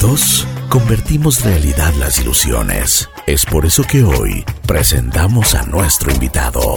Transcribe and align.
Juntos 0.00 0.46
convertimos 0.70 1.44
realidad 1.44 1.92
las 1.98 2.20
ilusiones. 2.20 3.08
Es 3.26 3.44
por 3.44 3.66
eso 3.66 3.82
que 3.82 4.02
hoy 4.02 4.44
presentamos 4.66 5.54
a 5.54 5.66
nuestro 5.66 6.10
invitado. 6.10 6.74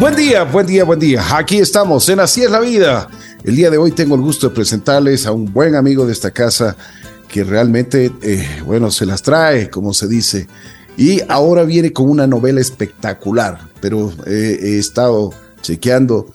Buen 0.00 0.16
día, 0.16 0.42
buen 0.42 0.66
día, 0.66 0.82
buen 0.82 0.98
día. 0.98 1.36
Aquí 1.36 1.58
estamos 1.58 2.08
en 2.08 2.18
Así 2.18 2.42
es 2.42 2.50
la 2.50 2.58
vida. 2.58 3.08
El 3.44 3.54
día 3.54 3.70
de 3.70 3.78
hoy 3.78 3.92
tengo 3.92 4.16
el 4.16 4.20
gusto 4.20 4.48
de 4.48 4.54
presentarles 4.54 5.26
a 5.26 5.32
un 5.32 5.52
buen 5.52 5.76
amigo 5.76 6.06
de 6.06 6.12
esta 6.12 6.32
casa 6.32 6.76
que 7.28 7.44
realmente, 7.44 8.10
eh, 8.20 8.62
bueno, 8.66 8.90
se 8.90 9.06
las 9.06 9.22
trae, 9.22 9.70
como 9.70 9.94
se 9.94 10.08
dice. 10.08 10.48
Y 10.96 11.20
ahora 11.28 11.62
viene 11.62 11.92
con 11.92 12.10
una 12.10 12.26
novela 12.26 12.60
espectacular, 12.60 13.60
pero 13.80 14.12
he 14.26 14.76
estado 14.78 15.32
chequeando 15.60 16.32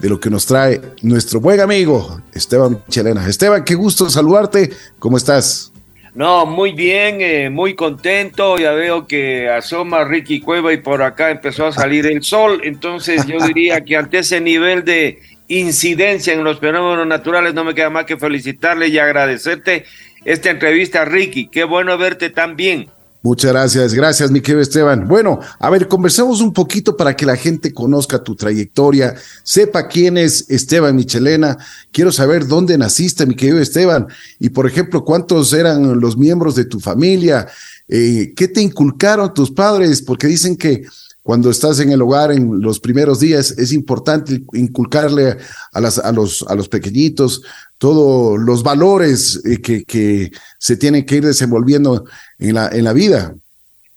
de 0.00 0.08
lo 0.08 0.18
que 0.18 0.30
nos 0.30 0.46
trae 0.46 0.80
nuestro 1.02 1.40
buen 1.40 1.60
amigo 1.60 2.20
Esteban 2.32 2.82
Chelena. 2.88 3.26
Esteban, 3.26 3.64
qué 3.64 3.74
gusto 3.74 4.08
saludarte. 4.08 4.70
¿Cómo 4.98 5.16
estás? 5.16 5.72
No, 6.14 6.44
muy 6.44 6.72
bien, 6.72 7.20
eh, 7.20 7.50
muy 7.50 7.74
contento. 7.74 8.58
Ya 8.58 8.72
veo 8.72 9.06
que 9.06 9.48
asoma 9.48 10.04
Ricky 10.04 10.40
Cueva 10.40 10.72
y 10.72 10.78
por 10.78 11.02
acá 11.02 11.30
empezó 11.30 11.66
a 11.66 11.72
salir 11.72 12.06
el 12.06 12.22
sol. 12.22 12.60
Entonces 12.64 13.26
yo 13.26 13.38
diría 13.46 13.84
que 13.84 13.96
ante 13.96 14.18
ese 14.18 14.40
nivel 14.40 14.84
de 14.84 15.20
incidencia 15.48 16.32
en 16.32 16.44
los 16.44 16.58
fenómenos 16.60 17.06
naturales 17.06 17.54
no 17.54 17.64
me 17.64 17.74
queda 17.74 17.90
más 17.90 18.06
que 18.06 18.16
felicitarle 18.16 18.88
y 18.88 18.98
agradecerte 18.98 19.84
esta 20.24 20.50
entrevista, 20.50 21.04
Ricky. 21.04 21.48
Qué 21.48 21.64
bueno 21.64 21.96
verte 21.96 22.30
tan 22.30 22.56
bien. 22.56 22.88
Muchas 23.22 23.52
gracias, 23.52 23.92
gracias 23.92 24.30
mi 24.30 24.40
querido 24.40 24.62
Esteban. 24.62 25.06
Bueno, 25.06 25.40
a 25.58 25.68
ver, 25.68 25.88
conversemos 25.88 26.40
un 26.40 26.54
poquito 26.54 26.96
para 26.96 27.14
que 27.14 27.26
la 27.26 27.36
gente 27.36 27.74
conozca 27.74 28.24
tu 28.24 28.34
trayectoria, 28.34 29.14
sepa 29.42 29.88
quién 29.88 30.16
es 30.16 30.46
Esteban 30.48 30.96
Michelena. 30.96 31.58
Quiero 31.92 32.12
saber 32.12 32.46
dónde 32.46 32.78
naciste, 32.78 33.26
mi 33.26 33.34
querido 33.34 33.58
Esteban, 33.58 34.08
y 34.38 34.48
por 34.48 34.66
ejemplo, 34.66 35.04
cuántos 35.04 35.52
eran 35.52 36.00
los 36.00 36.16
miembros 36.16 36.54
de 36.54 36.64
tu 36.64 36.80
familia, 36.80 37.46
eh, 37.88 38.32
qué 38.34 38.48
te 38.48 38.62
inculcaron 38.62 39.34
tus 39.34 39.50
padres, 39.50 40.00
porque 40.00 40.26
dicen 40.26 40.56
que 40.56 40.84
cuando 41.22 41.50
estás 41.50 41.78
en 41.80 41.92
el 41.92 42.00
hogar 42.00 42.32
en 42.32 42.62
los 42.62 42.80
primeros 42.80 43.20
días 43.20 43.50
es 43.58 43.72
importante 43.72 44.42
inculcarle 44.54 45.28
a, 45.28 45.78
a, 45.78 46.12
los, 46.12 46.42
a 46.48 46.54
los 46.54 46.68
pequeñitos 46.70 47.42
todos 47.80 48.38
los 48.38 48.62
valores 48.62 49.42
eh, 49.46 49.62
que, 49.62 49.84
que, 49.84 50.30
se 50.58 50.76
tienen 50.76 51.06
que 51.06 51.16
ir 51.16 51.24
desenvolviendo 51.24 52.04
en 52.38 52.54
la, 52.56 52.68
en 52.68 52.84
la 52.84 52.92
vida. 52.92 53.34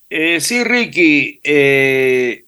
Eh, 0.10 0.40
sí, 0.40 0.64
Ricky, 0.64 1.42
eh, 1.44 2.46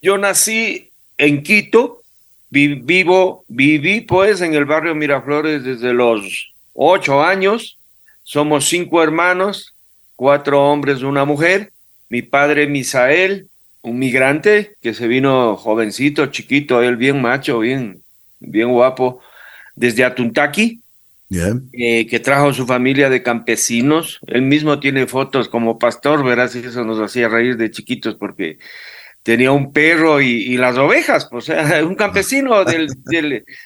yo 0.00 0.16
nací 0.16 0.88
en 1.18 1.42
Quito, 1.42 2.00
vivo, 2.48 3.44
viví 3.48 4.00
pues 4.00 4.40
en 4.40 4.54
el 4.54 4.64
barrio 4.64 4.94
Miraflores 4.94 5.62
desde 5.62 5.92
los 5.92 6.54
ocho 6.72 7.22
años, 7.22 7.76
somos 8.22 8.66
cinco 8.66 9.02
hermanos, 9.02 9.74
cuatro 10.16 10.64
hombres, 10.64 11.02
una 11.02 11.26
mujer, 11.26 11.70
mi 12.08 12.22
padre 12.22 12.66
Misael, 12.66 13.48
un 13.82 13.98
migrante 13.98 14.74
que 14.80 14.94
se 14.94 15.06
vino 15.06 15.54
jovencito, 15.58 16.26
chiquito, 16.26 16.82
él 16.82 16.96
bien 16.96 17.20
macho, 17.20 17.58
bien, 17.58 18.00
bien 18.40 18.70
guapo, 18.70 19.20
desde 19.76 20.04
Atuntaki, 20.04 20.80
eh, 21.30 22.06
que 22.06 22.20
trajo 22.20 22.52
su 22.52 22.66
familia 22.66 23.10
de 23.10 23.22
campesinos. 23.22 24.20
Él 24.26 24.42
mismo 24.42 24.80
tiene 24.80 25.06
fotos 25.06 25.48
como 25.48 25.78
pastor, 25.78 26.24
verás, 26.24 26.54
y 26.56 26.60
eso 26.60 26.84
nos 26.84 27.00
hacía 27.00 27.28
reír 27.28 27.56
de 27.56 27.70
chiquitos 27.70 28.14
porque 28.14 28.58
tenía 29.22 29.50
un 29.50 29.72
perro 29.72 30.20
y, 30.20 30.56
las 30.56 30.76
ovejas, 30.78 31.28
pues, 31.30 31.48
o 31.50 31.52
sea, 31.52 31.84
un 31.84 31.96
campesino 31.96 32.64
del, 32.64 32.88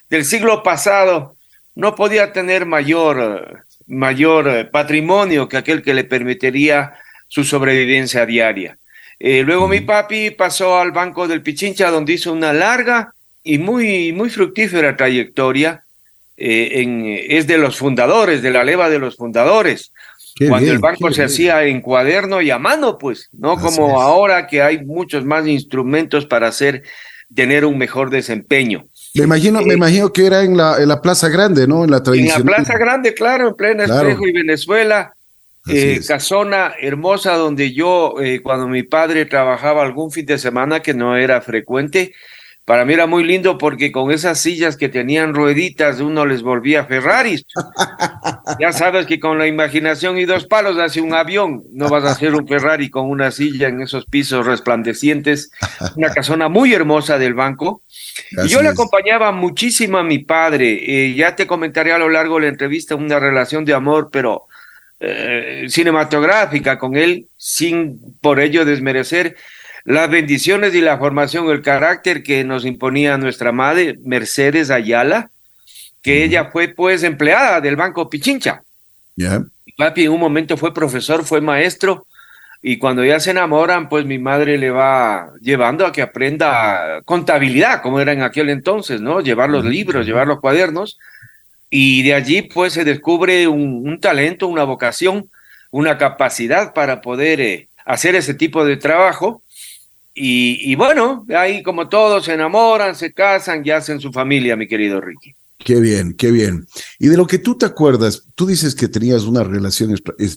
del, 0.09 0.25
siglo 0.25 0.63
pasado 0.63 1.37
no 1.75 1.95
podía 1.95 2.33
tener 2.33 2.67
mayor, 2.67 3.65
mayor 3.87 4.49
eh, 4.49 4.65
patrimonio 4.65 5.49
que 5.49 5.59
aquel 5.59 5.83
que 5.83 5.95
le 5.95 6.05
permitiría 6.05 6.95
su 7.29 7.45
sobrevivencia 7.45 8.27
diaria. 8.27 8.79
Eh, 9.19 9.43
luego 9.45 9.69
mi 9.69 9.81
papi 9.81 10.31
pasó 10.31 10.79
al 10.79 10.93
Banco 10.93 11.29
del 11.29 11.43
Pichincha, 11.43 11.91
donde 11.91 12.15
hizo 12.15 12.33
una 12.33 12.55
larga 12.55 13.13
y 13.43 13.59
muy, 13.59 14.15
muy 14.15 14.31
fructífera 14.31 14.97
trayectoria 14.97 15.85
eh, 16.43 16.81
en, 16.81 17.05
es 17.07 17.47
de 17.47 17.59
los 17.59 17.77
fundadores, 17.77 18.41
de 18.41 18.51
la 18.51 18.65
leva 18.65 18.89
de 18.89 18.99
los 18.99 19.17
fundadores. 19.17 19.93
Cuando 20.49 20.73
el 20.73 20.79
banco 20.79 21.13
se 21.13 21.23
hacía 21.23 21.65
en 21.65 21.83
cuaderno 21.83 22.41
y 22.41 22.51
a 22.51 22.59
mano, 22.59 22.97
pues, 22.97 23.29
no 23.33 23.59
como 23.59 24.01
ahora 24.01 24.47
que 24.47 24.63
hay 24.63 24.83
muchos 24.83 25.27
más 25.27 25.47
instrumentos 25.47 26.25
para 26.25 26.49
hacer, 26.49 26.83
tener 27.35 27.67
un 27.67 27.77
mejor 27.77 28.09
desempeño. 28.09 28.87
Me 29.13 29.25
imagino, 29.25 29.61
me 29.61 29.75
eh, 29.75 29.77
imagino 29.77 30.11
que 30.15 30.25
era 30.25 30.43
en 30.43 30.57
la, 30.57 30.79
en 30.81 30.89
la 30.89 31.03
Plaza 31.03 31.29
Grande, 31.29 31.67
¿no? 31.67 31.85
En 31.85 31.91
la 31.91 32.03
tradición. 32.03 32.41
En 32.41 32.47
la 32.47 32.57
Plaza 32.57 32.79
Grande, 32.79 33.13
claro, 33.13 33.49
en 33.49 33.55
plena 33.55 33.85
Espejo 33.85 34.27
y 34.27 34.33
Venezuela. 34.33 35.13
Eh, 35.69 36.01
casona 36.09 36.73
hermosa 36.81 37.35
donde 37.35 37.75
yo, 37.75 38.15
cuando 38.43 38.67
mi 38.67 38.83
padre 38.83 39.27
trabajaba 39.27 39.83
algún 39.83 40.11
fin 40.11 40.25
de 40.25 40.39
semana 40.39 40.81
que 40.81 40.95
no 40.95 41.19
era 41.19 41.43
frecuente, 41.43 42.15
para 42.71 42.85
mí 42.85 42.93
era 42.93 43.09
muy 43.09 43.25
lindo 43.25 43.59
porque 43.59 43.91
con 43.91 44.13
esas 44.13 44.39
sillas 44.39 44.77
que 44.77 44.89
tenían 44.89 45.35
rueditas 45.35 45.99
uno 45.99 46.25
les 46.25 46.43
volvía 46.43 46.85
Ferraris. 46.85 47.45
ya 48.61 48.71
sabes 48.71 49.07
que 49.07 49.19
con 49.19 49.41
la 49.41 49.49
imaginación 49.49 50.19
y 50.19 50.25
dos 50.25 50.47
palos 50.47 50.79
hace 50.79 51.01
un 51.01 51.13
avión, 51.13 51.65
no 51.73 51.89
vas 51.89 52.05
a 52.05 52.13
hacer 52.13 52.33
un 52.33 52.47
Ferrari 52.47 52.89
con 52.89 53.11
una 53.11 53.33
silla 53.33 53.67
en 53.67 53.83
esos 53.83 54.07
pisos 54.07 54.47
resplandecientes. 54.47 55.51
Una 55.97 56.13
casona 56.13 56.49
muy 56.49 56.73
hermosa 56.73 57.19
del 57.19 57.35
banco. 57.35 57.83
y 58.45 58.47
yo 58.47 58.63
le 58.63 58.69
acompañaba 58.69 59.33
muchísimo 59.33 59.99
a 59.99 60.05
mi 60.05 60.21
padre. 60.21 60.79
Eh, 60.87 61.15
ya 61.15 61.35
te 61.35 61.49
comentaré 61.49 61.91
a 61.91 61.99
lo 61.99 62.09
largo 62.09 62.37
de 62.37 62.43
la 62.43 62.49
entrevista 62.51 62.95
una 62.95 63.19
relación 63.19 63.65
de 63.65 63.75
amor, 63.75 64.11
pero 64.13 64.47
eh, 65.01 65.67
cinematográfica 65.69 66.79
con 66.79 66.95
él, 66.95 67.27
sin 67.37 67.99
por 68.21 68.39
ello 68.39 68.65
desmerecer 68.65 69.35
las 69.85 70.11
bendiciones 70.11 70.75
y 70.75 70.81
la 70.81 70.99
formación, 70.99 71.49
el 71.51 71.63
carácter 71.63 72.23
que 72.23 72.45
nos 72.45 72.65
imponía 72.65 73.17
nuestra 73.17 73.53
madre, 73.53 73.99
Mercedes 74.05 74.71
Ayala, 74.71 75.31
que 76.03 76.25
ella 76.25 76.51
fue 76.51 76.69
pues 76.69 77.03
empleada 77.03 77.61
del 77.61 77.77
Banco 77.77 78.09
Pichincha. 78.09 78.63
Yeah. 79.17 79.45
Papi 79.77 80.05
en 80.05 80.13
un 80.13 80.21
momento 80.21 80.57
fue 80.57 80.75
profesor, 80.75 81.25
fue 81.25 81.41
maestro, 81.41 82.07
y 82.63 82.77
cuando 82.77 83.05
ya 83.05 83.19
se 83.21 83.31
enamoran, 83.31 83.89
pues 83.89 84.05
mi 84.05 84.19
madre 84.19 84.59
le 84.59 84.71
va 84.71 85.33
llevando 85.41 85.87
a 85.87 85.93
que 85.93 86.03
aprenda 86.03 87.01
contabilidad, 87.07 87.81
como 87.81 88.01
era 88.01 88.13
en 88.13 88.23
aquel 88.23 88.51
entonces, 88.51 89.01
¿no? 89.01 89.21
Llevar 89.23 89.49
los 89.49 89.65
libros, 89.65 90.05
llevar 90.05 90.27
los 90.27 90.41
cuadernos, 90.41 90.99
y 91.71 92.03
de 92.03 92.15
allí 92.15 92.43
pues 92.43 92.75
se 92.75 92.85
descubre 92.85 93.49
un, 93.49 93.99
talento, 94.01 94.47
una 94.47 94.65
vocación, 94.65 95.31
una 95.71 95.97
capacidad 95.97 96.75
para 96.75 97.01
poder 97.01 97.41
eh, 97.41 97.69
hacer 97.87 98.15
ese 98.15 98.35
tipo 98.35 98.65
de 98.65 98.77
trabajo 98.77 99.43
y, 100.23 100.75
bueno, 100.75 101.25
ahí 101.35 101.63
como 101.63 101.89
todos 101.89 102.27
se 102.27 102.35
enamoran, 102.35 102.95
se 102.95 103.13
casan 103.13 103.63
y 103.65 103.71
hacen 103.71 104.01
su 104.01 104.13
familia, 104.13 104.55
mi 104.55 104.69
querido 104.69 105.01
Ricky. 105.01 105.35
Qué 105.65 105.81
bien, 105.81 106.15
qué 106.15 106.31
bien. 106.31 106.67
Y 106.99 107.09
de 107.09 107.17
lo 107.17 107.27
que 107.27 107.39
tú 107.39 107.57
te 107.57 107.67
acuerdas, 107.67 108.25
tú 108.35 108.47
dices 108.47 108.75
que 108.75 108.89
tenías 108.89 109.23
una 109.23 109.45
relación 109.45 109.95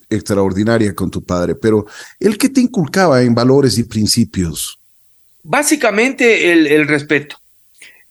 extraordinaria 0.09 0.93
con 0.93 1.09
tu 1.11 1.23
padre, 1.23 1.55
pero 1.55 1.85
¿el 2.19 2.38
qué 2.38 2.49
te 2.49 2.61
inculcaba 2.61 3.22
en 3.22 3.33
valores 3.35 3.77
y 3.77 3.83
principios? 3.83 4.79
Básicamente 5.43 6.51
el, 6.51 6.88
respeto. 6.88 7.38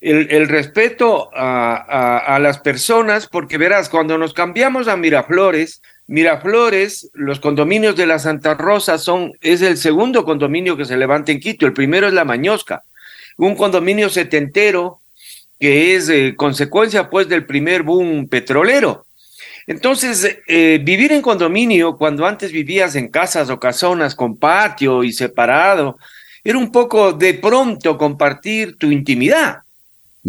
El, 0.01 0.49
respeto 0.49 1.31
a, 1.35 2.39
las 2.41 2.59
personas, 2.59 3.29
porque 3.29 3.57
verás, 3.57 3.89
cuando 3.89 4.19
nos 4.19 4.35
cambiamos 4.35 4.89
a 4.89 4.97
Miraflores, 4.97 5.81
Miraflores, 6.07 7.11
los 7.15 7.41
condominios 7.41 7.97
de 7.97 8.07
la 8.07 8.19
Santa 8.19 8.55
Rosa 8.55 8.99
son, 8.99 9.33
es 9.41 9.63
el 9.63 9.77
segundo 9.77 10.25
condominio 10.25 10.77
que 10.77 10.85
se 10.85 10.97
levanta 10.97 11.33
en 11.33 11.41
Quito, 11.41 11.67
el 11.67 11.73
primero 11.73 12.07
es 12.07 12.13
la 12.13 12.25
Mañosca, 12.25 12.83
un 13.39 13.55
condominio 13.55 14.09
setentero 14.11 15.01
que 15.59 15.95
es 15.95 16.09
eh, 16.09 16.35
consecuencia 16.37 17.09
pues 17.09 17.29
del 17.29 17.47
primer 17.47 17.83
boom 17.85 18.27
petrolero. 18.29 19.07
Entonces, 19.67 20.39
eh, 20.49 20.81
vivir 20.83 21.13
en 21.13 21.23
condominio 21.23 21.97
cuando 21.97 22.27
antes 22.27 22.51
vivías 22.51 22.97
en 22.97 23.09
casas 23.09 23.49
o 23.49 23.61
casonas 23.61 24.17
con 24.17 24.37
patio 24.37 25.05
y 25.05 25.13
separado, 25.13 25.99
era 26.43 26.59
un 26.59 26.73
poco 26.73 27.13
de 27.13 27.35
pronto 27.35 27.97
compartir 27.97 28.77
tu 28.77 28.91
intimidad, 28.91 29.61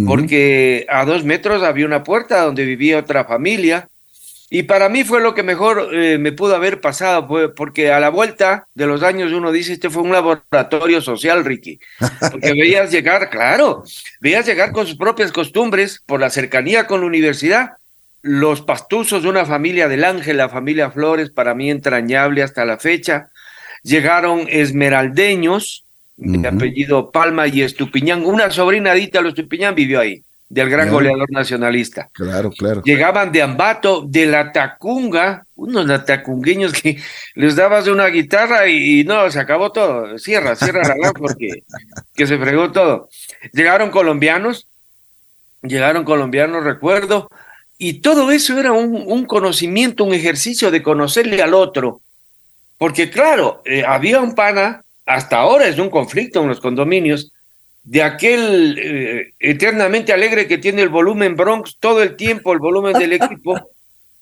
porque 0.05 0.85
a 0.87 1.05
dos 1.05 1.23
metros 1.23 1.63
había 1.63 1.87
una 1.87 2.03
puerta 2.03 2.43
donde 2.43 2.65
vivía 2.65 2.99
otra 2.99 3.25
familia, 3.25 3.89
y 4.55 4.61
para 4.61 4.87
mí 4.87 5.03
fue 5.03 5.19
lo 5.19 5.33
que 5.33 5.41
mejor 5.41 5.89
eh, 5.95 6.19
me 6.19 6.31
pudo 6.31 6.55
haber 6.55 6.79
pasado, 6.79 7.27
porque 7.55 7.91
a 7.91 7.99
la 7.99 8.09
vuelta 8.09 8.67
de 8.75 8.85
los 8.85 9.01
años 9.01 9.31
uno 9.31 9.51
dice, 9.51 9.73
este 9.73 9.89
fue 9.89 10.03
un 10.03 10.11
laboratorio 10.11 11.01
social, 11.01 11.43
Ricky. 11.43 11.79
Porque 12.31 12.53
veías 12.61 12.91
llegar, 12.91 13.31
claro, 13.31 13.83
veías 14.21 14.45
llegar 14.45 14.71
con 14.71 14.85
sus 14.85 14.95
propias 14.95 15.31
costumbres, 15.31 16.03
por 16.05 16.19
la 16.19 16.29
cercanía 16.29 16.85
con 16.85 17.01
la 17.01 17.07
universidad, 17.07 17.77
los 18.21 18.61
pastuzos 18.61 19.23
de 19.23 19.29
una 19.29 19.43
familia 19.43 19.87
del 19.87 20.03
Ángel, 20.03 20.37
la 20.37 20.49
familia 20.49 20.91
Flores, 20.91 21.31
para 21.31 21.55
mí 21.55 21.71
entrañable 21.71 22.43
hasta 22.43 22.63
la 22.63 22.77
fecha. 22.77 23.31
Llegaron 23.81 24.45
esmeraldeños, 24.47 25.83
de 26.15 26.47
apellido 26.47 27.09
Palma 27.09 27.47
y 27.47 27.63
Estupiñán. 27.63 28.23
Una 28.23 28.51
sobrinadita 28.51 29.17
de 29.17 29.23
los 29.23 29.33
Estupiñán 29.33 29.73
vivió 29.73 29.99
ahí 29.99 30.23
del 30.53 30.69
gran 30.69 30.91
goleador 30.91 31.31
nacionalista. 31.31 32.09
Claro, 32.13 32.51
claro. 32.51 32.83
Llegaban 32.83 33.31
de 33.31 33.41
Ambato, 33.41 34.03
de 34.07 34.27
la 34.27 34.51
Tacunga, 34.51 35.47
unos 35.55 35.87
latacungueños 35.87 36.73
que 36.73 37.01
les 37.33 37.55
dabas 37.55 37.87
una 37.87 38.05
guitarra 38.05 38.67
y, 38.67 39.03
no, 39.03 39.31
se 39.31 39.39
acabó 39.39 39.71
todo. 39.71 40.15
Cierra, 40.19 40.55
cierra 40.55 40.83
la 40.83 41.11
porque 41.11 41.63
que 42.15 42.27
se 42.27 42.37
fregó 42.37 42.71
todo. 42.71 43.09
Llegaron 43.51 43.89
colombianos, 43.89 44.67
llegaron 45.63 46.03
colombianos, 46.03 46.63
recuerdo, 46.63 47.31
y 47.79 48.01
todo 48.01 48.31
eso 48.31 48.59
era 48.59 48.73
un, 48.73 49.25
conocimiento, 49.25 50.03
un 50.03 50.13
ejercicio 50.13 50.69
de 50.69 50.83
conocerle 50.83 51.41
al 51.41 51.55
otro. 51.55 52.01
Porque 52.77 53.09
claro, 53.09 53.63
eh, 53.65 53.83
había 53.87 54.21
un 54.21 54.35
pana, 54.35 54.83
hasta 55.07 55.37
ahora 55.37 55.67
es 55.67 55.79
un 55.79 55.89
conflicto 55.89 56.43
en 56.43 56.49
los 56.49 56.59
condominios, 56.59 57.32
de 57.83 58.01
aquel 58.01 58.79
eh, 58.79 59.33
eternamente 59.39 60.13
alegre 60.13 60.47
que 60.47 60.57
tiene 60.57 60.81
el 60.81 60.89
volumen 60.89 61.35
Bronx 61.35 61.77
todo 61.79 62.01
el 62.01 62.15
tiempo, 62.15 62.53
el 62.53 62.59
volumen 62.59 62.93
del 62.93 63.13
equipo, 63.13 63.69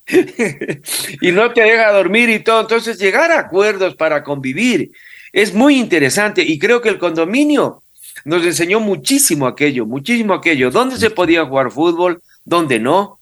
y 1.20 1.32
no 1.32 1.52
te 1.52 1.62
deja 1.62 1.92
dormir 1.92 2.28
y 2.28 2.40
todo. 2.40 2.60
Entonces, 2.60 2.98
llegar 2.98 3.30
a 3.30 3.40
acuerdos 3.40 3.94
para 3.94 4.24
convivir 4.24 4.90
es 5.32 5.54
muy 5.54 5.78
interesante 5.78 6.42
y 6.42 6.58
creo 6.58 6.80
que 6.80 6.88
el 6.88 6.98
condominio 6.98 7.82
nos 8.24 8.44
enseñó 8.44 8.80
muchísimo 8.80 9.46
aquello, 9.46 9.86
muchísimo 9.86 10.34
aquello. 10.34 10.70
¿Dónde 10.70 10.96
se 10.96 11.10
podía 11.10 11.44
jugar 11.44 11.70
fútbol? 11.70 12.20
¿Dónde 12.44 12.78
no? 12.80 13.18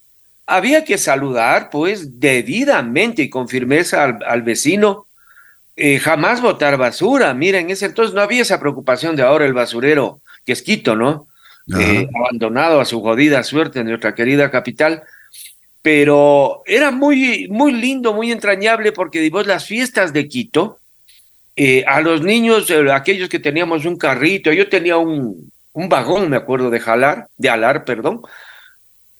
Había 0.46 0.84
que 0.84 0.98
saludar, 0.98 1.68
pues, 1.70 2.18
debidamente 2.18 3.22
y 3.22 3.30
con 3.30 3.48
firmeza 3.48 4.04
al, 4.04 4.42
vecino. 4.42 5.06
Eh, 5.76 5.98
jamás 6.00 6.40
botar 6.40 6.76
basura. 6.76 7.32
Miren, 7.34 7.66
en 7.66 7.70
ese 7.70 7.86
entonces 7.86 8.14
no 8.14 8.20
había 8.20 8.42
esa 8.42 8.58
preocupación 8.58 9.14
de 9.14 9.22
ahora 9.22 9.46
el 9.46 9.52
basurero 9.52 10.20
que 10.44 10.52
es 10.52 10.62
Quito, 10.62 10.96
¿no? 10.96 11.28
Eh, 11.78 12.08
abandonado 12.14 12.80
a 12.80 12.84
su 12.84 13.00
jodida 13.00 13.44
suerte 13.44 13.80
en 13.80 13.88
nuestra 13.88 14.14
querida 14.14 14.50
capital. 14.50 15.02
Pero 15.82 16.62
era 16.66 16.90
muy, 16.90 17.48
muy 17.48 17.72
lindo, 17.72 18.12
muy 18.12 18.32
entrañable, 18.32 18.92
porque 18.92 19.28
vos 19.30 19.46
las 19.46 19.64
fiestas 19.64 20.12
de 20.12 20.28
Quito, 20.28 20.78
eh, 21.56 21.84
a 21.86 22.00
los 22.00 22.22
niños, 22.22 22.68
eh, 22.70 22.92
aquellos 22.92 23.28
que 23.28 23.38
teníamos 23.38 23.84
un 23.86 23.96
carrito, 23.96 24.52
yo 24.52 24.68
tenía 24.68 24.98
un, 24.98 25.50
un 25.72 25.88
vagón, 25.88 26.28
me 26.28 26.36
acuerdo, 26.36 26.70
de 26.70 26.80
jalar, 26.80 27.28
de 27.36 27.48
alar, 27.48 27.84
perdón, 27.84 28.20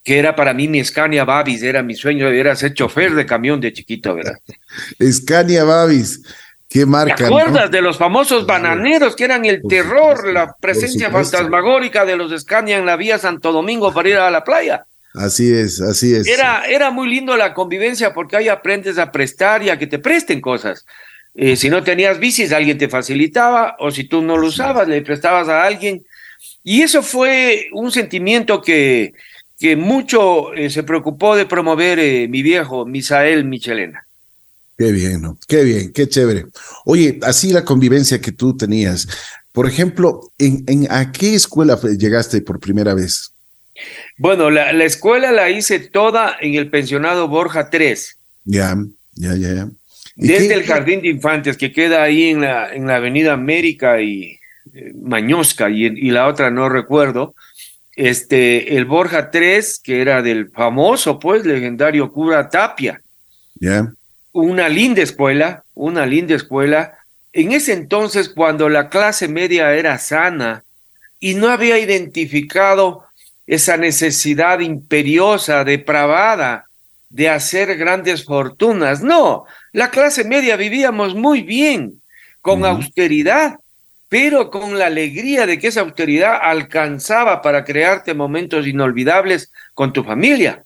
que 0.03 0.19
era 0.19 0.35
para 0.35 0.53
mí 0.55 0.69
mi 0.69 0.85
Scania 0.85 1.25
Babis, 1.25 1.63
era 1.63 1.83
mi 1.83 1.95
sueño, 1.95 2.29
era 2.29 2.57
ser 2.57 2.75
chofer 2.75 3.15
de 3.15 3.27
camión 3.27 3.61
de 3.61 3.73
chiquito, 3.73 4.15
¿verdad? 4.15 4.39
Scania 5.03 5.65
Babis. 5.65 6.23
¿Qué 6.71 6.87
marca? 6.87 7.17
¿Te 7.17 7.25
acuerdas 7.25 7.69
de 7.69 7.83
los 7.83 7.99
famosos 7.99 8.47
bananeros 8.47 9.17
que 9.17 9.25
eran 9.25 9.45
el 9.45 9.61
terror, 9.69 10.33
la 10.33 10.55
presencia 10.55 11.11
fantasmagórica 11.11 12.05
de 12.05 12.17
los 12.17 12.41
Scania 12.41 12.79
en 12.79 12.87
la 12.87 12.97
vía 12.97 13.19
Santo 13.19 13.51
Domingo 13.51 13.93
para 13.93 14.09
ir 14.09 14.17
a 14.17 14.31
la 14.31 14.45
playa? 14.45 14.85
Así 15.15 15.53
es, 15.53 15.81
así 15.81 16.15
es. 16.15 16.29
Era, 16.29 16.65
era 16.67 16.93
muy 16.93 17.09
lindo 17.09 17.37
la 17.37 17.55
convivencia 17.55 18.15
porque 18.15 18.37
ahí 18.37 18.49
aprendes 18.49 18.99
a 18.99 19.11
prestar 19.11 19.65
y 19.65 19.71
a 19.71 19.81
que 19.81 19.89
te 19.89 19.99
presten 19.99 20.41
cosas. 20.41 20.87
Eh, 21.35 21.57
si 21.57 21.71
no 21.71 21.83
tenías 21.83 22.21
bicis, 22.21 22.53
alguien 22.53 22.79
te 22.79 22.89
facilitaba, 22.89 23.75
o 23.81 23.91
si 23.91 24.05
tú 24.05 24.23
no 24.23 24.37
lo 24.37 24.47
usabas, 24.47 24.87
le 24.87 25.03
prestabas 25.03 25.49
a 25.49 25.65
alguien. 25.65 26.05
Y 26.63 26.83
eso 26.83 27.03
fue 27.03 27.67
un 27.73 27.91
sentimiento 27.91 28.63
que, 28.63 29.15
que 29.59 29.75
mucho 29.75 30.55
eh, 30.55 30.71
se 30.71 30.85
preocupó 30.85 31.35
de 31.35 31.47
promover 31.47 31.99
eh, 31.99 32.29
mi 32.29 32.43
viejo 32.45 32.87
Misael 32.87 33.45
Michelena. 33.45 34.07
Qué 34.81 34.93
bien, 34.93 35.21
¿no? 35.21 35.37
Qué 35.47 35.63
bien, 35.63 35.93
qué 35.93 36.09
chévere. 36.09 36.47
Oye, 36.87 37.21
así 37.25 37.53
la 37.53 37.67
convivencia 37.67 38.19
que 38.19 38.33
tú 38.33 38.57
tenías. 38.57 39.07
Por 39.53 39.69
ejemplo, 39.69 40.33
¿en, 40.39 40.65
en 40.69 40.91
a 40.91 41.13
qué 41.13 41.35
escuela 41.35 41.79
llegaste 41.99 42.41
por 42.41 42.61
primera 42.61 42.95
vez? 42.95 43.31
Bueno, 44.17 44.49
la, 44.49 44.73
la 44.73 44.85
escuela 44.87 45.33
la 45.33 45.51
hice 45.51 45.81
toda 45.81 46.35
en 46.41 46.55
el 46.55 46.71
pensionado 46.71 47.29
Borja 47.29 47.69
3. 47.69 48.17
Ya, 48.47 48.75
ya, 49.17 49.35
ya, 49.35 49.53
ya. 49.53 49.69
Desde 50.17 50.55
el 50.55 50.65
jardín 50.65 51.03
de 51.03 51.09
infantes 51.09 51.59
que 51.59 51.73
queda 51.73 52.03
ahí 52.03 52.31
en 52.31 52.41
la, 52.41 52.73
en 52.73 52.87
la 52.87 52.97
avenida 52.97 53.35
América 53.35 54.01
y 54.01 54.39
eh, 54.73 54.95
Mañosca 54.95 55.69
y, 55.69 55.85
y, 55.85 56.11
la 56.11 56.27
otra 56.27 56.51
no 56.51 56.71
recuerdo, 56.71 57.35
este, 57.97 58.79
el 58.79 58.87
Borja 58.87 59.31
3, 59.31 59.79
que 59.85 60.01
era 60.01 60.23
del 60.23 60.49
famoso, 60.51 61.19
pues, 61.19 61.45
legendario 61.45 62.11
cura 62.11 62.49
Tapia. 62.49 63.03
Ya 63.57 63.93
una 64.33 64.69
linda 64.69 65.03
escuela, 65.03 65.65
una 65.75 66.07
linda 66.07 66.35
escuela. 66.35 66.99
En 67.33 67.53
ese 67.53 67.73
entonces, 67.73 68.29
cuando 68.29 68.69
la 68.69 68.89
clase 68.89 69.29
media 69.29 69.75
era 69.75 69.99
sana 69.99 70.65
y 71.19 71.35
no 71.35 71.49
había 71.49 71.79
identificado 71.79 73.05
esa 73.47 73.77
necesidad 73.77 74.61
imperiosa, 74.61 75.65
depravada, 75.65 76.67
de 77.09 77.29
hacer 77.29 77.77
grandes 77.77 78.25
fortunas. 78.25 79.03
No, 79.03 79.45
la 79.73 79.91
clase 79.91 80.25
media 80.25 80.57
vivíamos 80.57 81.15
muy 81.15 81.43
bien, 81.43 82.01
con 82.41 82.65
austeridad, 82.65 83.59
pero 84.09 84.51
con 84.51 84.79
la 84.79 84.87
alegría 84.87 85.47
de 85.47 85.59
que 85.59 85.69
esa 85.69 85.81
austeridad 85.81 86.39
alcanzaba 86.41 87.43
para 87.43 87.65
crearte 87.65 88.15
momentos 88.15 88.67
inolvidables 88.67 89.53
con 89.75 89.93
tu 89.93 90.05
familia. 90.05 90.65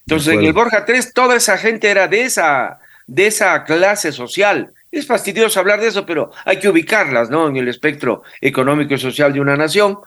Entonces, 0.00 0.34
en 0.34 0.44
el 0.44 0.52
Borja 0.52 0.84
3, 0.84 1.12
toda 1.12 1.36
esa 1.36 1.58
gente 1.58 1.90
era 1.90 2.06
de 2.06 2.22
esa, 2.22 2.78
de 3.06 3.26
esa 3.26 3.64
clase 3.64 4.12
social. 4.12 4.72
Es 4.90 5.06
fastidioso 5.06 5.60
hablar 5.60 5.80
de 5.80 5.88
eso, 5.88 6.06
pero 6.06 6.30
hay 6.44 6.58
que 6.58 6.68
ubicarlas, 6.68 7.30
¿no? 7.30 7.48
En 7.48 7.56
el 7.56 7.68
espectro 7.68 8.22
económico 8.40 8.94
y 8.94 8.98
social 8.98 9.32
de 9.32 9.40
una 9.40 9.56
nación. 9.56 9.98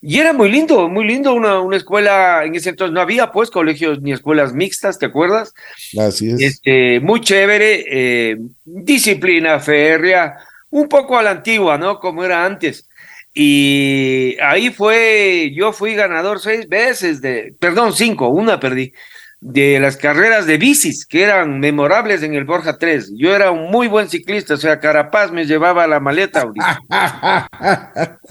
Y 0.00 0.18
era 0.18 0.32
muy 0.32 0.50
lindo, 0.50 0.88
muy 0.88 1.06
lindo 1.06 1.32
una, 1.32 1.60
una 1.60 1.76
escuela, 1.76 2.44
en 2.44 2.56
ese 2.56 2.70
entonces 2.70 2.92
no 2.92 3.00
había 3.00 3.30
pues 3.30 3.50
colegios 3.50 4.00
ni 4.02 4.12
escuelas 4.12 4.52
mixtas, 4.52 4.98
¿te 4.98 5.06
acuerdas? 5.06 5.54
Así 5.96 6.30
es. 6.30 6.40
Este, 6.40 6.98
muy 6.98 7.20
chévere, 7.20 7.84
eh, 7.88 8.36
disciplina 8.64 9.60
férrea, 9.60 10.34
un 10.70 10.88
poco 10.88 11.16
a 11.16 11.22
la 11.22 11.30
antigua, 11.30 11.78
¿no? 11.78 12.00
Como 12.00 12.24
era 12.24 12.44
antes. 12.44 12.88
Y 13.34 14.36
ahí 14.42 14.70
fue, 14.70 15.52
yo 15.54 15.72
fui 15.72 15.94
ganador 15.94 16.40
seis 16.40 16.68
veces 16.68 17.22
de, 17.22 17.54
perdón, 17.58 17.92
cinco, 17.94 18.28
una 18.28 18.58
perdí, 18.58 18.92
de 19.42 19.80
las 19.80 19.96
carreras 19.96 20.46
de 20.46 20.56
bicis 20.56 21.04
que 21.04 21.24
eran 21.24 21.58
memorables 21.58 22.22
en 22.22 22.34
el 22.34 22.44
Borja 22.44 22.78
3. 22.78 23.14
Yo 23.16 23.34
era 23.34 23.50
un 23.50 23.72
muy 23.72 23.88
buen 23.88 24.08
ciclista, 24.08 24.54
o 24.54 24.56
sea, 24.56 24.78
Carapaz 24.78 25.32
me 25.32 25.44
llevaba 25.46 25.86
la 25.88 25.98
maleta. 25.98 26.46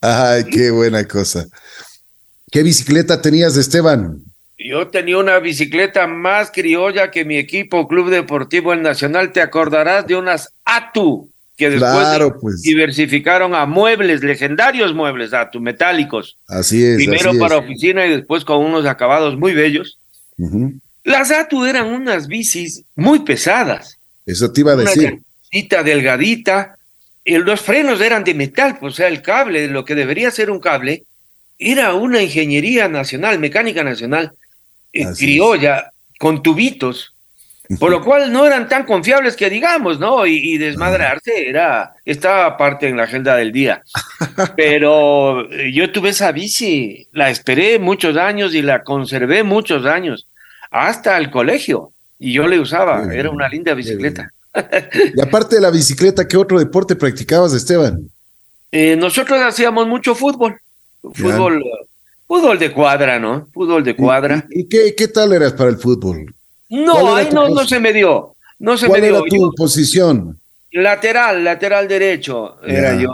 Ay, 0.00 0.44
qué 0.44 0.70
buena 0.70 1.04
cosa. 1.04 1.46
¿Qué 2.50 2.62
bicicleta 2.62 3.20
tenías, 3.20 3.58
Esteban? 3.58 4.22
Yo 4.56 4.88
tenía 4.88 5.18
una 5.18 5.38
bicicleta 5.38 6.06
más 6.06 6.50
criolla 6.50 7.10
que 7.10 7.26
mi 7.26 7.36
equipo 7.36 7.86
Club 7.86 8.08
Deportivo 8.08 8.72
El 8.72 8.80
Nacional. 8.80 9.32
Te 9.32 9.42
acordarás 9.42 10.06
de 10.06 10.16
unas 10.16 10.48
Atu 10.64 11.30
que 11.56 11.70
después 11.70 12.32
pues. 12.40 12.62
diversificaron 12.62 13.54
a 13.54 13.66
muebles, 13.66 14.22
legendarios 14.22 14.94
muebles, 14.94 15.32
a 15.32 15.50
metálicos. 15.60 16.36
Así 16.48 16.84
es. 16.84 16.96
Primero 16.96 17.32
para 17.38 17.58
oficina 17.58 18.06
y 18.06 18.10
después 18.10 18.44
con 18.44 18.58
unos 18.58 18.86
acabados 18.86 19.38
muy 19.38 19.54
bellos. 19.54 19.98
Las 21.04 21.30
Atu 21.30 21.64
eran 21.64 21.86
unas 21.86 22.26
bicis 22.26 22.82
muy 22.96 23.20
pesadas. 23.20 23.98
Eso 24.26 24.52
te 24.52 24.62
iba 24.62 24.72
a 24.72 24.76
decir. 24.76 25.20
Una 25.52 25.82
delgadita. 25.82 26.76
los 27.24 27.60
frenos 27.60 28.00
eran 28.00 28.24
de 28.24 28.34
metal, 28.34 28.78
o 28.80 28.90
sea, 28.90 29.08
el 29.08 29.22
cable, 29.22 29.68
lo 29.68 29.84
que 29.84 29.94
debería 29.94 30.30
ser 30.30 30.50
un 30.50 30.58
cable, 30.58 31.04
era 31.58 31.94
una 31.94 32.20
ingeniería 32.20 32.88
nacional, 32.88 33.38
mecánica 33.38 33.84
nacional, 33.84 34.32
eh, 34.92 35.06
criolla, 35.16 35.92
con 36.18 36.42
tubitos, 36.42 37.13
por 37.78 37.90
lo 37.90 38.04
cual 38.04 38.30
no 38.30 38.46
eran 38.46 38.68
tan 38.68 38.84
confiables 38.84 39.36
que 39.36 39.48
digamos, 39.48 39.98
¿no? 39.98 40.26
Y, 40.26 40.58
desmadrarse 40.58 41.48
era, 41.48 41.94
estaba 42.04 42.56
parte 42.56 42.88
en 42.88 42.96
la 42.96 43.04
agenda 43.04 43.36
del 43.36 43.52
día. 43.52 43.82
Pero 44.56 45.50
eh, 45.50 45.72
yo 45.72 45.90
tuve 45.90 46.10
esa 46.10 46.30
bici, 46.32 47.08
la 47.12 47.30
esperé 47.30 47.78
muchos 47.78 48.16
años 48.16 48.54
y 48.54 48.60
la 48.60 48.82
conservé 48.82 49.42
muchos 49.42 49.86
años, 49.86 50.26
hasta 50.70 51.16
el 51.16 51.30
colegio. 51.30 51.92
Y 52.18 52.34
yo 52.34 52.46
le 52.46 52.60
usaba, 52.60 53.12
era 53.12 53.30
una 53.30 53.48
linda 53.48 53.72
bicicleta. 53.74 54.30
y 55.14 55.20
aparte 55.20 55.56
de 55.56 55.62
la 55.62 55.70
bicicleta, 55.70 56.28
¿qué 56.28 56.36
otro 56.36 56.58
deporte 56.58 56.94
practicabas, 56.94 57.54
Esteban? 57.54 58.10
Eh, 58.70 58.94
nosotros 58.96 59.40
hacíamos 59.40 59.86
mucho 59.86 60.14
fútbol, 60.14 60.60
fútbol, 61.14 61.64
fútbol 62.26 62.58
de 62.58 62.72
cuadra, 62.72 63.18
¿no? 63.18 63.48
Fútbol 63.52 63.84
de 63.84 63.96
cuadra. 63.96 64.46
¿Y, 64.50 64.68
qué, 64.68 64.94
qué 64.94 65.08
tal 65.08 65.32
eras 65.32 65.54
para 65.54 65.70
el 65.70 65.76
fútbol? 65.76 66.34
No, 66.74 67.14
ahí 67.14 67.28
no, 67.32 67.48
no 67.48 67.64
se 67.64 67.78
me 67.78 67.92
dio. 67.92 68.34
No 68.58 68.76
se 68.76 68.86
¿Cuál 68.86 69.00
me 69.02 69.08
era 69.08 69.20
tu 69.22 69.52
posición? 69.54 70.38
Lateral, 70.72 71.44
lateral 71.44 71.86
derecho 71.86 72.56
era 72.64 73.00
yo. 73.00 73.10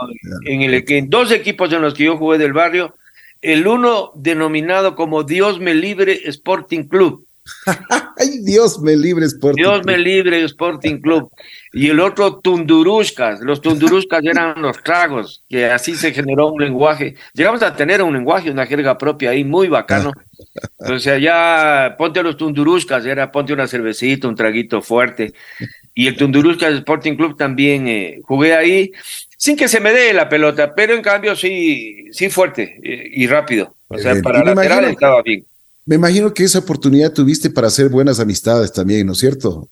En, 0.47 0.63
el, 0.63 0.85
en 0.87 1.11
dos 1.11 1.31
equipos 1.31 1.71
en 1.73 1.83
los 1.83 1.93
que 1.93 2.05
yo 2.05 2.17
jugué 2.17 2.39
del 2.39 2.55
barrio. 2.55 2.95
El 3.43 3.67
uno 3.67 4.13
denominado 4.15 4.95
como 4.95 5.25
Dios 5.25 5.61
me 5.61 5.75
libre 5.75 6.21
Sporting 6.25 6.85
Club. 6.85 7.27
Ay, 8.19 8.39
Dios 8.45 8.81
me 8.81 8.97
libre 8.97 9.27
Sporting 9.27 9.63
Dios 9.63 9.85
me 9.85 9.97
libre 9.99 10.43
Sporting 10.45 10.99
Club. 11.01 11.31
Y 11.73 11.89
el 11.89 12.01
otro 12.01 12.39
Tunduruscas. 12.41 13.41
Los 13.41 13.61
Tunduruscas 13.61 14.25
eran 14.25 14.61
los 14.61 14.83
tragos, 14.83 15.45
que 15.49 15.67
así 15.67 15.95
se 15.95 16.13
generó 16.13 16.49
un 16.53 16.61
lenguaje. 16.63 17.15
Llegamos 17.33 17.63
a 17.63 17.75
tener 17.75 18.03
un 18.03 18.13
lenguaje, 18.15 18.51
una 18.51 18.67
jerga 18.67 18.99
propia 18.99 19.31
ahí, 19.31 19.45
muy 19.45 19.69
bacano. 19.69 20.13
O 20.79 20.99
sea, 20.99 21.19
ya 21.19 21.95
ponte 21.97 22.23
los 22.23 22.37
Tunduruscas, 22.37 23.05
era 23.07 23.31
ponte 23.31 23.53
una 23.53 23.67
cervecita, 23.69 24.27
un 24.29 24.35
traguito 24.35 24.83
fuerte. 24.83 25.33
Y 25.95 26.07
el 26.09 26.17
Tunduruscas 26.17 26.75
Sporting 26.75 27.15
Club 27.17 27.37
también 27.37 27.87
eh, 27.89 28.21
jugué 28.25 28.55
ahí, 28.55 28.91
sin 29.37 29.57
que 29.57 29.69
se 29.69 29.81
me 29.81 29.93
dé 29.93 30.13
la 30.13 30.29
pelota, 30.29 30.75
pero 30.75 30.95
en 30.95 31.03
cambio 31.03 31.35
sí, 31.37 32.07
sí 32.13 32.29
fuerte 32.31 32.79
eh, 32.83 33.09
y 33.13 33.27
rápido. 33.27 33.75
O 33.89 33.99
sea, 33.99 34.13
Eh, 34.13 34.23
para 34.23 34.45
lateral 34.45 34.79
imagino- 34.85 34.89
estaba 34.93 35.23
bien. 35.23 35.45
Me 35.87 35.97
imagino 35.97 36.33
que 36.35 36.45
esa 36.45 36.59
oportunidad 36.61 37.13
tuviste 37.13 37.51
para 37.51 37.67
hacer 37.69 37.89
buenas 37.89 38.21
amistades 38.21 38.73
también, 38.73 39.07
¿no 39.07 39.13
es 39.13 39.19
cierto? 39.19 39.69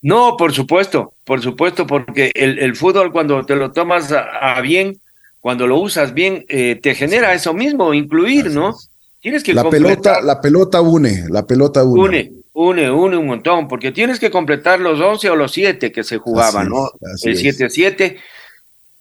No, 0.00 0.36
por 0.36 0.52
supuesto, 0.52 1.12
por 1.24 1.40
supuesto, 1.42 1.86
porque 1.86 2.32
el, 2.34 2.58
el 2.58 2.74
fútbol 2.74 3.12
cuando 3.12 3.44
te 3.46 3.54
lo 3.54 3.70
tomas 3.70 4.10
a, 4.10 4.56
a 4.56 4.60
bien, 4.60 4.98
cuando 5.40 5.66
lo 5.66 5.78
usas 5.78 6.12
bien, 6.14 6.44
eh, 6.48 6.78
te 6.82 6.94
genera 6.94 7.34
eso 7.34 7.54
mismo, 7.54 7.94
incluir, 7.94 8.50
¿no? 8.50 8.70
es. 8.70 8.88
Tienes 9.20 9.44
que 9.44 9.54
La 9.54 9.62
completar- 9.62 9.86
pelota, 10.02 10.20
la 10.22 10.40
pelota 10.40 10.80
une, 10.80 11.26
la 11.28 11.46
pelota 11.46 11.84
une. 11.84 12.00
une, 12.00 12.32
une, 12.54 12.90
une 12.90 13.16
un 13.16 13.26
montón, 13.26 13.68
porque 13.68 13.92
tienes 13.92 14.18
que 14.18 14.32
completar 14.32 14.80
los 14.80 15.00
11 15.00 15.30
o 15.30 15.36
los 15.36 15.52
7 15.52 15.92
que 15.92 16.02
se 16.02 16.18
jugaban, 16.18 16.66
Así 16.66 16.70
¿no? 16.74 16.88
es, 17.14 17.24
El 17.24 17.46
es. 17.46 17.60
7-7, 17.60 18.16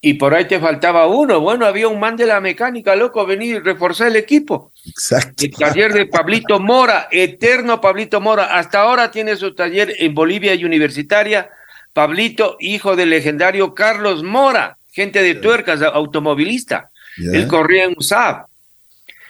y 0.03 0.15
por 0.15 0.33
ahí 0.33 0.45
te 0.45 0.59
faltaba 0.59 1.05
uno. 1.05 1.39
Bueno, 1.39 1.67
había 1.67 1.87
un 1.87 1.99
man 1.99 2.17
de 2.17 2.25
la 2.25 2.41
mecánica, 2.41 2.95
loco, 2.95 3.23
venir 3.23 3.57
y 3.57 3.59
reforzar 3.59 4.07
el 4.07 4.15
equipo. 4.15 4.71
Exacto. 4.87 5.45
El 5.45 5.51
taller 5.51 5.93
de 5.93 6.07
Pablito 6.07 6.59
Mora, 6.59 7.07
eterno 7.11 7.79
Pablito 7.79 8.19
Mora. 8.19 8.57
Hasta 8.57 8.81
ahora 8.81 9.11
tiene 9.11 9.35
su 9.35 9.53
taller 9.53 9.93
en 9.99 10.15
Bolivia 10.15 10.55
y 10.55 10.65
Universitaria. 10.65 11.51
Pablito, 11.93 12.57
hijo 12.59 12.95
del 12.95 13.11
legendario 13.11 13.75
Carlos 13.75 14.23
Mora, 14.23 14.77
gente 14.91 15.21
de 15.21 15.35
tuercas, 15.35 15.83
automovilista. 15.83 16.89
Él 17.17 17.47
corría 17.47 17.83
en 17.83 17.93
un 17.95 18.03
SAB. 18.03 18.45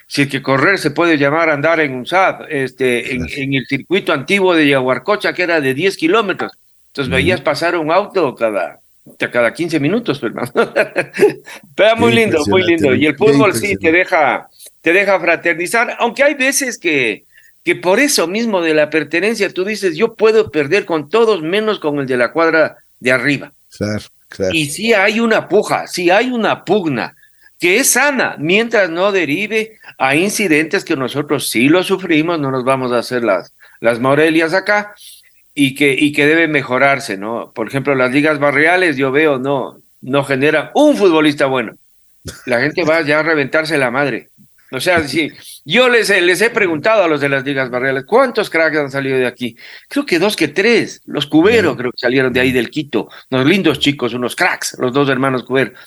Si 0.07 0.23
es 0.23 0.27
que 0.29 0.41
correr 0.41 0.77
se 0.77 0.91
puede 0.91 1.17
llamar 1.17 1.49
andar 1.49 1.81
en 1.81 1.93
un 1.93 2.05
SAB, 2.05 2.45
este, 2.49 3.13
en, 3.13 3.27
en 3.29 3.53
el 3.55 3.65
circuito 3.65 4.13
antiguo 4.13 4.53
de 4.53 4.67
Yaguarcocha, 4.67 5.33
que 5.33 5.43
era 5.43 5.59
de 5.59 5.73
10 5.73 5.97
kilómetros. 5.97 6.53
Entonces 6.87 7.11
veías 7.11 7.41
pasar 7.41 7.77
un 7.77 7.91
auto 7.91 8.35
cada, 8.35 8.80
cada 9.31 9.53
15 9.53 9.79
minutos, 9.79 10.21
hermano. 10.23 10.51
Pero 11.75 11.97
muy 11.97 12.13
lindo, 12.13 12.43
muy 12.47 12.63
lindo. 12.63 12.93
Y 12.95 13.05
el 13.05 13.15
fútbol 13.15 13.53
sí 13.53 13.75
te 13.77 13.91
deja, 13.91 14.47
te 14.81 14.93
deja 14.93 15.19
fraternizar, 15.19 15.95
aunque 15.99 16.23
hay 16.23 16.35
veces 16.35 16.77
que, 16.77 17.25
que 17.63 17.75
por 17.75 17.99
eso 17.99 18.27
mismo 18.27 18.61
de 18.61 18.73
la 18.73 18.89
pertenencia 18.89 19.51
tú 19.51 19.65
dices, 19.65 19.95
yo 19.97 20.15
puedo 20.15 20.51
perder 20.51 20.85
con 20.85 21.09
todos 21.09 21.41
menos 21.41 21.79
con 21.79 21.99
el 21.99 22.07
de 22.07 22.17
la 22.17 22.31
cuadra 22.31 22.77
de 22.99 23.11
arriba. 23.11 23.53
Claro, 23.75 24.03
claro. 24.29 24.53
Y 24.53 24.67
sí 24.67 24.93
hay 24.93 25.19
una 25.19 25.47
puja, 25.47 25.87
sí 25.87 26.09
hay 26.09 26.29
una 26.29 26.63
pugna 26.63 27.15
que 27.59 27.77
es 27.77 27.91
sana 27.91 28.35
mientras 28.39 28.89
no 28.89 29.11
derive 29.11 29.77
a 29.99 30.15
incidentes 30.15 30.83
que 30.83 30.95
nosotros 30.95 31.49
sí 31.49 31.69
lo 31.69 31.83
sufrimos, 31.83 32.39
no 32.39 32.49
nos 32.49 32.63
vamos 32.63 32.91
a 32.91 32.97
hacer 32.97 33.23
las, 33.23 33.53
las 33.79 33.99
morelias 33.99 34.53
acá 34.53 34.95
y 35.53 35.75
que, 35.75 35.93
y 35.93 36.11
que 36.13 36.25
debe 36.25 36.47
mejorarse, 36.47 37.17
¿no? 37.17 37.51
Por 37.53 37.67
ejemplo, 37.67 37.95
las 37.95 38.11
ligas 38.11 38.39
barriales 38.39 38.97
yo 38.97 39.11
veo 39.11 39.39
no, 39.39 39.81
no 40.01 40.23
generan 40.23 40.71
un 40.73 40.95
futbolista 40.95 41.45
bueno. 41.45 41.73
La 42.45 42.61
gente 42.61 42.83
va 42.83 43.01
ya 43.01 43.19
a 43.19 43.23
reventarse 43.23 43.77
la 43.77 43.91
madre. 43.91 44.29
O 44.73 44.79
sea, 44.79 45.05
sí, 45.05 45.29
yo 45.65 45.89
les 45.89 46.09
he, 46.09 46.21
les 46.21 46.41
he 46.41 46.49
preguntado 46.49 47.03
a 47.03 47.07
los 47.09 47.19
de 47.19 47.27
las 47.27 47.43
ligas 47.43 47.69
barriales, 47.69 48.05
¿cuántos 48.05 48.49
cracks 48.49 48.77
han 48.77 48.89
salido 48.89 49.17
de 49.17 49.27
aquí? 49.27 49.57
Creo 49.89 50.05
que 50.05 50.17
dos 50.17 50.37
que 50.37 50.47
tres. 50.47 51.01
Los 51.05 51.27
cuberos 51.27 51.75
creo 51.75 51.91
que 51.91 51.97
salieron 51.97 52.31
de 52.31 52.39
ahí 52.39 52.53
del 52.53 52.69
Quito. 52.69 53.09
Unos 53.29 53.45
lindos 53.45 53.79
chicos, 53.79 54.13
unos 54.13 54.33
cracks, 54.33 54.77
los 54.79 54.93
dos 54.93 55.09
hermanos 55.09 55.43
cuberos. 55.43 55.77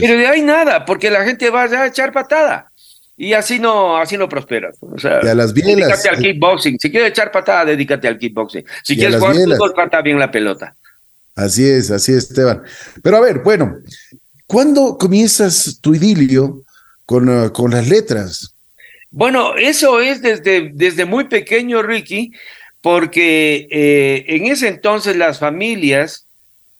Pero 0.00 0.18
de 0.18 0.26
ahí 0.26 0.42
nada, 0.42 0.84
porque 0.84 1.10
la 1.10 1.24
gente 1.24 1.48
va 1.48 1.68
ya 1.68 1.82
a 1.82 1.86
echar 1.86 2.12
patada. 2.12 2.72
Y 3.16 3.32
así 3.32 3.58
no, 3.58 3.96
así 3.96 4.16
no 4.16 4.28
prosperas. 4.28 4.76
O 4.80 4.98
sea, 4.98 5.20
Y 5.22 5.28
a 5.28 5.34
las 5.34 5.52
bielas. 5.52 5.76
dedícate 5.76 6.08
al 6.08 6.18
kickboxing. 6.18 6.78
Si 6.80 6.90
quieres 6.90 7.10
echar 7.10 7.30
patada, 7.30 7.64
dedícate 7.64 8.08
al 8.08 8.18
kickboxing. 8.18 8.64
Si 8.82 8.96
quieres 8.96 9.16
jugar 9.16 9.36
bielas. 9.36 9.58
fútbol, 9.58 9.74
pata 9.74 10.02
bien 10.02 10.18
la 10.18 10.30
pelota. 10.30 10.74
Así 11.36 11.68
es, 11.68 11.90
así 11.90 12.12
es, 12.12 12.28
Esteban. 12.30 12.62
Pero 13.02 13.16
a 13.16 13.20
ver, 13.20 13.40
bueno, 13.40 13.78
¿cuándo 14.46 14.98
comienzas 14.98 15.78
tu 15.80 15.94
idilio 15.94 16.62
con, 17.06 17.28
uh, 17.28 17.52
con 17.52 17.70
las 17.70 17.88
letras? 17.88 18.54
Bueno, 19.10 19.54
eso 19.56 20.00
es 20.00 20.20
desde, 20.22 20.70
desde 20.72 21.04
muy 21.04 21.24
pequeño, 21.24 21.82
Ricky, 21.82 22.32
porque 22.80 23.68
eh, 23.70 24.24
en 24.28 24.46
ese 24.46 24.68
entonces 24.68 25.16
las 25.16 25.38
familias, 25.38 26.23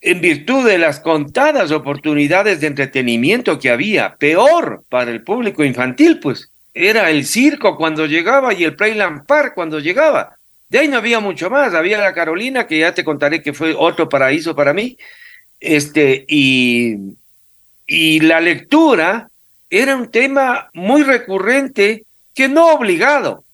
en 0.06 0.20
virtud 0.20 0.66
de 0.66 0.76
las 0.76 1.00
contadas 1.00 1.70
oportunidades 1.70 2.61
de 2.61 2.66
entretenimiento 2.66 3.58
que 3.58 3.70
había, 3.70 4.16
peor 4.16 4.84
para 4.90 5.11
el 5.11 5.23
público 5.23 5.64
infantil, 5.64 6.20
pues. 6.20 6.50
Era 6.75 7.08
el 7.08 7.25
circo 7.25 7.78
cuando 7.78 8.04
llegaba 8.04 8.52
y 8.52 8.64
el 8.64 8.76
Playland 8.76 9.25
Park 9.25 9.52
cuando 9.54 9.80
llegaba. 9.80 10.37
De 10.68 10.80
ahí 10.80 10.88
no 10.88 10.99
había 10.99 11.20
mucho 11.20 11.49
más, 11.49 11.73
había 11.73 11.96
la 11.99 12.12
Carolina, 12.12 12.66
que 12.66 12.80
ya 12.80 12.92
te 12.92 13.02
contaré 13.02 13.42
que 13.42 13.54
fue 13.54 13.75
otro 13.75 14.06
paraíso 14.06 14.54
para 14.54 14.75
mí, 14.75 14.99
este, 15.58 16.26
y, 16.28 16.96
y 17.87 18.20
la 18.20 18.40
lectura 18.42 19.30
era 19.70 19.96
un 19.96 20.11
tema 20.11 20.68
muy 20.75 21.02
recurrente 21.02 22.04
que 22.34 22.49
no 22.49 22.75
obligado, 22.75 23.44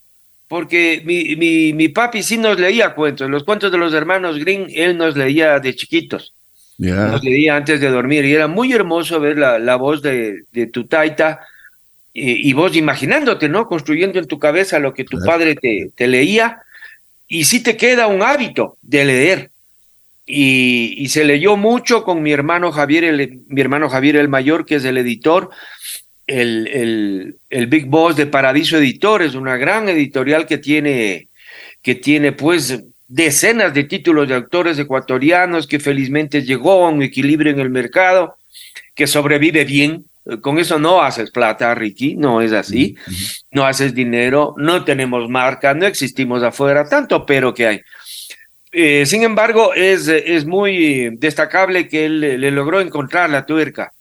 porque 0.49 1.03
mi, 1.05 1.37
mi, 1.37 1.73
mi 1.75 1.89
papi 1.91 2.25
sí 2.25 2.39
nos 2.39 2.59
leía 2.59 2.95
cuentos, 2.95 3.31
los 3.31 3.45
cuentos 3.45 3.71
de 3.71 3.79
los 3.79 3.95
hermanos 3.95 4.37
Green, 4.41 4.67
él 4.75 4.99
nos 4.99 5.17
leía 5.17 5.61
de 5.61 5.77
chiquitos, 5.77 6.35
Ya, 6.83 7.09
nos 7.09 7.23
leía 7.23 7.57
antes 7.57 7.79
de 7.79 7.91
dormir, 7.91 8.25
y 8.25 8.33
era 8.33 8.49
muy 8.49 8.73
hermoso 8.73 9.21
ver 9.21 9.37
la, 9.37 9.59
la 9.59 9.77
voz 9.77 10.01
de, 10.01 10.45
de 10.51 10.67
tu 10.67 10.87
taita, 10.87 11.41
y, 12.15 12.49
y 12.49 12.53
vos 12.55 12.75
imaginándote, 12.75 13.49
¿no? 13.51 13.67
Construyendo 13.67 14.19
en 14.19 14.27
tu 14.27 14.39
cabeza 14.39 14.79
lo 14.79 14.95
que 14.95 15.05
tu 15.05 15.19
Claro. 15.19 15.31
padre 15.31 15.55
te, 15.57 15.91
te 15.95 16.07
leía, 16.07 16.63
y 17.29 17.45
sí 17.45 17.63
te 17.63 17.77
queda 17.77 18.07
un 18.07 18.23
hábito 18.23 18.79
de 18.81 19.05
leer. 19.05 19.51
Y, 20.25 20.95
y 20.97 21.09
se 21.09 21.25
leyó 21.25 21.57
mucho 21.57 22.03
con 22.03 22.23
mi 22.23 22.33
hermano 22.33 22.73
Javier, 22.73 23.05
el, 23.05 23.41
mi 23.49 23.61
hermano 23.61 23.89
Javier 23.91 24.17
el 24.17 24.29
mayor, 24.29 24.65
que 24.65 24.77
es 24.77 24.85
el 24.85 24.97
editor, 24.97 25.51
el, 26.27 26.67
el, 26.69 27.37
el 27.51 27.67
Big 27.67 27.87
Boss 27.87 28.17
de 28.17 28.27
Paradiso 28.27 28.79
Editores, 28.79 29.35
una 29.35 29.57
gran 29.57 29.89
editorial 29.89 30.47
que 30.47 30.59
tiene, 30.59 31.29
que 31.83 31.95
tiene 31.97 32.33
pues 32.33 32.81
decenas 33.11 33.75
de 33.75 33.85
títulos 33.85 34.29
de 34.29 34.35
autores 34.35 34.79
ecuatorianos, 34.79 35.67
que 35.67 35.81
felizmente 35.81 36.43
llegó 36.43 36.85
a 36.87 36.89
un 36.89 37.03
equilibrio 37.03 37.53
en 37.53 37.59
el 37.59 37.69
mercado, 37.69 38.37
que 38.95 39.07
sobrevive 39.07 39.65
bien. 39.65 40.05
Con 40.43 40.59
eso 40.59 40.79
no 40.79 41.03
haces 41.03 41.31
plata, 41.33 41.75
Ricky, 41.75 42.15
no 42.15 42.41
es 42.41 42.53
así. 42.53 42.97
No 43.51 43.67
haces 43.67 43.95
dinero, 43.95 44.55
no 44.59 44.85
tenemos 44.85 45.29
marca, 45.29 45.75
no 45.75 45.87
existimos 45.87 46.43
afuera, 46.43 46.89
tanto 46.89 47.27
pero 47.27 47.53
que 47.53 47.67
hay. 47.67 47.81
Eh, 48.71 49.05
sin 49.07 49.25
embargo, 49.25 49.75
es, 49.75 50.07
es 50.07 50.47
muy 50.47 51.17
destacable 51.17 51.89
que 51.89 52.07
él 52.07 52.21
le, 52.21 52.51
logró 52.53 52.81
encontrar 52.81 53.29
la 53.29 53.45
tuerca 53.45 53.93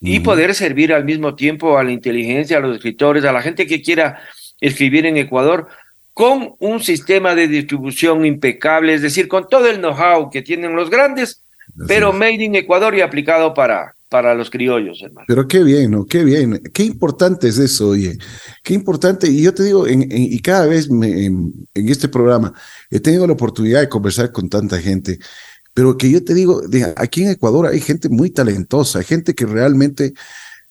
y 0.00 0.20
poder 0.20 0.54
servir 0.54 0.92
al 0.92 1.04
mismo 1.04 1.34
tiempo 1.34 1.78
a 1.78 1.84
la 1.84 1.92
inteligencia, 1.92 2.58
a 2.58 2.60
los 2.60 2.76
escritores, 2.76 3.24
a 3.24 3.32
la 3.32 3.42
gente 3.42 3.66
que 3.66 3.82
quiera 3.82 4.20
escribir 4.60 5.06
en 5.06 5.16
Ecuador 5.16 5.68
con 6.14 6.54
un 6.58 6.80
sistema 6.82 7.34
de 7.34 7.48
distribución 7.48 8.24
impecable, 8.26 8.94
es 8.94 9.02
decir, 9.02 9.28
con 9.28 9.48
todo 9.48 9.66
el 9.68 9.78
know-how 9.78 10.30
que 10.30 10.42
tienen 10.42 10.76
los 10.76 10.90
grandes, 10.90 11.42
Así 11.68 11.84
pero 11.88 12.10
es. 12.10 12.14
made 12.14 12.44
in 12.44 12.54
Ecuador 12.54 12.94
y 12.94 13.00
aplicado 13.00 13.54
para, 13.54 13.94
para 14.10 14.34
los 14.34 14.50
criollos, 14.50 15.00
hermano. 15.02 15.24
Pero 15.26 15.48
qué 15.48 15.62
bien, 15.64 15.90
¿no? 15.92 16.04
Qué 16.04 16.22
bien. 16.22 16.60
Qué 16.74 16.82
importante 16.84 17.48
es 17.48 17.56
eso, 17.58 17.88
oye. 17.88 18.18
Qué 18.62 18.74
importante. 18.74 19.26
Y 19.30 19.42
yo 19.42 19.54
te 19.54 19.62
digo, 19.62 19.86
en- 19.86 20.02
en- 20.02 20.10
y 20.32 20.38
cada 20.40 20.66
vez 20.66 20.90
me- 20.90 21.24
en, 21.24 21.52
en 21.72 21.88
este 21.88 22.08
programa 22.08 22.52
he 22.90 23.00
tenido 23.00 23.26
la 23.26 23.32
oportunidad 23.32 23.80
de 23.80 23.88
conversar 23.88 24.30
con 24.32 24.50
tanta 24.50 24.78
gente, 24.80 25.18
pero 25.72 25.96
que 25.96 26.10
yo 26.10 26.22
te 26.22 26.34
digo, 26.34 26.60
de- 26.60 26.92
aquí 26.96 27.22
en 27.22 27.30
Ecuador 27.30 27.66
hay 27.68 27.80
gente 27.80 28.10
muy 28.10 28.28
talentosa, 28.28 28.98
hay 28.98 29.06
gente 29.06 29.34
que 29.34 29.46
realmente 29.46 30.12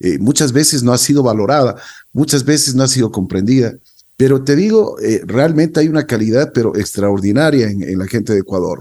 eh, 0.03 0.17
muchas 0.19 0.51
veces 0.51 0.83
no 0.83 0.93
ha 0.93 0.97
sido 0.99 1.23
valorada, 1.23 1.75
muchas 2.13 2.43
veces 2.45 2.73
no 2.75 2.83
ha 2.83 2.87
sido 2.87 3.11
comprendida. 3.11 3.73
Pero 4.21 4.43
te 4.43 4.55
digo, 4.55 4.99
eh, 4.99 5.21
realmente 5.25 5.79
hay 5.79 5.87
una 5.87 6.05
calidad, 6.05 6.51
pero 6.53 6.75
extraordinaria 6.75 7.65
en, 7.65 7.81
en 7.81 7.97
la 7.97 8.05
gente 8.05 8.33
de 8.33 8.41
Ecuador. 8.41 8.77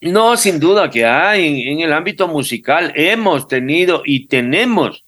No, 0.00 0.36
sin 0.36 0.58
duda 0.58 0.90
que 0.90 1.06
hay 1.06 1.46
en, 1.46 1.74
en 1.74 1.80
el 1.84 1.92
ámbito 1.92 2.26
musical. 2.26 2.92
Hemos 2.96 3.46
tenido 3.46 4.02
y 4.04 4.26
tenemos 4.26 5.04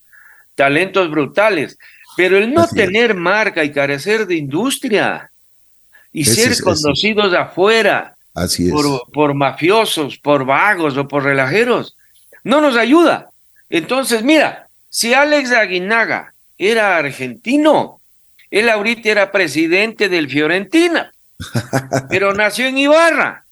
talentos 0.54 1.10
brutales, 1.10 1.76
pero 2.16 2.38
el 2.38 2.54
no 2.54 2.60
Así 2.60 2.78
es. 2.78 2.86
tener 2.86 3.16
marca 3.16 3.64
y 3.64 3.72
carecer 3.72 4.24
de 4.28 4.36
industria 4.36 5.32
y 6.12 6.22
Ese 6.22 6.34
ser 6.36 6.44
es- 6.52 6.60
ese- 6.60 6.62
conocidos 6.62 7.34
afuera 7.34 8.14
Así 8.32 8.66
es. 8.66 8.70
por, 8.72 9.10
por 9.12 9.34
mafiosos, 9.34 10.16
por 10.18 10.44
vagos 10.44 10.96
o 10.96 11.08
por 11.08 11.24
relajeros, 11.24 11.96
no 12.44 12.60
nos 12.60 12.76
ayuda. 12.76 13.30
Entonces, 13.68 14.22
mira, 14.22 14.68
si 14.88 15.12
Alex 15.12 15.50
Aguinaga 15.50 16.34
era 16.56 16.96
argentino, 16.98 17.99
él 18.50 18.68
ahorita 18.68 19.08
era 19.08 19.32
presidente 19.32 20.08
del 20.08 20.28
Fiorentina. 20.28 21.12
pero 22.08 22.34
nació 22.34 22.66
en 22.66 22.78
Ibarra. 22.78 23.44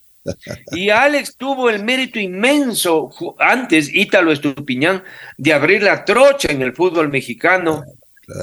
Y 0.73 0.91
Alex 0.91 1.37
tuvo 1.37 1.71
el 1.71 1.83
mérito 1.83 2.19
inmenso 2.19 3.11
antes, 3.39 3.93
Ítalo 3.95 4.31
Estupiñán, 4.31 5.03
de 5.39 5.53
abrir 5.55 5.83
la 5.83 6.05
trocha 6.05 6.53
en 6.53 6.61
el 6.61 6.75
fútbol 6.75 7.09
mexicano. 7.09 7.85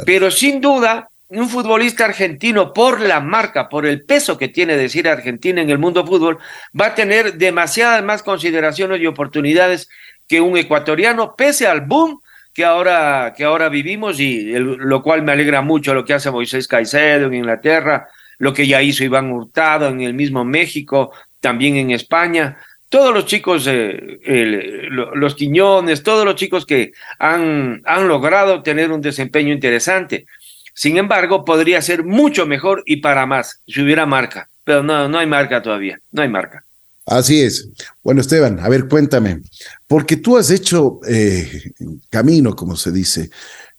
Pero 0.04 0.32
sin 0.32 0.62
duda, 0.62 1.10
un 1.28 1.48
futbolista 1.48 2.06
argentino, 2.06 2.74
por 2.74 3.00
la 3.02 3.20
marca, 3.20 3.70
por 3.70 3.86
el 3.86 4.04
peso 4.04 4.38
que 4.38 4.48
tiene 4.48 4.78
decir 4.78 5.08
Argentina 5.08 5.62
en 5.62 5.70
el 5.70 5.78
mundo 5.78 6.06
fútbol, 6.06 6.40
va 6.80 6.88
a 6.88 6.96
tener 6.96 7.36
demasiadas 7.36 8.04
más 8.04 8.24
consideraciones 8.24 9.00
y 9.00 9.06
oportunidades 9.06 9.88
que 10.28 10.42
un 10.42 10.58
ecuatoriano, 10.58 11.36
pese 11.36 11.68
al 11.68 11.82
boom 11.82 12.20
que 12.56 12.64
ahora, 12.64 13.34
que 13.36 13.44
ahora 13.44 13.68
vivimos, 13.68 14.18
y 14.22 14.54
lo 14.54 15.04
cual 15.04 15.24
me 15.24 15.34
alegra 15.34 15.62
mucho 15.62 15.94
lo 15.94 16.06
que 16.06 16.14
hace 16.14 16.32
Moisés 16.32 16.70
Caicedo 16.70 17.28
en 17.28 17.34
Inglaterra, 17.34 18.08
lo 18.38 18.54
que 18.54 18.66
ya 18.66 18.82
hizo 18.82 19.04
Iván 19.04 19.30
Hurtado 19.30 19.90
en 19.90 20.00
el 20.00 20.14
mismo 20.14 20.46
México, 20.46 21.12
también 21.42 21.76
en 21.76 21.92
España. 21.92 22.58
Todos 22.88 23.14
los 23.14 23.26
chicos, 23.26 23.68
eh, 23.70 24.88
los 24.90 25.36
Quiñones, 25.36 26.02
todos 26.02 26.24
los 26.24 26.36
chicos 26.36 26.66
que 26.66 26.94
han, 27.20 27.82
han 27.84 28.08
logrado 28.08 28.64
tener 28.64 28.90
un 28.90 29.02
desempeño 29.02 29.52
interesante. 29.54 30.26
Sin 30.74 30.98
embargo, 30.98 31.44
podría 31.44 31.82
ser 31.82 32.06
mucho 32.06 32.46
mejor 32.46 32.84
y 32.86 32.98
para 32.98 33.26
más 33.26 33.64
si 33.68 33.82
hubiera 33.82 34.06
marca. 34.06 34.50
Pero 34.64 34.82
no, 34.82 35.10
no 35.10 35.20
hay 35.20 35.28
marca 35.28 35.62
todavía, 35.62 36.00
no 36.12 36.22
hay 36.22 36.30
marca. 36.30 36.65
Así 37.06 37.42
es. 37.42 37.70
Bueno, 38.04 38.22
Esteban, 38.22 38.60
a 38.60 38.68
ver, 38.68 38.88
cuéntame, 38.88 39.42
porque 39.88 40.18
tú 40.18 40.38
has 40.38 40.50
hecho 40.50 41.00
eh, 41.08 41.72
camino, 42.10 42.56
como 42.56 42.76
se 42.76 42.92
dice. 42.92 43.30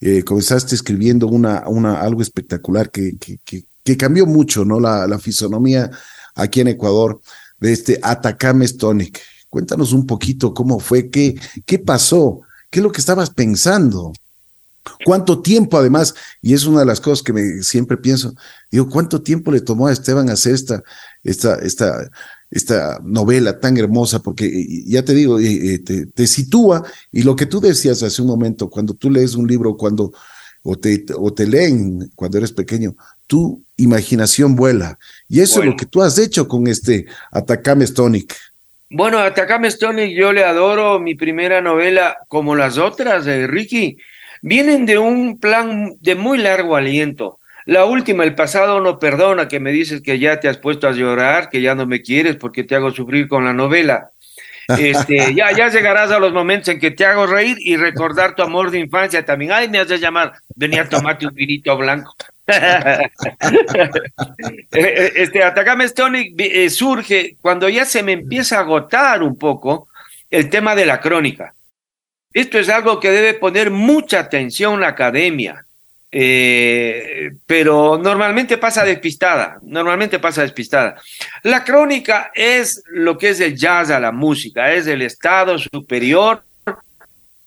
Eh, 0.01 0.23
comenzaste 0.23 0.75
escribiendo 0.75 1.27
una, 1.27 1.65
una, 1.67 2.01
algo 2.01 2.23
espectacular 2.23 2.91
que, 2.91 3.17
que, 3.19 3.65
que, 3.83 3.97
cambió 3.97 4.27
mucho, 4.27 4.65
¿no? 4.65 4.79
La, 4.79 5.07
la, 5.07 5.19
fisonomía 5.19 5.91
aquí 6.35 6.61
en 6.61 6.69
Ecuador 6.69 7.21
de 7.59 7.73
este 7.73 7.99
Atacame 8.03 8.69
Stonic. 8.69 9.21
Cuéntanos 9.49 9.93
un 9.93 10.07
poquito 10.07 10.53
cómo 10.53 10.79
fue, 10.79 11.09
qué, 11.09 11.41
qué 11.65 11.79
pasó, 11.79 12.43
qué 12.71 12.81
es 12.81 12.85
lo 12.85 12.93
que 12.93 13.01
estabas 13.01 13.31
pensando. 13.31 14.13
¿Cuánto 15.05 15.41
tiempo 15.43 15.79
además? 15.79 16.15
Y 16.43 16.55
es 16.55 16.65
una 16.65 16.81
de 16.81 16.87
las 16.87 17.01
cosas 17.01 17.23
que 17.23 17.33
me, 17.33 17.63
siempre 17.63 17.97
pienso, 17.97 18.35
digo, 18.71 18.89
¿cuánto 18.89 19.21
tiempo 19.23 19.51
le 19.51 19.61
tomó 19.61 19.87
a 19.89 19.93
Esteban 19.93 20.31
hacer 20.31 20.55
esta, 20.55 20.83
esta, 21.25 21.57
esta, 21.57 22.11
esta 22.57 23.01
novela 23.05 23.61
tan 23.61 23.77
hermosa, 23.77 24.21
porque 24.21 24.67
ya 24.87 25.05
te 25.05 25.15
digo, 25.15 25.39
te, 25.39 26.07
te, 26.07 26.27
sitúa 26.27 26.85
y 27.13 27.23
lo 27.23 27.37
que 27.37 27.47
tú 27.47 27.61
decías 27.61 28.03
hace 28.03 28.23
un 28.23 28.29
momento, 28.29 28.69
cuando 28.69 28.95
tú 28.95 29.11
lees 29.11 29.35
un 29.35 29.47
libro, 29.47 29.77
cuando 29.77 30.13
o 30.63 30.77
te, 30.77 31.05
o 31.15 31.33
te 31.33 31.47
leen 31.47 32.11
cuando 32.17 32.39
eres 32.39 32.53
pequeño, 32.53 32.97
tu 33.27 33.63
imaginación 33.77 34.57
vuela. 34.57 34.99
Y 35.29 35.41
eso 35.41 35.61
es 35.61 35.67
lo 35.67 35.77
que 35.77 35.87
tú 35.87 36.03
has 36.03 36.19
hecho 36.19 36.49
con 36.49 36.67
este 36.67 37.07
Atacame 37.31 37.87
Stonic. 37.87 38.35
Bueno, 38.91 39.19
Atacame 39.19 39.71
Stonic 39.71 40.17
yo 40.17 40.33
le 40.33 40.45
adoro, 40.45 40.99
mi 40.99 41.15
primera 41.15 41.61
novela, 41.61 42.17
como 42.27 42.57
las 42.57 42.79
otras 42.79 43.25
de 43.25 43.47
Ricky, 43.47 43.97
vienen 44.43 44.87
de 44.87 44.99
un 44.99 45.39
plan 45.39 45.95
de 46.01 46.15
muy 46.17 46.39
largo 46.39 46.75
aliento. 46.75 47.39
La 47.67 47.85
última, 47.85 48.23
el 48.23 48.37
pasado 48.37 48.81
no 48.81 49.01
perdona, 49.01 49.49
que 49.49 49.59
me 49.59 49.73
dices 49.73 50.01
que 50.01 50.21
ya 50.21 50.39
te 50.39 50.49
has 50.49 50.57
puesto 50.57 50.87
a 50.87 50.93
llorar, 50.93 51.51
que 51.51 51.61
ya 51.61 51.75
no 51.75 51.85
me 51.85 52.01
quieres 52.01 52.37
porque 52.37 52.63
te 52.63 52.77
hago 52.77 52.93
sufrir 52.93 53.27
con 53.27 53.45
la 53.45 53.53
novela. 53.53 54.13
Este, 54.69 55.17
ya, 55.35 55.51
ya 55.51 55.69
llegarás 55.69 56.13
a 56.13 56.21
los 56.21 56.33
momentos 56.33 56.69
en 56.69 56.79
que 56.79 56.93
te 56.93 57.05
hago 57.05 57.27
reír 57.27 57.57
y 57.61 57.77
recordar 57.77 58.37
tu 58.37 58.43
amor 58.43 58.71
de 58.71 58.79
infancia 58.79 59.25
también. 59.25 59.51
Ay, 59.53 59.69
me 59.69 59.81
haces 59.81 60.01
llamar, 60.01 60.35
venía 60.55 60.83
a 60.83 60.89
tomarte 60.89 61.27
un 61.27 61.35
vinito 61.35 61.77
blanco. 61.77 62.15
este 64.71 65.43
Atacame 65.43 65.89
Stonic 65.89 66.35
eh, 66.39 66.71
surge 66.71 67.37
cuando 67.41 67.69
ya 67.69 67.85
se 67.85 68.05
me 68.05 68.13
empieza 68.13 68.59
a 68.59 68.61
agotar 68.61 69.25
un 69.25 69.37
poco 69.37 69.89
el 70.31 70.49
tema 70.49 70.77
de 70.77 70.87
la 70.87 71.01
crónica. 71.01 71.53
Esto 72.33 72.61
es 72.61 72.69
algo 72.69 73.01
que 73.01 73.11
debe 73.11 73.35
poner 73.35 73.73
mucha 73.73 74.21
atención 74.21 74.81
la 74.81 74.87
academia. 74.89 75.66
Eh, 76.19 77.33
pero 77.45 77.99
normalmente 77.99 78.57
pasa 78.57 78.87
despistada, 78.87 79.59
normalmente 79.63 80.19
pasa 80.19 80.41
despistada. 80.41 80.97
La 81.43 81.63
crónica 81.63 82.31
es 82.35 82.83
lo 82.87 83.19
que 83.19 83.29
es 83.29 83.41
el 83.41 83.55
jazz 83.55 83.91
a 83.91 84.01
la 84.01 84.13
música, 84.13 84.73
es 84.73 84.87
el 84.87 85.03
estado 85.03 85.59
superior 85.59 86.43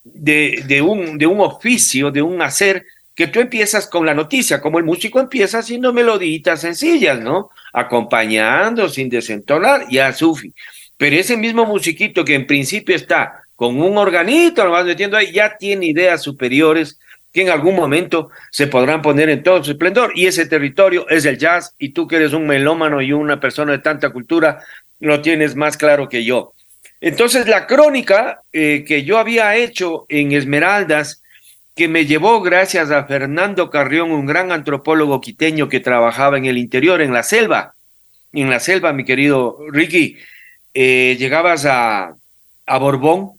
de, 0.03 0.83
un 0.83 1.41
oficio, 1.41 2.11
de 2.11 2.21
un 2.21 2.43
hacer, 2.43 2.85
que 3.15 3.25
tú 3.25 3.39
empiezas 3.39 3.87
con 3.87 4.05
la 4.05 4.13
noticia, 4.13 4.61
como 4.61 4.77
el 4.77 4.85
músico 4.85 5.19
empieza 5.19 5.57
haciendo 5.57 5.91
meloditas 5.91 6.61
sencillas, 6.61 7.19
¿no? 7.19 7.49
Acompañando 7.73 8.87
sin 8.87 9.09
desentonar, 9.09 9.87
ya 9.89 10.13
sufi. 10.13 10.53
Pero 10.95 11.15
ese 11.15 11.35
mismo 11.37 11.65
musiquito 11.65 12.23
que 12.23 12.35
en 12.35 12.45
principio 12.45 12.95
está 12.95 13.45
con 13.55 13.81
un 13.81 13.97
organito, 13.97 14.63
lo 14.63 14.69
vas 14.69 14.85
metiendo 14.85 15.17
ahí, 15.17 15.31
ya 15.31 15.57
tiene 15.57 15.87
ideas 15.87 16.21
superiores 16.21 16.99
que 17.31 17.41
en 17.41 17.49
algún 17.49 17.75
momento 17.75 18.29
se 18.51 18.67
podrán 18.67 19.01
poner 19.01 19.29
en 19.29 19.43
todo 19.43 19.63
su 19.63 19.71
esplendor. 19.71 20.11
Y 20.15 20.27
ese 20.27 20.45
territorio 20.45 21.07
es 21.09 21.25
el 21.25 21.37
jazz, 21.37 21.75
y 21.77 21.89
tú 21.89 22.07
que 22.07 22.17
eres 22.17 22.33
un 22.33 22.47
melómano 22.47 23.01
y 23.01 23.11
una 23.11 23.39
persona 23.39 23.73
de 23.73 23.79
tanta 23.79 24.09
cultura, 24.09 24.63
lo 24.99 25.21
tienes 25.21 25.55
más 25.55 25.77
claro 25.77 26.09
que 26.09 26.23
yo. 26.23 26.53
Entonces, 27.01 27.47
la 27.47 27.65
crónica 27.65 28.41
eh, 28.51 28.83
que 28.85 29.03
yo 29.03 29.17
había 29.17 29.55
hecho 29.55 30.05
en 30.09 30.33
Esmeraldas, 30.33 31.21
que 31.75 31.87
me 31.87 32.05
llevó 32.05 32.41
gracias 32.41 32.91
a 32.91 33.05
Fernando 33.05 33.69
Carrión, 33.69 34.11
un 34.11 34.25
gran 34.25 34.51
antropólogo 34.51 35.21
quiteño 35.21 35.69
que 35.69 35.79
trabajaba 35.79 36.37
en 36.37 36.45
el 36.45 36.57
interior, 36.57 37.01
en 37.01 37.13
la 37.13 37.23
selva, 37.23 37.75
en 38.33 38.49
la 38.49 38.59
selva, 38.59 38.91
mi 38.91 39.05
querido 39.05 39.57
Ricky, 39.69 40.17
eh, 40.73 41.15
llegabas 41.17 41.65
a, 41.65 42.15
a 42.65 42.77
Borbón, 42.77 43.38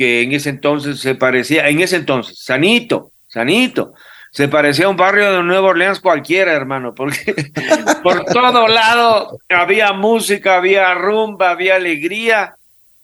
que 0.00 0.22
en 0.22 0.32
ese 0.32 0.48
entonces 0.48 0.98
se 0.98 1.14
parecía, 1.14 1.68
en 1.68 1.80
ese 1.80 1.96
entonces, 1.96 2.38
sanito, 2.38 3.12
sanito, 3.28 3.92
se 4.30 4.48
parecía 4.48 4.86
a 4.86 4.88
un 4.88 4.96
barrio 4.96 5.30
de 5.30 5.42
Nueva 5.42 5.68
Orleans 5.68 6.00
cualquiera, 6.00 6.54
hermano, 6.54 6.94
porque 6.94 7.34
por 8.02 8.24
todo 8.24 8.66
lado 8.66 9.36
había 9.50 9.92
música, 9.92 10.56
había 10.56 10.94
rumba, 10.94 11.50
había 11.50 11.76
alegría, 11.76 12.54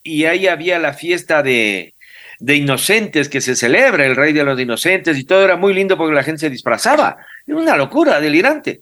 y 0.03 0.25
ahí 0.25 0.47
había 0.47 0.79
la 0.79 0.95
fiesta 0.95 1.43
de, 1.43 1.93
de 2.39 2.55
inocentes 2.57 3.29
que 3.29 3.43
se 3.43 3.57
celebra, 3.57 4.07
el 4.07 4.17
rey 4.17 4.33
de 4.33 4.45
los 4.45 4.59
inocentes, 4.59 5.19
y 5.19 5.25
todo 5.25 5.45
era 5.45 5.57
muy 5.57 5.75
lindo 5.75 5.99
porque 5.99 6.15
la 6.15 6.23
gente 6.23 6.41
se 6.41 6.49
disfrazaba. 6.49 7.19
Era 7.47 7.59
una 7.59 7.77
locura, 7.77 8.23
delirante. 8.23 8.81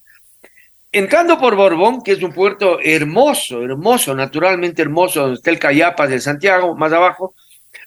Entrando 0.92 1.36
por 1.36 1.56
Borbón, 1.56 2.00
que 2.00 2.12
es 2.12 2.22
un 2.22 2.32
puerto 2.32 2.78
hermoso, 2.80 3.64
hermoso, 3.64 4.14
naturalmente 4.14 4.82
hermoso, 4.82 5.22
donde 5.22 5.34
está 5.34 5.50
el 5.50 5.58
Cayapas 5.58 6.10
de 6.10 6.20
Santiago, 6.20 6.76
más 6.76 6.92
abajo, 6.92 7.34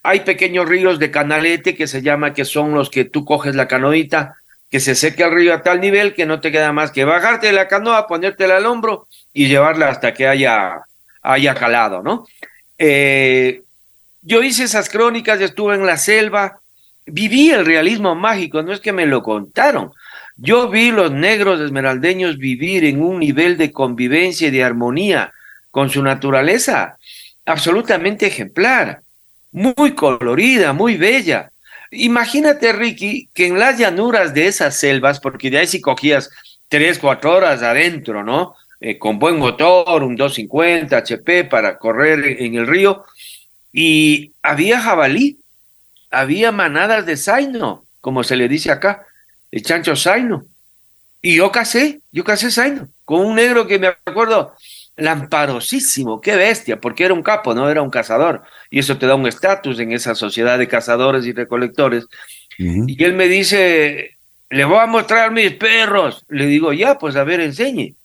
hay 0.07 0.21
pequeños 0.21 0.69
ríos 0.69 0.99
de 0.99 1.11
canalete 1.11 1.75
que 1.75 1.85
se 1.85 2.01
llama, 2.01 2.33
que 2.33 2.45
son 2.45 2.73
los 2.73 2.89
que 2.89 3.03
tú 3.03 3.25
coges 3.25 3.55
la 3.55 3.67
canoita, 3.67 4.37
que 4.69 4.79
se 4.79 4.95
seque 4.95 5.23
el 5.23 5.33
río 5.33 5.53
a 5.53 5.63
tal 5.63 5.81
nivel 5.81 6.13
que 6.13 6.25
no 6.25 6.39
te 6.39 6.49
queda 6.49 6.71
más 6.71 6.91
que 6.91 7.03
bajarte 7.03 7.47
de 7.47 7.53
la 7.53 7.67
canoa, 7.67 8.07
ponértela 8.07 8.55
al 8.55 8.67
hombro 8.67 9.09
y 9.33 9.49
llevarla 9.49 9.89
hasta 9.89 10.13
que 10.13 10.25
haya, 10.25 10.79
haya 11.21 11.53
calado, 11.55 12.01
¿no? 12.01 12.25
Eh, 12.77 13.63
yo 14.21 14.41
hice 14.41 14.63
esas 14.63 14.87
crónicas, 14.87 15.41
estuve 15.41 15.75
en 15.75 15.85
la 15.85 15.97
selva, 15.97 16.61
viví 17.05 17.49
el 17.49 17.65
realismo 17.65 18.15
mágico, 18.15 18.63
no 18.63 18.71
es 18.71 18.79
que 18.79 18.93
me 18.93 19.07
lo 19.07 19.21
contaron. 19.21 19.91
Yo 20.37 20.69
vi 20.69 20.91
los 20.91 21.11
negros 21.11 21.59
esmeraldeños 21.59 22.37
vivir 22.37 22.85
en 22.85 23.01
un 23.01 23.19
nivel 23.19 23.57
de 23.57 23.73
convivencia 23.73 24.47
y 24.47 24.51
de 24.51 24.63
armonía 24.63 25.33
con 25.69 25.89
su 25.89 26.01
naturaleza 26.01 26.97
absolutamente 27.45 28.27
ejemplar 28.27 29.01
muy 29.57 29.93
colorida, 29.93 30.71
muy 30.71 30.97
bella. 30.97 31.51
Imagínate, 31.91 32.73
Ricky, 32.73 33.29
que 33.33 33.47
en 33.47 33.57
las 33.57 33.79
llanuras 33.79 34.33
de 34.33 34.47
esas 34.47 34.75
selvas, 34.75 35.19
porque 35.19 35.49
de 35.49 35.59
ahí 35.59 35.67
sí 35.67 35.81
cogías 35.81 36.29
tres, 36.67 36.99
cuatro 36.99 37.33
horas 37.35 37.63
adentro, 37.63 38.23
¿no? 38.23 38.53
Eh, 38.79 38.99
con 38.99 39.17
buen 39.17 39.37
motor, 39.37 40.03
un 40.03 40.15
250 40.15 40.95
HP 40.97 41.45
para 41.45 41.79
correr 41.79 42.39
en 42.39 42.55
el 42.55 42.67
río, 42.67 43.03
y 43.73 44.31
había 44.43 44.79
jabalí, 44.79 45.39
había 46.11 46.51
manadas 46.51 47.05
de 47.05 47.17
zaino, 47.17 47.85
como 47.99 48.23
se 48.23 48.35
le 48.35 48.47
dice 48.47 48.71
acá, 48.71 49.07
el 49.51 49.63
chancho 49.63 49.95
zaino. 49.95 50.45
Y 51.21 51.37
yo 51.37 51.51
casé, 51.51 52.01
yo 52.11 52.23
casé 52.23 52.51
zaino, 52.51 52.89
con 53.05 53.25
un 53.25 53.35
negro 53.35 53.65
que 53.65 53.79
me 53.79 53.87
acuerdo, 54.05 54.53
lamparosísimo, 54.97 56.19
qué 56.19 56.35
bestia, 56.35 56.81
porque 56.81 57.05
era 57.05 57.13
un 57.13 57.23
capo, 57.23 57.53
no 57.53 57.69
era 57.69 57.81
un 57.81 57.89
cazador, 57.89 58.41
y 58.69 58.79
eso 58.79 58.97
te 58.97 59.05
da 59.05 59.15
un 59.15 59.27
estatus 59.27 59.79
en 59.79 59.91
esa 59.91 60.15
sociedad 60.15 60.57
de 60.57 60.67
cazadores 60.67 61.25
y 61.25 61.33
recolectores. 61.33 62.07
Y 62.57 63.03
él 63.03 63.13
me 63.13 63.27
dice, 63.27 64.17
le 64.49 64.65
voy 64.65 64.79
a 64.79 64.87
mostrar 64.87 65.31
mis 65.31 65.53
perros. 65.53 66.25
Le 66.29 66.47
digo, 66.47 66.73
ya, 66.73 66.97
pues 66.97 67.15
a 67.15 67.23
ver, 67.23 67.39
enseñe. 67.39 67.95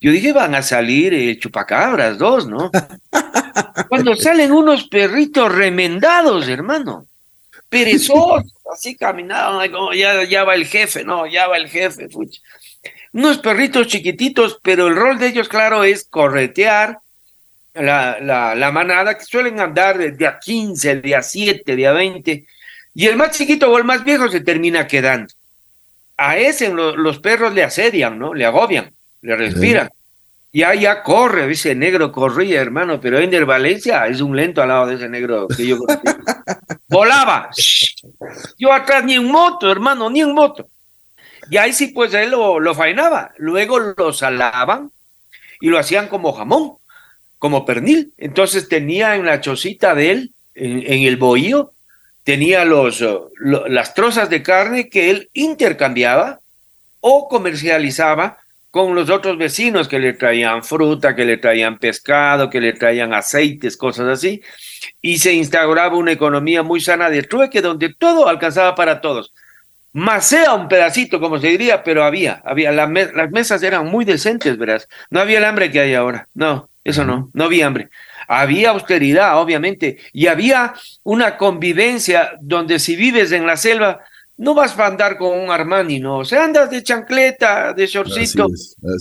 Yo 0.00 0.12
dije, 0.12 0.32
van 0.32 0.54
a 0.54 0.60
salir 0.60 1.14
eh, 1.14 1.38
chupacabras, 1.38 2.18
dos, 2.18 2.46
¿no? 2.46 2.70
Cuando 3.88 4.14
salen 4.14 4.52
unos 4.52 4.88
perritos 4.88 5.50
remendados, 5.50 6.46
hermano, 6.48 7.06
perezosos, 7.70 8.52
así 8.70 8.96
caminaban, 8.96 9.70
como 9.72 9.94
ya, 9.94 10.24
ya 10.24 10.44
va 10.44 10.54
el 10.54 10.66
jefe, 10.66 11.04
no, 11.04 11.26
ya 11.26 11.46
va 11.46 11.56
el 11.56 11.68
jefe, 11.68 12.08
Unos 13.12 13.38
perritos 13.38 13.86
chiquititos, 13.86 14.58
pero 14.62 14.88
el 14.88 14.96
rol 14.96 15.18
de 15.18 15.28
ellos, 15.28 15.48
claro, 15.48 15.84
es 15.84 16.04
corretear 16.04 16.98
la, 17.74 18.18
la, 18.20 18.54
la 18.54 18.72
manada, 18.72 19.16
que 19.16 19.24
suelen 19.24 19.60
andar 19.60 19.98
de 19.98 20.26
a 20.26 20.38
15, 20.38 20.96
de 20.96 21.14
a 21.14 21.22
7, 21.22 21.76
de 21.76 21.86
a 21.86 21.92
20, 21.92 22.46
y 22.94 23.06
el 23.06 23.16
más 23.16 23.36
chiquito 23.36 23.70
o 23.70 23.78
el 23.78 23.84
más 23.84 24.04
viejo 24.04 24.28
se 24.28 24.40
termina 24.40 24.86
quedando. 24.86 25.32
A 26.16 26.38
ese 26.38 26.72
los 26.72 27.18
perros 27.18 27.52
le 27.52 27.64
asedian, 27.64 28.18
¿no? 28.18 28.34
Le 28.34 28.46
agobian, 28.46 28.92
le 29.22 29.36
respiran. 29.36 29.90
Ya, 30.52 30.72
ya 30.72 31.02
corre, 31.02 31.50
ese 31.50 31.74
negro 31.74 32.12
corría, 32.12 32.60
hermano, 32.60 33.00
pero 33.00 33.18
Ender 33.18 33.44
Valencia 33.44 34.06
es 34.06 34.20
un 34.20 34.36
lento 34.36 34.62
al 34.62 34.68
lado 34.68 34.86
de 34.86 34.94
ese 34.94 35.08
negro 35.08 35.48
que 35.48 35.66
yo 35.66 35.78
Volaba. 36.88 37.50
Yo 38.56 38.72
atrás 38.72 39.04
ni 39.04 39.14
en 39.14 39.24
moto, 39.24 39.72
hermano, 39.72 40.08
ni 40.08 40.20
en 40.20 40.32
moto. 40.32 40.68
Y 41.50 41.56
ahí 41.56 41.72
sí, 41.72 41.88
pues 41.88 42.14
él 42.14 42.30
lo, 42.30 42.60
lo 42.60 42.74
faenaba. 42.74 43.32
Luego 43.38 43.78
lo 43.78 44.12
salaban 44.12 44.90
y 45.60 45.68
lo 45.68 45.78
hacían 45.78 46.08
como 46.08 46.32
jamón, 46.32 46.78
como 47.38 47.64
pernil. 47.64 48.12
Entonces 48.18 48.68
tenía 48.68 49.16
en 49.16 49.26
la 49.26 49.40
chocita 49.40 49.94
de 49.94 50.10
él, 50.10 50.32
en, 50.54 51.02
el 51.02 51.16
bohío, 51.16 51.72
tenía 52.22 52.64
los, 52.64 53.04
las 53.40 53.94
trozas 53.94 54.30
de 54.30 54.42
carne 54.42 54.88
que 54.88 55.10
él 55.10 55.30
intercambiaba 55.32 56.40
o 57.00 57.28
comercializaba 57.28 58.38
con 58.70 58.94
los 58.94 59.08
otros 59.08 59.38
vecinos 59.38 59.86
que 59.86 60.00
le 60.00 60.14
traían 60.14 60.64
fruta, 60.64 61.14
que 61.14 61.24
le 61.24 61.36
traían 61.36 61.78
pescado, 61.78 62.50
que 62.50 62.60
le 62.60 62.72
traían 62.72 63.14
aceites, 63.14 63.76
cosas 63.76 64.08
así, 64.08 64.42
y 65.00 65.18
se 65.18 65.32
instauraba 65.32 65.96
una 65.96 66.10
economía 66.10 66.64
muy 66.64 66.80
sana 66.80 67.08
de 67.08 67.22
trueque 67.22 67.62
donde 67.62 67.94
todo 67.94 68.26
alcanzaba 68.26 68.74
para 68.74 69.00
todos. 69.00 69.32
Más 69.94 70.26
sea 70.26 70.54
un 70.54 70.68
pedacito, 70.68 71.20
como 71.20 71.38
se 71.38 71.48
diría, 71.48 71.82
pero 71.82 72.04
había, 72.04 72.42
había, 72.44 72.72
las 72.72 73.30
mesas 73.30 73.62
eran 73.62 73.86
muy 73.86 74.04
decentes, 74.04 74.58
verás. 74.58 74.88
No 75.08 75.20
había 75.20 75.38
el 75.38 75.44
hambre 75.44 75.70
que 75.70 75.80
hay 75.80 75.94
ahora, 75.94 76.28
no, 76.34 76.68
eso 76.82 77.04
no, 77.04 77.30
no 77.32 77.44
había 77.44 77.66
hambre. 77.66 77.90
Había 78.26 78.70
austeridad, 78.70 79.38
obviamente, 79.38 79.98
y 80.12 80.26
había 80.26 80.74
una 81.04 81.36
convivencia 81.36 82.32
donde 82.40 82.78
si 82.78 82.96
vives 82.96 83.32
en 83.32 83.46
la 83.46 83.56
selva, 83.56 84.00
no 84.36 84.54
vas 84.54 84.78
a 84.78 84.86
andar 84.86 85.16
con 85.16 85.38
un 85.38 85.50
Armani, 85.50 86.00
no. 86.00 86.18
O 86.18 86.24
sea, 86.24 86.44
andas 86.44 86.70
de 86.70 86.82
chancleta, 86.82 87.72
de 87.72 87.86
shortcito 87.86 88.48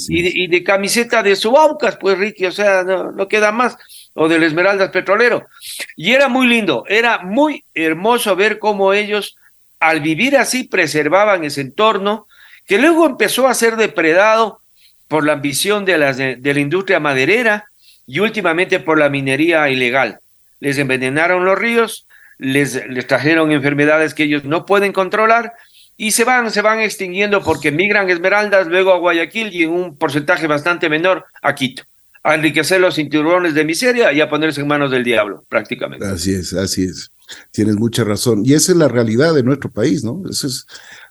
y, 0.09 0.47
de, 0.47 0.63
camiseta 0.63 1.23
de 1.23 1.35
subaucas, 1.35 1.97
pues 1.97 2.17
Ricky, 2.17 2.45
o 2.45 2.51
sea, 2.51 2.83
no, 2.83 3.27
queda 3.27 3.51
más. 3.51 3.77
O 4.13 4.27
del 4.27 4.43
Esmeraldas 4.43 4.91
Petrolero. 4.91 5.47
Y 5.95 6.11
era 6.11 6.27
muy 6.27 6.45
lindo, 6.45 6.83
era 6.87 7.19
muy 7.23 7.65
hermoso 7.73 8.35
ver 8.35 8.59
cómo 8.59 8.93
ellos, 8.93 9.35
al 9.83 9.99
vivir 9.99 10.37
así, 10.37 10.63
preservaban 10.63 11.43
ese 11.43 11.61
entorno, 11.61 12.27
que 12.65 12.77
luego 12.77 13.05
empezó 13.05 13.47
a 13.47 13.53
ser 13.53 13.75
depredado 13.75 14.59
por 15.07 15.25
la 15.25 15.33
ambición 15.33 15.83
de, 15.85 15.97
las, 15.97 16.17
de 16.17 16.53
la 16.53 16.59
industria 16.59 16.99
maderera 16.99 17.65
y 18.07 18.19
últimamente 18.19 18.79
por 18.79 18.97
la 18.97 19.09
minería 19.09 19.69
ilegal. 19.69 20.19
Les 20.59 20.77
envenenaron 20.77 21.43
los 21.45 21.57
ríos, 21.57 22.07
les, 22.37 22.81
trajeron 23.07 23.51
enfermedades 23.51 24.13
que 24.13 24.23
ellos 24.23 24.45
no 24.45 24.65
pueden 24.65 24.93
controlar 24.93 25.53
y 25.97 26.11
se 26.11 26.23
van, 26.23 26.49
se 26.49 26.61
van 26.61 26.79
extinguiendo 26.79 27.43
porque 27.43 27.71
migran 27.71 28.09
esmeraldas 28.09 28.67
luego 28.67 28.93
a 28.93 28.97
Guayaquil 28.97 29.53
y 29.53 29.63
en 29.63 29.69
un 29.69 29.97
porcentaje 29.97 30.47
bastante 30.47 30.89
menor 30.89 31.25
a 31.41 31.53
Quito, 31.55 31.83
a 32.23 32.35
enriquecer 32.35 32.79
los 32.79 32.95
cinturones 32.95 33.53
de 33.53 33.65
miseria 33.65 34.13
y 34.13 34.21
a 34.21 34.29
ponerse 34.29 34.61
en 34.61 34.67
manos 34.67 34.91
del 34.91 35.03
diablo, 35.03 35.43
prácticamente. 35.49 36.05
Así 36.05 36.33
es, 36.33 36.53
así 36.53 36.85
es. 36.85 37.11
Tienes 37.51 37.75
mucha 37.75 38.03
razón. 38.03 38.43
Y 38.45 38.53
esa 38.53 38.71
es 38.71 38.77
la 38.77 38.87
realidad 38.87 39.33
de 39.33 39.43
nuestro 39.43 39.69
país, 39.69 40.03
¿no? 40.03 40.23
Eso 40.29 40.47
es 40.47 40.65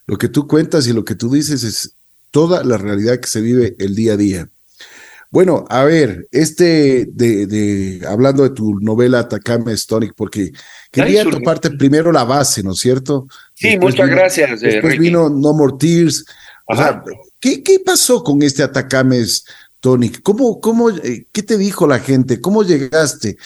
lo 0.06 0.18
que 0.18 0.28
tú 0.28 0.46
cuentas 0.46 0.86
y 0.86 0.92
lo 0.92 1.04
que 1.04 1.14
tú 1.14 1.30
dices 1.30 1.64
es 1.64 1.94
toda 2.30 2.64
la 2.64 2.78
realidad 2.78 3.20
que 3.20 3.28
se 3.28 3.40
vive 3.40 3.76
el 3.78 3.94
día 3.94 4.14
a 4.14 4.16
día. 4.16 4.48
Bueno, 5.32 5.64
a 5.70 5.84
ver, 5.84 6.28
este 6.30 7.06
de, 7.10 7.46
de 7.46 8.06
hablando 8.06 8.42
de 8.42 8.50
tu 8.50 8.78
novela 8.80 9.20
Atacame 9.20 9.74
Stonic, 9.74 10.12
porque 10.14 10.52
quería 10.90 11.24
toparte 11.24 11.70
primero 11.70 12.12
la 12.12 12.24
base, 12.24 12.62
¿no 12.62 12.72
es 12.72 12.80
cierto? 12.80 13.26
Sí, 13.54 13.78
muchas 13.78 14.10
gracias. 14.10 14.62
Eh, 14.62 14.66
después 14.66 14.98
vino 14.98 15.30
No 15.30 15.54
More 15.54 15.76
Tears. 15.78 16.26
O 16.66 16.76
sea, 16.76 17.02
¿qué, 17.40 17.62
¿qué, 17.62 17.80
pasó 17.80 18.22
con 18.22 18.42
este 18.42 18.62
Atacame 18.62 19.24
Stonic? 19.24 20.22
¿Cómo, 20.22 20.60
cómo, 20.60 20.90
eh, 20.90 21.26
¿Qué 21.32 21.42
te 21.42 21.56
dijo 21.56 21.86
la 21.86 21.98
gente? 21.98 22.38
¿Cómo 22.38 22.62
llegaste? 22.62 23.38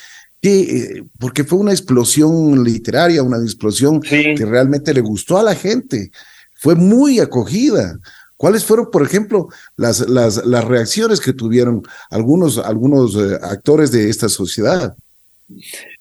¿Qué, 0.46 0.61
eh, 0.61 1.02
porque 1.18 1.42
fue 1.42 1.59
una 1.59 1.72
explosión 1.72 2.62
literaria, 2.62 3.20
una 3.20 3.38
explosión 3.38 4.00
que 4.00 4.46
realmente 4.46 4.94
le 4.94 5.00
gustó 5.00 5.38
a 5.38 5.42
la 5.42 5.56
gente. 5.56 6.12
Fue 6.54 6.76
muy 6.76 7.18
acogida. 7.18 7.98
¿Cuáles 8.37 8.64
fueron, 8.64 8.92
por 8.92 9.02
ejemplo, 9.02 9.48
las, 9.76 10.09
las, 10.09 10.46
las 10.46 10.64
reacciones 10.64 11.20
que 11.20 11.32
tuvieron 11.32 11.82
algunos, 12.11 12.59
algunos 12.59 13.16
eh, 13.16 13.40
actores 13.42 13.90
de 13.90 14.09
esta 14.09 14.28
sociedad? 14.28 14.94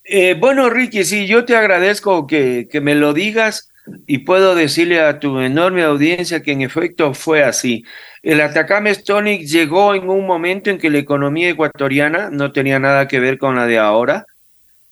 Eh, 0.04 0.36
bueno, 0.40 0.70
Ricky, 0.70 1.06
sí, 1.06 1.26
yo 1.26 1.44
te 1.44 1.56
agradezco 1.56 2.28
que, 2.28 2.68
que 2.72 2.82
me 2.82 2.94
lo 2.94 3.14
digas 3.14 3.70
y 4.06 4.20
puedo 4.20 4.54
decirle 4.54 5.02
a 5.02 5.18
tu 5.18 5.40
enorme 5.40 5.82
audiencia 5.82 6.44
que 6.44 6.52
en 6.52 6.62
efecto 6.62 7.16
fue 7.16 7.44
así. 7.44 7.84
El 8.22 8.42
Atacama 8.42 8.94
Stonic 8.94 9.42
llegó 9.42 9.96
en 9.96 10.08
un 10.08 10.28
momento 10.28 10.70
en 10.70 10.78
que 10.78 10.92
la 10.92 11.00
economía 11.00 11.50
ecuatoriana 11.50 12.30
no 12.30 12.52
tenía 12.52 12.78
nada 12.78 13.08
que 13.08 13.20
ver 13.20 13.40
con 13.40 13.56
la 13.56 13.66
de 13.66 13.80
ahora. 13.80 14.28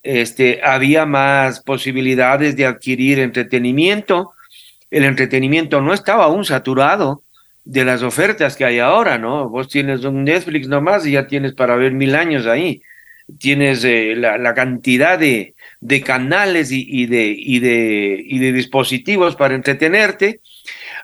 Este, 0.04 0.60
había 0.62 1.06
más 1.06 1.62
posibilidades 1.62 2.58
de 2.58 2.66
adquirir 2.66 3.20
entretenimiento. 3.20 4.34
El 4.92 5.06
entretenimiento 5.06 5.82
no 5.82 5.94
estaba 5.94 6.26
aún 6.26 6.44
saturado 6.44 7.24
de 7.66 7.86
las 7.86 8.04
ofertas 8.04 8.58
que 8.58 8.66
hay 8.66 8.80
ahora, 8.80 9.18
¿no? 9.18 9.48
Vos 9.50 9.70
tienes 9.70 10.04
un 10.04 10.26
Netflix 10.26 10.68
nomás 10.68 11.06
y 11.08 11.12
ya 11.12 11.26
tienes 11.26 11.54
para 11.54 11.78
ver 11.78 11.94
mil 11.94 12.16
años 12.16 12.46
ahí. 12.46 12.82
Tienes 13.40 13.86
eh, 13.86 14.16
la, 14.18 14.54
cantidad 14.54 15.18
de, 15.18 15.56
de 15.80 16.02
canales 16.02 16.72
y, 16.72 17.06
de, 17.06 17.34
y, 17.38 17.60
de, 17.60 18.22
y 18.22 18.40
de 18.40 18.52
dispositivos 18.52 19.38
para 19.38 19.56
entretenerte. 19.56 20.42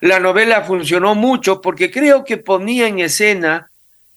La 0.02 0.20
novela 0.20 0.64
funcionó 0.64 1.16
mucho 1.16 1.62
porque 1.62 1.90
creo 1.90 2.26
que 2.26 2.36
ponía 2.36 2.88
en 2.88 3.00
escena, 3.00 3.72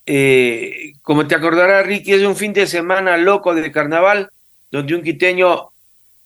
eh, 0.07 0.95
como 1.03 1.29
te 1.29 1.37
acordarás, 1.37 1.87
Ricky, 1.87 2.13
es 2.13 2.23
un 2.23 2.35
fin 2.35 2.53
de 2.53 2.67
semana 2.67 3.17
loco 3.17 3.55
de 3.55 3.71
carnaval, 3.71 4.32
donde 4.73 4.97
un 4.97 5.03
quiteño 5.03 5.69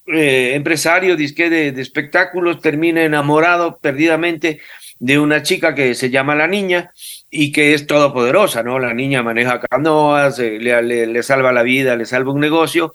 eh, 0.06 0.52
empresario 0.54 1.16
disque 1.16 1.50
de, 1.50 1.72
de 1.72 1.82
espectáculos 1.82 2.60
termina 2.60 3.02
enamorado 3.02 3.78
perdidamente 3.78 4.60
de 4.98 5.18
una 5.18 5.42
chica 5.42 5.74
que 5.74 5.94
se 5.94 6.10
llama 6.10 6.34
La 6.34 6.46
Niña 6.46 6.92
y 7.30 7.52
que 7.52 7.74
es 7.74 7.86
todopoderosa, 7.86 8.62
¿no? 8.62 8.78
La 8.78 8.94
niña 8.94 9.22
maneja 9.22 9.60
canoas, 9.60 10.38
eh, 10.38 10.58
le, 10.60 11.06
le, 11.06 11.22
salva 11.22 11.52
la 11.52 11.62
vida, 11.62 11.96
le 11.96 12.06
salva 12.06 12.32
un 12.32 12.40
negocio. 12.40 12.92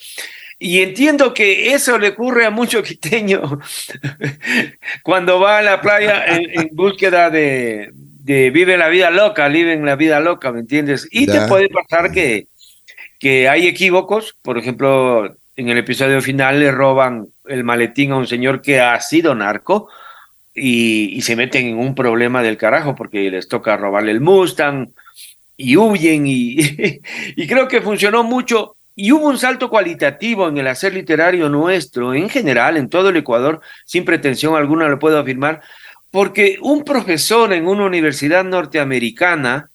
Y 0.57 0.81
entiendo 0.81 1.33
que 1.33 1.73
eso 1.73 1.97
le 1.97 2.09
ocurre 2.09 2.45
a 2.45 2.49
mucho 2.49 2.81
quiteño 2.83 3.59
cuando 5.03 5.39
va 5.39 5.59
a 5.59 5.61
la 5.61 5.81
playa 5.81 6.25
en, 6.27 6.69
búsqueda 6.71 7.29
de, 7.29 7.91
de, 7.93 8.49
vive 8.51 8.77
la 8.77 8.89
vida 8.89 9.11
loca, 9.11 9.47
viven 9.47 9.85
la 9.85 9.95
vida 9.95 10.19
loca, 10.19 10.51
¿me 10.51 10.61
entiendes? 10.61 11.07
Y 11.11 11.27
te 11.27 11.41
puede 11.41 11.69
pasar 11.69 12.11
que, 12.11 12.47
que 13.19 13.47
hay 13.47 13.67
equívocos, 13.67 14.35
por 14.41 14.57
ejemplo, 14.57 15.35
en 15.61 15.69
el 15.69 15.77
episodio 15.77 16.21
final 16.21 16.59
le 16.59 16.71
roban 16.71 17.27
el 17.45 17.63
maletín 17.63 18.11
a 18.11 18.17
un 18.17 18.27
señor 18.27 18.61
que 18.61 18.79
ha 18.79 18.99
sido 18.99 19.35
narco, 19.35 19.89
y, 20.53 21.21
se 21.21 21.35
meten 21.35 21.67
en 21.67 21.79
un 21.79 21.95
problema 21.95 22.41
del 22.41 22.57
carajo 22.57 22.95
porque 22.95 23.29
les 23.31 23.47
toca 23.47 23.77
robarle 23.77 24.11
el 24.11 24.21
Mustang 24.21 24.91
y 25.55 25.77
huyen 25.77 26.23
y, 26.27 27.47
creo 27.47 27.67
que 27.67 27.81
funcionó 27.81 28.23
mucho. 28.23 28.75
Y 28.93 29.13
hubo 29.13 29.29
un 29.29 29.37
salto 29.37 29.69
cualitativo 29.69 30.49
en 30.49 30.57
el 30.57 30.67
hacer 30.67 30.93
literario 30.93 31.47
nuestro, 31.47 32.13
en 32.13 32.27
general, 32.27 32.75
en 32.75 32.89
todo 32.89 33.09
el 33.09 33.17
Ecuador, 33.17 33.61
sin 33.85 34.03
pretensión 34.03 34.55
alguna 34.55 34.89
lo 34.89 34.99
puedo 34.99 35.17
afirmar, 35.17 35.61
porque 36.11 36.57
un 36.61 36.83
profesor 36.83 37.53
en 37.53 37.67
una 37.67 37.85
universidad 37.85 38.43
norteamericana 38.43 39.69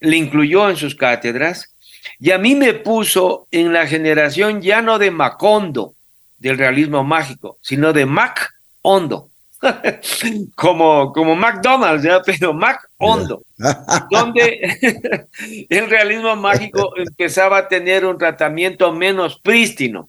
le 0.00 0.16
incluyó 0.16 0.70
en 0.70 0.76
sus 0.76 0.94
cátedras 0.94 1.76
y 2.18 2.30
a 2.30 2.38
mí 2.38 2.54
me 2.54 2.74
puso 2.74 3.46
en 3.50 3.72
la 3.72 3.86
generación 3.86 4.60
ya 4.60 4.82
no 4.82 4.98
de 4.98 5.10
Macondo, 5.10 5.94
del 6.38 6.58
realismo 6.58 7.04
mágico, 7.04 7.58
sino 7.60 7.92
de 7.92 8.06
Mac 8.06 8.54
Hondo. 8.82 9.30
como, 10.54 11.12
como 11.12 11.34
McDonald's, 11.34 12.04
¿ya? 12.04 12.22
pero 12.22 12.54
Mac 12.54 12.88
Hondo, 12.96 13.42
donde 14.10 15.26
el 15.68 15.90
realismo 15.90 16.36
mágico 16.36 16.92
empezaba 16.96 17.58
a 17.58 17.68
tener 17.68 18.06
un 18.06 18.16
tratamiento 18.18 18.92
menos 18.92 19.40
prístino 19.40 20.08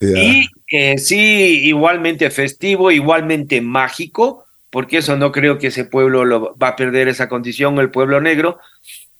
y 0.00 0.48
sí, 0.96 1.60
igualmente 1.66 2.30
festivo, 2.30 2.90
igualmente 2.90 3.60
mágico, 3.60 4.46
porque 4.70 4.98
eso 4.98 5.16
no 5.16 5.30
creo 5.30 5.58
que 5.58 5.66
ese 5.66 5.84
pueblo 5.84 6.24
lo, 6.24 6.56
va 6.56 6.68
a 6.68 6.76
perder 6.76 7.08
esa 7.08 7.28
condición, 7.28 7.78
el 7.78 7.90
pueblo 7.90 8.20
negro, 8.20 8.58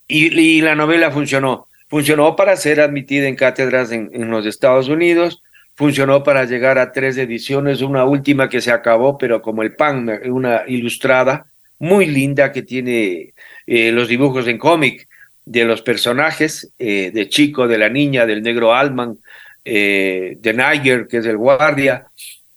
y, 0.09 0.61
la 0.63 0.75
novela 0.75 1.11
funcionó. 1.11 1.69
Funcionó 1.91 2.37
para 2.37 2.57
ser 2.57 2.81
admitida 2.81 3.29
en 3.29 3.37
cátedras 3.37 3.93
en 3.93 4.31
los 4.31 4.47
Estados 4.47 4.89
Unidos, 4.89 5.43
funcionó 5.75 6.23
para 6.23 6.45
llegar 6.45 6.79
a 6.79 6.93
tres 6.93 7.17
ediciones, 7.17 7.81
una 7.81 8.05
última 8.05 8.49
que 8.49 8.61
se 8.61 8.71
acabó, 8.71 9.17
pero 9.19 9.41
como 9.41 9.63
el 9.63 9.75
pan, 9.75 10.11
una 10.27 10.63
ilustrada, 10.67 11.47
muy 11.79 12.05
linda 12.05 12.53
que 12.53 12.63
tiene 12.63 13.33
eh, 13.67 13.91
los 13.91 14.09
dibujos 14.09 14.47
en 14.47 14.59
cómic 14.59 15.09
de 15.47 15.65
los 15.65 15.81
personajes, 15.81 16.71
eh, 16.79 17.11
de 17.13 17.29
Chico, 17.31 17.67
de 17.67 17.79
la 17.79 17.89
niña, 17.89 18.27
del 18.27 18.43
negro 18.43 18.75
Alman, 18.75 19.17
eh, 19.65 20.37
de 20.39 20.53
Niger, 20.53 21.07
que 21.09 21.17
es 21.17 21.25
el 21.27 21.39
guardia. 21.39 22.07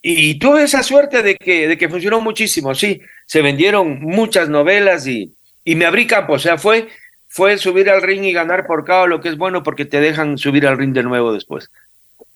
Y 0.02 0.36
tuve 0.36 0.64
esa 0.64 0.84
suerte 0.84 1.24
de 1.24 1.38
que, 1.38 1.70
de 1.70 1.78
que 1.78 1.88
funcionó 1.88 2.20
muchísimo, 2.20 2.76
sí, 2.76 3.00
se 3.26 3.42
vendieron 3.42 4.02
muchas 4.02 4.50
novelas 4.50 5.08
y, 5.08 5.34
y 5.64 5.76
me 5.76 5.86
abrí 5.86 6.06
campo, 6.06 6.34
o 6.34 6.40
sea, 6.40 6.58
fue, 6.58 6.90
fue 7.34 7.58
subir 7.58 7.90
al 7.90 8.04
ring 8.04 8.24
y 8.26 8.32
ganar 8.32 8.68
por 8.68 8.86
cada 8.86 9.08
lo 9.08 9.20
que 9.20 9.30
es 9.30 9.38
bueno 9.38 9.64
porque 9.64 9.86
te 9.86 10.00
dejan 10.00 10.38
subir 10.38 10.68
al 10.68 10.78
ring 10.78 10.94
de 10.94 11.02
nuevo 11.02 11.34
después. 11.34 11.72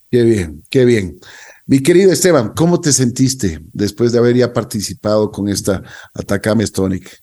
Qué 0.09 0.23
bien, 0.23 0.63
qué 0.71 0.85
bien. 0.85 1.19
Mi 1.67 1.83
querido 1.83 2.11
Esteban, 2.11 2.53
¿cómo 2.55 2.81
te 2.81 2.91
sentiste 2.91 3.59
después 3.73 4.11
de 4.11 4.17
haber 4.17 4.35
ya 4.35 4.51
participado 4.51 5.31
con 5.31 5.49
esta 5.49 5.83
Atacame 6.15 6.65
Stonic? 6.65 7.21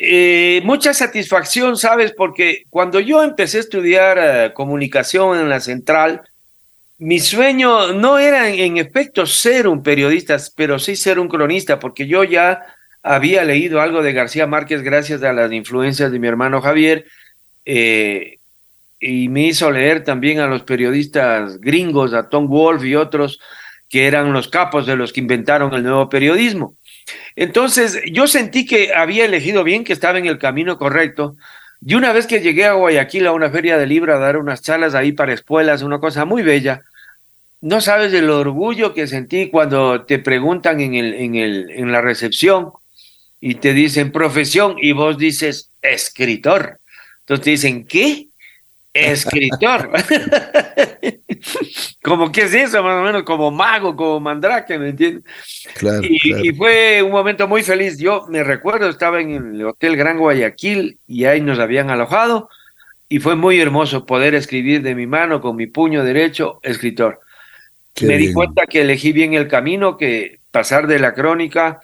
Eh, 0.00 0.60
mucha 0.64 0.92
satisfacción, 0.92 1.76
¿sabes? 1.76 2.12
Porque 2.12 2.64
cuando 2.70 2.98
yo 2.98 3.22
empecé 3.22 3.58
a 3.58 3.60
estudiar 3.60 4.18
eh, 4.20 4.52
comunicación 4.52 5.38
en 5.38 5.48
la 5.48 5.60
central, 5.60 6.22
mi 6.98 7.20
sueño 7.20 7.92
no 7.92 8.18
era 8.18 8.48
en, 8.48 8.78
efecto 8.78 9.26
ser 9.26 9.68
un 9.68 9.84
periodista, 9.84 10.38
pero 10.56 10.80
sí 10.80 10.96
ser 10.96 11.20
un 11.20 11.28
cronista, 11.28 11.78
porque 11.78 12.08
yo 12.08 12.24
ya 12.24 12.66
había 13.06 13.44
leído 13.44 13.80
algo 13.80 14.02
de 14.02 14.12
García 14.12 14.48
Márquez 14.48 14.82
gracias 14.82 15.22
a 15.22 15.32
las 15.32 15.52
influencias 15.52 16.10
de 16.10 16.18
mi 16.18 16.26
hermano 16.26 16.60
Javier, 16.60 17.06
eh, 17.64 18.38
y 18.98 19.28
me 19.28 19.46
hizo 19.46 19.70
leer 19.70 20.02
también 20.02 20.40
a 20.40 20.48
los 20.48 20.64
periodistas 20.64 21.60
gringos, 21.60 22.12
a 22.14 22.28
Tom 22.28 22.48
Wolf 22.48 22.84
y 22.84 22.96
otros, 22.96 23.38
que 23.88 24.08
eran 24.08 24.32
los 24.32 24.48
capos 24.48 24.86
de 24.86 24.96
los 24.96 25.12
que 25.12 25.20
inventaron 25.20 25.72
el 25.74 25.84
nuevo 25.84 26.08
periodismo. 26.08 26.74
Entonces, 27.36 28.00
yo 28.10 28.26
sentí 28.26 28.66
que 28.66 28.92
había 28.92 29.24
elegido 29.24 29.62
bien, 29.62 29.84
que 29.84 29.92
estaba 29.92 30.18
en 30.18 30.26
el 30.26 30.38
camino 30.38 30.76
correcto. 30.76 31.36
Y 31.80 31.94
una 31.94 32.12
vez 32.12 32.26
que 32.26 32.40
llegué 32.40 32.64
a 32.64 32.72
Guayaquil 32.72 33.28
a 33.28 33.32
una 33.32 33.50
feria 33.50 33.78
de 33.78 33.86
libro 33.86 34.12
a 34.12 34.18
dar 34.18 34.36
unas 34.36 34.62
charlas 34.62 34.96
ahí 34.96 35.12
para 35.12 35.32
escuelas, 35.32 35.82
una 35.82 36.00
cosa 36.00 36.24
muy 36.24 36.42
bella, 36.42 36.82
no 37.60 37.80
sabes 37.80 38.12
el 38.12 38.30
orgullo 38.30 38.94
que 38.94 39.06
sentí 39.06 39.48
cuando 39.48 40.04
te 40.04 40.18
preguntan 40.18 40.80
en, 40.80 40.94
el, 40.94 41.14
en, 41.14 41.36
el, 41.36 41.70
en 41.70 41.92
la 41.92 42.00
recepción 42.00 42.72
y 43.48 43.54
te 43.54 43.72
dicen 43.72 44.10
profesión 44.10 44.74
y 44.76 44.90
vos 44.90 45.16
dices 45.16 45.70
escritor. 45.80 46.80
Entonces 47.20 47.44
te 47.44 47.50
dicen, 47.50 47.86
¿qué? 47.86 48.26
escritor. 48.92 49.92
como 52.02 52.32
que 52.32 52.42
es 52.42 52.54
eso, 52.54 52.82
más 52.82 53.00
o 53.00 53.04
menos, 53.04 53.22
como 53.22 53.52
mago, 53.52 53.94
como 53.94 54.18
mandrake, 54.18 54.80
¿me 54.80 54.88
entiendes? 54.88 55.22
Claro 55.74 56.02
y, 56.02 56.52
fue 56.54 57.00
un 57.04 57.12
momento 57.12 57.46
muy 57.46 57.62
feliz. 57.62 57.98
Yo 57.98 58.26
me 58.28 58.42
recuerdo, 58.42 58.88
estaba 58.88 59.20
en 59.20 59.54
el 59.54 59.64
Hotel 59.64 59.96
Gran 59.96 60.18
Guayaquil 60.18 60.98
y 61.06 61.26
ahí 61.26 61.40
nos 61.40 61.60
habían 61.60 61.88
alojado 61.88 62.48
y 63.08 63.20
fue 63.20 63.36
muy 63.36 63.60
hermoso 63.60 64.06
poder 64.06 64.34
escribir 64.34 64.82
de 64.82 64.96
mi 64.96 65.06
mano 65.06 65.40
con 65.40 65.54
mi 65.54 65.68
puño 65.68 66.02
derecho, 66.02 66.58
escritor. 66.64 67.20
me 68.00 68.16
di 68.16 68.32
cuenta 68.32 68.66
que 68.66 68.80
elegí 68.80 69.12
bien 69.12 69.34
el 69.34 69.46
camino, 69.46 69.96
que 69.96 70.40
pasar 70.50 70.88
de 70.88 70.98
la 70.98 71.14
crónica 71.14 71.80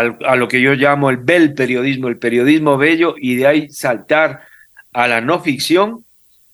a 0.00 0.36
lo 0.36 0.48
que 0.48 0.60
yo 0.60 0.72
llamo 0.74 1.10
el 1.10 1.18
bel 1.18 1.54
periodismo, 1.54 2.08
el 2.08 2.18
periodismo 2.18 2.78
bello, 2.78 3.14
y 3.18 3.36
de 3.36 3.46
ahí 3.46 3.70
saltar 3.70 4.40
a 4.92 5.06
la 5.06 5.20
no 5.20 5.40
ficción, 5.40 6.04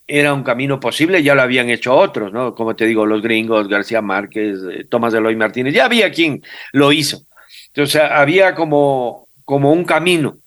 era 0.09 0.33
un 0.33 0.43
camino 0.43 0.79
posible, 0.79 1.21
ya 1.21 1.35
lo 1.35 1.43
habían 1.43 1.69
hecho 1.69 1.95
otros, 1.95 2.33
¿no? 2.33 2.55
Como 2.55 2.75
te 2.75 2.85
digo, 2.85 3.05
los 3.05 3.21
gringos, 3.21 3.67
García 3.67 4.01
Márquez, 4.01 4.57
eh, 4.71 4.85
Tomás 4.89 5.13
Eloy 5.13 5.35
Martínez, 5.35 5.73
ya 5.73 5.85
había 5.85 6.11
quien 6.11 6.41
lo 6.73 6.91
hizo. 6.91 7.21
Entonces 7.67 8.01
había 8.01 8.55
como, 8.55 9.27
como 9.45 9.71
un 9.71 9.85
camino, 9.85 10.37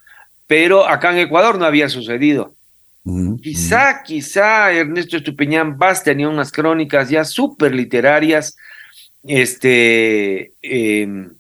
pero 0.49 0.87
acá 0.87 1.13
en 1.13 1.19
Ecuador 1.19 1.59
no 1.59 1.65
había 1.65 1.89
sucedido. 1.89 2.55
quizá, 3.41 4.03
quizá 4.03 4.73
Ernesto 4.73 5.17
Estupiñán 5.17 5.79
Vaz 5.79 6.03
tenía 6.05 6.29
unas 6.29 6.51
crónicas 6.51 7.09
ya 7.09 7.25
súper 7.25 7.75
literarias, 7.75 8.57
este, 9.25 10.53
em, 10.61 11.31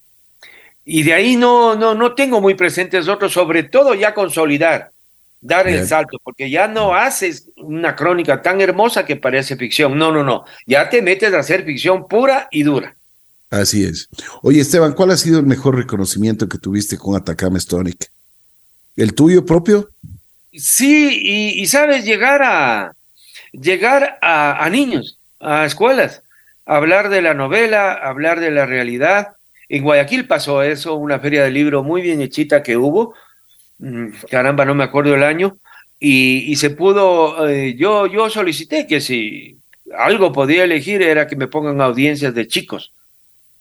y 0.84 1.02
de 1.02 1.14
ahí 1.14 1.36
no, 1.36 1.74
no, 1.74 1.94
no 1.94 2.14
tengo 2.14 2.40
muy 2.40 2.54
presentes 2.54 3.08
otros, 3.08 3.32
sobre 3.32 3.64
todo 3.64 3.94
ya 3.94 4.14
consolidar 4.14 4.92
dar 5.42 5.66
el 5.68 5.86
salto, 5.86 6.18
porque 6.22 6.48
ya 6.48 6.68
no 6.68 6.94
haces 6.94 7.48
una 7.56 7.94
crónica 7.96 8.40
tan 8.40 8.60
hermosa 8.60 9.04
que 9.04 9.16
parece 9.16 9.56
ficción. 9.56 9.98
No, 9.98 10.12
no, 10.12 10.22
no. 10.22 10.44
Ya 10.66 10.88
te 10.88 11.02
metes 11.02 11.34
a 11.34 11.40
hacer 11.40 11.64
ficción 11.64 12.06
pura 12.08 12.48
y 12.50 12.62
dura. 12.62 12.94
Así 13.50 13.84
es. 13.84 14.08
Oye, 14.40 14.60
Esteban, 14.60 14.94
¿cuál 14.94 15.10
ha 15.10 15.16
sido 15.16 15.40
el 15.40 15.46
mejor 15.46 15.76
reconocimiento 15.76 16.48
que 16.48 16.58
tuviste 16.58 16.96
con 16.96 17.16
Atacama 17.16 17.60
Stonic? 17.60 18.10
¿El 18.96 19.14
tuyo 19.14 19.44
propio? 19.44 19.90
Sí, 20.54 21.58
y, 21.60 21.66
sabes, 21.66 22.04
llegar 22.04 22.42
a 22.42 22.94
llegar 23.52 24.18
a, 24.22 24.64
a, 24.64 24.70
niños, 24.70 25.18
a 25.40 25.66
escuelas, 25.66 26.22
hablar 26.64 27.10
de 27.10 27.20
la 27.20 27.34
novela, 27.34 27.92
hablar 27.92 28.40
de 28.40 28.50
la 28.50 28.64
realidad. 28.64 29.32
En 29.72 29.82
Guayaquil 29.82 30.26
pasó 30.26 30.62
eso, 30.62 30.94
una 30.94 31.18
feria 31.18 31.42
de 31.42 31.50
libro 31.50 31.82
muy 31.82 32.02
bien 32.02 32.20
hechita 32.20 32.62
que 32.62 32.76
hubo, 32.76 33.14
Mm, 33.82 34.10
caramba, 34.30 34.64
no 34.64 34.76
me 34.76 34.84
acuerdo 34.84 35.12
el 35.16 35.24
año, 35.24 35.58
y, 35.98 36.54
se 36.56 36.70
pudo, 36.70 37.48
eh, 37.48 37.74
yo, 37.76 38.06
yo 38.06 38.30
solicité 38.30 38.86
que 38.86 39.00
si 39.00 39.58
algo 39.96 40.32
podía 40.32 40.64
elegir 40.64 41.02
era 41.02 41.26
que 41.26 41.36
me 41.36 41.48
pongan 41.48 41.80
audiencias 41.80 42.32
de 42.32 42.46
chicos, 42.46 42.92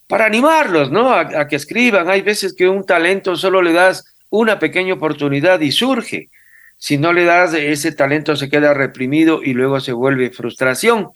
para 0.08 0.26
animarlos, 0.26 0.92
¿no? 0.92 1.12
A, 1.12 1.48
que 1.48 1.56
escriban. 1.56 2.10
Hay 2.10 2.22
veces 2.22 2.54
que 2.54 2.68
un 2.68 2.86
talento 2.86 3.36
solo 3.36 3.62
le 3.62 3.74
das 3.74 4.04
una 4.30 4.60
pequeña 4.60 4.94
oportunidad 4.94 5.60
y 5.62 5.72
surge. 5.72 6.30
Si 6.78 6.98
no 6.98 7.14
le 7.14 7.24
das 7.26 7.54
ese 7.54 7.92
talento 7.94 8.36
se 8.36 8.50
queda 8.50 8.74
reprimido 8.74 9.42
y 9.44 9.54
luego 9.54 9.80
se 9.80 9.94
vuelve 9.94 10.32
frustración. 10.32 11.10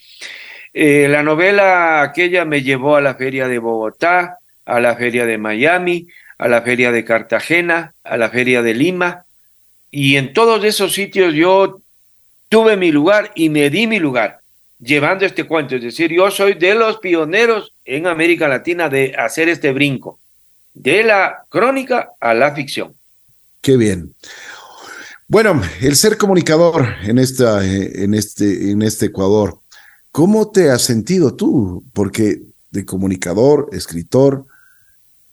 Eh, 0.73 1.07
la 1.09 1.23
novela 1.23 2.01
aquella 2.03 2.45
me 2.45 2.63
llevó 2.63 2.95
a 2.95 3.01
la 3.01 3.15
feria 3.15 3.47
de 3.47 3.59
Bogotá, 3.59 4.39
a 4.65 4.79
la 4.79 4.95
feria 4.95 5.25
de 5.25 5.37
Miami, 5.37 6.07
a 6.37 6.47
la 6.47 6.61
feria 6.61 6.91
de 6.91 7.05
Cartagena, 7.05 7.93
a 8.03 8.17
la 8.17 8.29
feria 8.29 8.61
de 8.61 8.73
Lima, 8.73 9.25
y 9.91 10.17
en 10.17 10.33
todos 10.33 10.63
esos 10.65 10.93
sitios 10.93 11.33
yo 11.33 11.81
tuve 12.49 12.75
mi 12.75 12.91
lugar 12.91 13.31
y 13.35 13.49
me 13.49 13.69
di 13.69 13.87
mi 13.87 13.99
lugar 13.99 14.41
llevando 14.79 15.25
este 15.25 15.45
cuento. 15.45 15.75
Es 15.75 15.83
decir, 15.83 16.11
yo 16.11 16.29
soy 16.31 16.53
de 16.55 16.75
los 16.75 16.97
pioneros 16.97 17.73
en 17.85 18.07
América 18.07 18.47
Latina 18.47 18.89
de 18.89 19.15
hacer 19.17 19.49
este 19.49 19.71
brinco, 19.71 20.19
de 20.73 21.03
la 21.03 21.45
crónica 21.49 22.11
a 22.19 22.33
la 22.33 22.53
ficción. 22.53 22.93
Qué 23.61 23.77
bien. 23.77 24.13
Bueno, 25.27 25.61
el 25.81 25.95
ser 25.95 26.17
comunicador 26.17 26.87
en, 27.03 27.17
esta, 27.17 27.65
en, 27.65 28.13
este, 28.13 28.71
en 28.71 28.81
este 28.83 29.07
Ecuador, 29.07 29.59
¿cómo 30.11 30.51
te 30.51 30.69
has 30.69 30.83
sentido 30.83 31.35
tú? 31.35 31.83
Porque 31.93 32.41
de 32.69 32.85
comunicador, 32.85 33.69
escritor, 33.71 34.45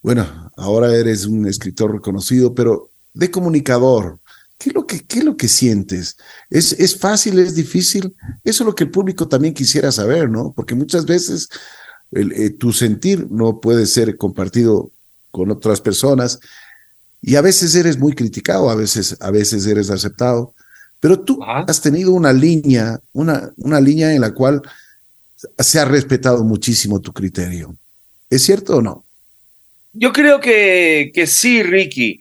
bueno, 0.02 0.50
ahora 0.56 0.94
eres 0.94 1.26
un 1.26 1.46
escritor 1.46 1.92
reconocido, 1.92 2.54
pero 2.54 2.90
de 3.14 3.30
comunicador, 3.30 4.18
¿qué 4.58 4.70
es 4.70 4.74
lo 4.74 4.86
que, 4.86 5.00
qué 5.04 5.20
es 5.20 5.24
lo 5.24 5.36
que 5.36 5.48
sientes? 5.48 6.16
¿Es, 6.50 6.72
¿Es 6.72 6.98
fácil, 6.98 7.38
es 7.38 7.54
difícil? 7.54 8.14
Eso 8.42 8.64
es 8.64 8.66
lo 8.66 8.74
que 8.74 8.84
el 8.84 8.90
público 8.90 9.28
también 9.28 9.54
quisiera 9.54 9.92
saber, 9.92 10.28
¿no? 10.28 10.52
Porque 10.52 10.74
muchas 10.74 11.06
veces 11.06 11.48
eh, 12.10 12.50
tu 12.50 12.72
sentir 12.72 13.30
no 13.30 13.60
puede 13.60 13.86
ser 13.86 14.16
compartido 14.16 14.90
con 15.30 15.50
otras 15.50 15.80
personas 15.80 16.40
y 17.22 17.36
a 17.36 17.40
veces 17.40 17.74
eres 17.74 17.98
muy 17.98 18.14
criticado, 18.14 18.68
a 18.68 18.74
veces, 18.74 19.16
a 19.20 19.30
veces 19.30 19.66
eres 19.66 19.88
aceptado, 19.88 20.52
pero 21.00 21.20
tú 21.20 21.38
has 21.42 21.80
tenido 21.80 22.12
una 22.12 22.32
línea, 22.32 23.00
una, 23.12 23.50
una 23.56 23.80
línea 23.80 24.12
en 24.12 24.20
la 24.20 24.34
cual 24.34 24.60
se 25.58 25.80
ha 25.80 25.84
respetado 25.84 26.44
muchísimo 26.44 27.00
tu 27.00 27.12
criterio. 27.12 27.76
¿Es 28.28 28.42
cierto 28.42 28.76
o 28.76 28.82
no? 28.82 29.04
Yo 29.92 30.12
creo 30.12 30.40
que, 30.40 31.10
que 31.14 31.26
sí, 31.26 31.62
Ricky. 31.62 32.20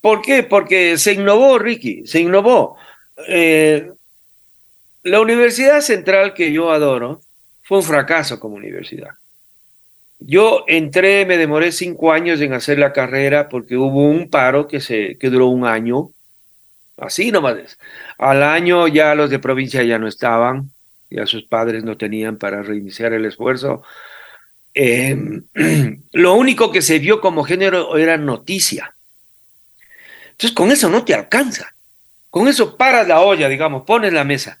¿Por 0.00 0.22
qué? 0.22 0.42
Porque 0.42 0.96
se 0.96 1.12
innovó, 1.12 1.58
Ricky, 1.58 2.06
se 2.06 2.20
innovó. 2.20 2.76
Eh, 3.28 3.90
la 5.02 5.20
Universidad 5.20 5.80
Central 5.80 6.34
que 6.34 6.52
yo 6.52 6.70
adoro 6.70 7.20
fue 7.62 7.78
un 7.78 7.84
fracaso 7.84 8.40
como 8.40 8.56
universidad. 8.56 9.10
Yo 10.18 10.64
entré, 10.66 11.24
me 11.24 11.38
demoré 11.38 11.72
cinco 11.72 12.12
años 12.12 12.40
en 12.40 12.52
hacer 12.52 12.78
la 12.78 12.92
carrera 12.92 13.48
porque 13.48 13.76
hubo 13.76 14.04
un 14.04 14.28
paro 14.28 14.68
que, 14.68 14.80
se, 14.80 15.16
que 15.18 15.30
duró 15.30 15.46
un 15.46 15.64
año. 15.64 16.10
Así 16.96 17.32
nomás. 17.32 17.78
Al 18.18 18.42
año 18.42 18.86
ya 18.88 19.14
los 19.14 19.30
de 19.30 19.38
provincia 19.38 19.82
ya 19.82 19.98
no 19.98 20.06
estaban, 20.06 20.70
ya 21.08 21.26
sus 21.26 21.44
padres 21.44 21.84
no 21.84 21.96
tenían 21.96 22.36
para 22.36 22.62
reiniciar 22.62 23.14
el 23.14 23.24
esfuerzo. 23.24 23.82
Em, 24.74 25.44
lo 26.12 26.34
único 26.34 26.70
que 26.70 26.82
se 26.82 26.98
vio 26.98 27.20
como 27.20 27.44
género 27.44 27.96
era 27.96 28.16
noticia. 28.16 28.94
Entonces 30.30 30.52
con 30.52 30.70
eso 30.70 30.88
no 30.88 31.04
te 31.04 31.14
alcanza. 31.14 31.74
Con 32.30 32.48
eso 32.48 32.76
paras 32.76 33.08
la 33.08 33.20
olla, 33.20 33.48
digamos, 33.48 33.84
pones 33.84 34.12
la 34.12 34.24
mesa. 34.24 34.60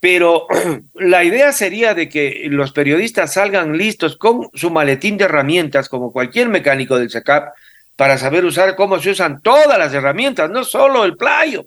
Pero 0.00 0.46
la 0.94 1.24
idea 1.24 1.52
sería 1.52 1.94
de 1.94 2.08
que 2.08 2.46
los 2.50 2.72
periodistas 2.72 3.34
salgan 3.34 3.76
listos 3.76 4.16
con 4.16 4.48
su 4.54 4.70
maletín 4.70 5.16
de 5.16 5.24
herramientas, 5.24 5.88
como 5.88 6.12
cualquier 6.12 6.48
mecánico 6.48 6.98
del 6.98 7.10
SACAP, 7.10 7.52
para 7.96 8.16
saber 8.16 8.44
usar 8.44 8.76
cómo 8.76 9.00
se 9.00 9.10
usan 9.10 9.42
todas 9.42 9.76
las 9.76 9.92
herramientas, 9.92 10.48
no 10.50 10.62
solo 10.62 11.04
el 11.04 11.16
playo, 11.16 11.66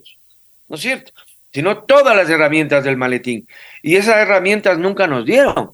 ¿no 0.68 0.76
es 0.76 0.82
cierto? 0.82 1.12
Sino 1.52 1.84
todas 1.84 2.16
las 2.16 2.30
herramientas 2.30 2.82
del 2.84 2.96
maletín. 2.96 3.46
Y 3.82 3.96
esas 3.96 4.16
herramientas 4.16 4.78
nunca 4.78 5.06
nos 5.06 5.26
dieron. 5.26 5.72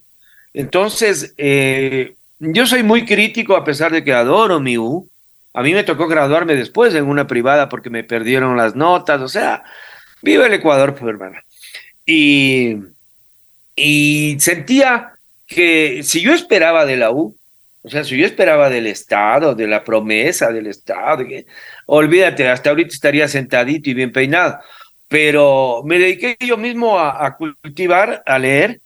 Entonces, 0.58 1.34
eh, 1.38 2.16
yo 2.40 2.66
soy 2.66 2.82
muy 2.82 3.04
crítico 3.04 3.54
a 3.54 3.64
pesar 3.64 3.92
de 3.92 4.02
que 4.02 4.12
adoro 4.12 4.58
mi 4.58 4.76
U. 4.76 5.08
A 5.54 5.62
mí 5.62 5.72
me 5.72 5.84
tocó 5.84 6.08
graduarme 6.08 6.56
después 6.56 6.92
en 6.96 7.04
una 7.04 7.28
privada 7.28 7.68
porque 7.68 7.90
me 7.90 8.02
perdieron 8.02 8.56
las 8.56 8.74
notas. 8.74 9.20
O 9.20 9.28
sea, 9.28 9.62
vive 10.20 10.46
el 10.46 10.54
Ecuador, 10.54 10.96
pues, 10.96 11.10
hermano. 11.10 11.38
Y, 12.04 12.76
y 13.76 14.36
sentía 14.40 15.12
que 15.46 16.02
si 16.02 16.22
yo 16.22 16.34
esperaba 16.34 16.86
de 16.86 16.96
la 16.96 17.12
U, 17.12 17.36
o 17.82 17.88
sea, 17.88 18.02
si 18.02 18.18
yo 18.18 18.26
esperaba 18.26 18.68
del 18.68 18.88
Estado, 18.88 19.54
de 19.54 19.68
la 19.68 19.84
promesa 19.84 20.50
del 20.50 20.66
Estado, 20.66 21.24
olvídate, 21.86 22.48
hasta 22.48 22.70
ahorita 22.70 22.94
estaría 22.94 23.28
sentadito 23.28 23.90
y 23.90 23.94
bien 23.94 24.10
peinado. 24.10 24.58
Pero 25.06 25.82
me 25.84 26.00
dediqué 26.00 26.36
yo 26.40 26.56
mismo 26.56 26.98
a 26.98 27.36
cultivar, 27.36 28.24
a 28.26 28.40
leer, 28.40 28.80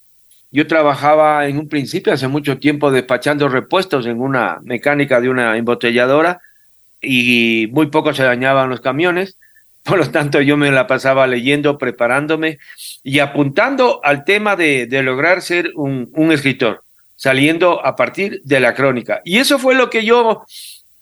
yo 0.53 0.67
trabajaba 0.67 1.49
en 1.49 1.59
un 1.59 1.69
principio, 1.69 2.13
hace 2.13 2.29
mucho 2.29 2.59
tiempo, 2.59 2.91
despachando 2.91 3.49
repuestos 3.49 4.05
en 4.07 4.21
una 4.21 4.59
mecánica 4.63 5.21
de 5.21 5.31
una 5.31 5.57
embotelladora 5.57 6.41
y 7.01 7.69
muy 7.73 7.87
poco 7.87 8.13
se 8.13 8.23
dañaban 8.23 8.69
los 8.69 8.83
camiones. 8.83 9.39
Por 9.83 9.99
lo 9.99 10.11
tanto, 10.11 10.41
yo 10.41 10.57
me 10.57 10.71
la 10.71 10.87
pasaba 10.87 11.27
leyendo, 11.27 11.77
preparándome 11.79 12.59
y 13.03 13.19
apuntando 13.19 14.01
al 14.05 14.25
tema 14.25 14.55
de, 14.55 14.87
de 14.87 15.03
lograr 15.03 15.43
ser 15.43 15.73
un, 15.75 16.09
un 16.15 16.31
escritor, 16.31 16.85
saliendo 17.17 17.85
a 17.85 17.97
partir 17.97 18.43
de 18.45 18.61
la 18.61 18.75
crónica. 18.75 19.23
Y 19.25 19.39
eso 19.39 19.59
fue 19.59 19.75
lo 19.75 19.91
que 19.91 20.05
yo 20.05 20.45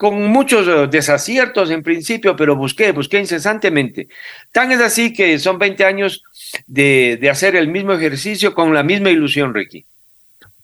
con 0.01 0.29
muchos 0.29 0.67
eh, 0.67 0.89
desaciertos 0.91 1.71
en 1.71 1.83
principio, 1.83 2.35
pero 2.35 2.57
busqué, 2.57 2.91
busqué 2.93 3.19
incesantemente. 3.19 4.09
Tan 4.51 4.73
es 4.73 4.81
así 4.81 5.13
que 5.13 5.39
son 5.39 5.59
20 5.59 5.85
años 5.85 6.25
de, 6.67 7.19
de 7.21 7.31
hacer 7.31 7.57
el 7.57 7.69
mismo 7.69 7.93
ejercicio 7.93 8.55
con 8.55 8.73
la 8.75 8.83
misma 8.83 9.11
ilusión, 9.11 9.55
Ricky. 9.55 9.85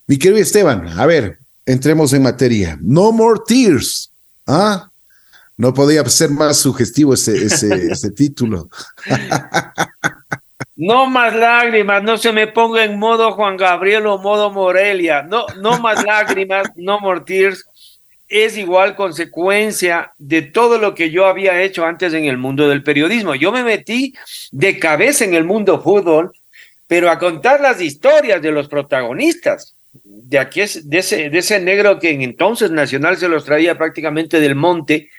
Mi 0.07 0.18
querido 0.18 0.40
Esteban, 0.40 0.88
a 0.99 1.07
ver, 1.07 1.38
entremos 1.64 2.12
en 2.12 2.22
materia. 2.22 2.79
No 2.81 3.12
more 3.12 3.40
tears. 3.46 4.12
¿Ah? 4.46 4.88
No 5.57 5.72
podía 5.72 6.05
ser 6.05 6.31
más 6.31 6.59
sugestivo 6.59 7.14
ese, 7.14 7.44
ese, 7.44 7.75
ese 7.90 8.11
título. 8.11 8.68
No 10.77 11.07
más 11.07 11.35
lágrimas, 11.35 12.03
no 12.03 12.18
se 12.18 12.33
me 12.33 12.46
ponga 12.46 12.85
en 12.85 12.99
modo 12.99 13.33
Juan 13.33 13.57
Gabriel 13.57 14.07
o 14.07 14.18
modo 14.18 14.51
Morelia. 14.51 15.22
No, 15.22 15.46
no 15.61 15.79
más 15.79 16.05
lágrimas, 16.05 16.68
no 16.77 17.01
more 17.01 17.20
tears 17.20 17.64
es 18.29 18.57
igual 18.57 18.97
consecuencia 18.97 20.12
de 20.19 20.43
todo 20.43 20.79
lo 20.79 20.95
que 20.95 21.11
yo 21.11 21.27
había 21.27 21.62
hecho 21.62 21.85
antes 21.85 22.12
en 22.12 22.25
el 22.25 22.39
mundo 22.39 22.69
del 22.69 22.83
periodismo. 22.83 23.35
Yo 23.35 23.53
me 23.53 23.62
metí 23.62 24.15
de 24.51 24.79
cabeza 24.79 25.25
en 25.25 25.35
el 25.35 25.45
mundo 25.45 25.81
fútbol, 25.81 26.33
pero 26.89 27.11
a 27.11 27.19
contar 27.19 27.61
las 27.61 27.81
historias 27.81 28.43
de 28.43 28.51
los 28.51 28.69
protagonistas, 28.69 29.75
de, 29.93 30.39
aquí 30.39 30.61
de, 30.85 30.99
ese, 30.99 31.27
ese 31.33 31.61
negro 31.61 31.99
que 31.99 32.11
en 32.11 32.23
entonces 32.23 32.71
Nacional 32.71 33.17
se 33.17 33.29
los 33.29 33.45
traía 33.45 33.79
prácticamente 33.79 34.41
del 34.41 34.55
monte 34.55 35.11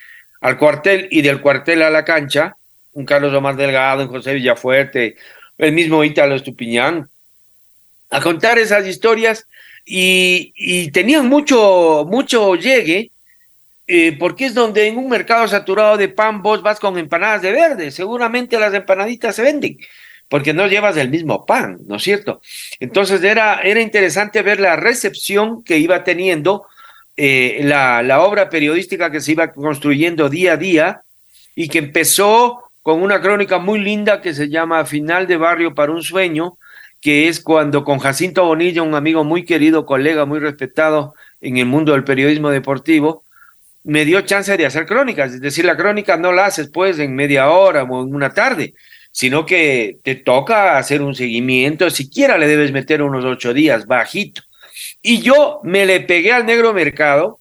al 0.41 0.57
cuartel 0.57 1.07
y 1.09 1.21
del 1.21 1.41
cuartel 1.41 1.81
a 1.81 1.89
la 1.89 2.03
cancha, 2.03 2.55
un 2.93 3.05
Carlos 3.05 3.33
Omar 3.33 3.55
Delgado, 3.55 4.03
un 4.03 4.09
José 4.09 4.33
Villafuerte, 4.33 5.15
el 5.57 5.71
mismo 5.71 6.03
Ítalo 6.03 6.35
Estupiñán, 6.35 7.09
a 8.09 8.21
contar 8.21 8.57
esas 8.57 8.85
historias 8.85 9.47
y, 9.89 10.91
tenían 10.91 11.27
mucho, 11.29 12.05
mucho 12.07 12.55
llegue, 12.55 13.11
eh, 13.87 14.17
porque 14.19 14.47
es 14.47 14.53
donde 14.53 14.87
en 14.87 14.97
un 14.97 15.07
mercado 15.07 15.47
saturado 15.47 15.95
de 15.95 16.09
pan 16.09 16.41
vos 16.41 16.61
vas 16.61 16.79
con 16.79 16.97
empanadas 16.97 17.41
de 17.41 17.53
verde, 17.53 17.91
seguramente 17.91 18.59
las 18.59 18.73
empanaditas 18.73 19.35
se 19.35 19.43
venden, 19.43 19.77
porque 20.27 20.53
no 20.53 20.67
llevas 20.67 20.97
el 20.97 21.09
mismo 21.09 21.45
pan, 21.45 21.79
¿no 21.87 21.95
es 21.95 22.03
cierto? 22.03 22.41
Entonces 22.81 23.23
era, 23.23 23.61
era 23.61 23.79
interesante 23.79 24.41
ver 24.41 24.59
la 24.59 24.75
recepción 24.75 25.63
que 25.63 25.77
iba 25.77 26.03
teniendo 26.03 26.65
eh, 27.15 27.61
la, 27.63 28.03
la 28.03 28.21
obra 28.21 28.49
periodística 28.49 29.09
que 29.09 29.21
se 29.21 29.31
iba 29.31 29.53
construyendo 29.53 30.27
día 30.27 30.53
a 30.53 30.57
día 30.57 31.01
y 31.55 31.69
que 31.69 31.79
empezó 31.79 32.71
con 32.81 33.01
una 33.01 33.21
crónica 33.21 33.57
muy 33.57 33.79
linda 33.79 34.19
que 34.21 34.33
se 34.33 34.49
llama 34.49 34.85
Final 34.85 35.27
de 35.27 35.37
Barrio 35.37 35.73
para 35.73 35.93
un 35.93 36.03
Sueño, 36.03 36.57
que 37.01 37.27
es 37.27 37.39
cuando 37.39 37.83
con 37.83 37.99
Jacinto 37.99 38.45
Bonilla, 38.45 38.81
un 38.81 38.95
amigo 38.95 39.23
muy 39.23 39.45
querido, 39.45 39.85
colega 39.85 40.25
muy 40.25 40.39
respetado 40.39 41.13
en 41.41 41.57
el 41.57 41.65
mundo 41.65 41.93
del 41.93 42.03
periodismo 42.03 42.49
deportivo, 42.49 43.23
me 43.83 44.03
dio 44.03 44.21
chance 44.21 44.57
de 44.57 44.65
hacer 44.65 44.85
crónicas. 44.85 45.33
Es 45.33 45.41
decir, 45.41 45.65
la 45.65 45.77
crónica 45.77 46.17
no 46.17 46.31
la 46.31 46.45
haces 46.45 46.69
pues 46.69 46.99
en 46.99 47.15
media 47.15 47.49
hora 47.49 47.83
o 47.83 48.03
en 48.03 48.13
una 48.13 48.33
tarde, 48.33 48.73
sino 49.11 49.45
que 49.45 49.99
te 50.03 50.15
toca 50.15 50.77
hacer 50.77 51.01
un 51.01 51.15
seguimiento, 51.15 51.89
siquiera 51.89 52.37
le 52.37 52.47
debes 52.47 52.71
meter 52.71 53.01
unos 53.01 53.23
ocho 53.25 53.53
días, 53.53 53.87
bajito. 53.87 54.41
Y 55.01 55.21
yo 55.21 55.61
me 55.63 55.85
le 55.85 56.01
pegué 56.01 56.33
al 56.33 56.45
negro 56.45 56.73
mercado, 56.73 57.39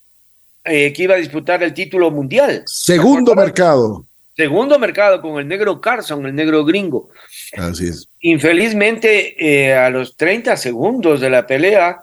eh, 0.65 0.93
que 0.93 1.03
iba 1.03 1.15
a 1.15 1.19
disputar 1.19 1.63
el 1.63 1.75
título 1.75 2.11
mundial. 2.11 2.63
Segundo 2.67 3.35
mercado. 3.35 4.05
Segundo 4.37 4.79
mercado 4.79 5.23
con 5.23 5.39
el 5.39 5.49
negro 5.49 5.81
Carson, 5.81 6.27
el 6.27 6.35
negro 6.35 6.65
gringo. 6.65 7.09
Así 7.57 7.89
es. 7.89 8.09
Infelizmente, 8.21 9.37
eh, 9.39 9.75
a 9.75 9.91
los 9.91 10.17
30 10.17 10.57
segundos 10.57 11.21
de 11.21 11.31
la 11.31 11.47
pelea, 11.47 12.03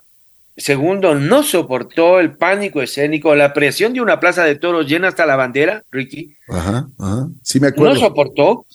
Segundo 0.55 1.15
no 1.15 1.41
soportó 1.41 2.19
el 2.19 2.37
pánico 2.37 2.81
escénico, 2.81 3.33
la 3.33 3.53
presión 3.53 3.91
de 3.93 4.01
una 4.01 4.19
plaza 4.19 4.43
de 4.43 4.55
toros 4.55 4.87
llena 4.87 5.07
hasta 5.07 5.25
la 5.25 5.35
bandera, 5.35 5.83
Ricky. 5.89 6.35
Ajá, 6.47 6.87
ajá. 6.99 7.27
Sí 7.41 7.59
me 7.59 7.69
acuerdo. 7.69 7.95
No 7.95 7.99
soportó 7.99 8.65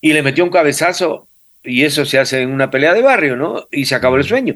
y 0.00 0.14
le 0.14 0.22
metió 0.22 0.44
un 0.44 0.50
cabezazo 0.50 1.28
y 1.62 1.84
eso 1.84 2.06
se 2.06 2.18
hace 2.18 2.40
en 2.40 2.50
una 2.50 2.70
pelea 2.70 2.94
de 2.94 3.02
barrio, 3.02 3.36
¿no? 3.36 3.66
Y 3.70 3.84
se 3.84 3.94
acabó 3.94 4.16
el 4.16 4.24
sueño. 4.24 4.54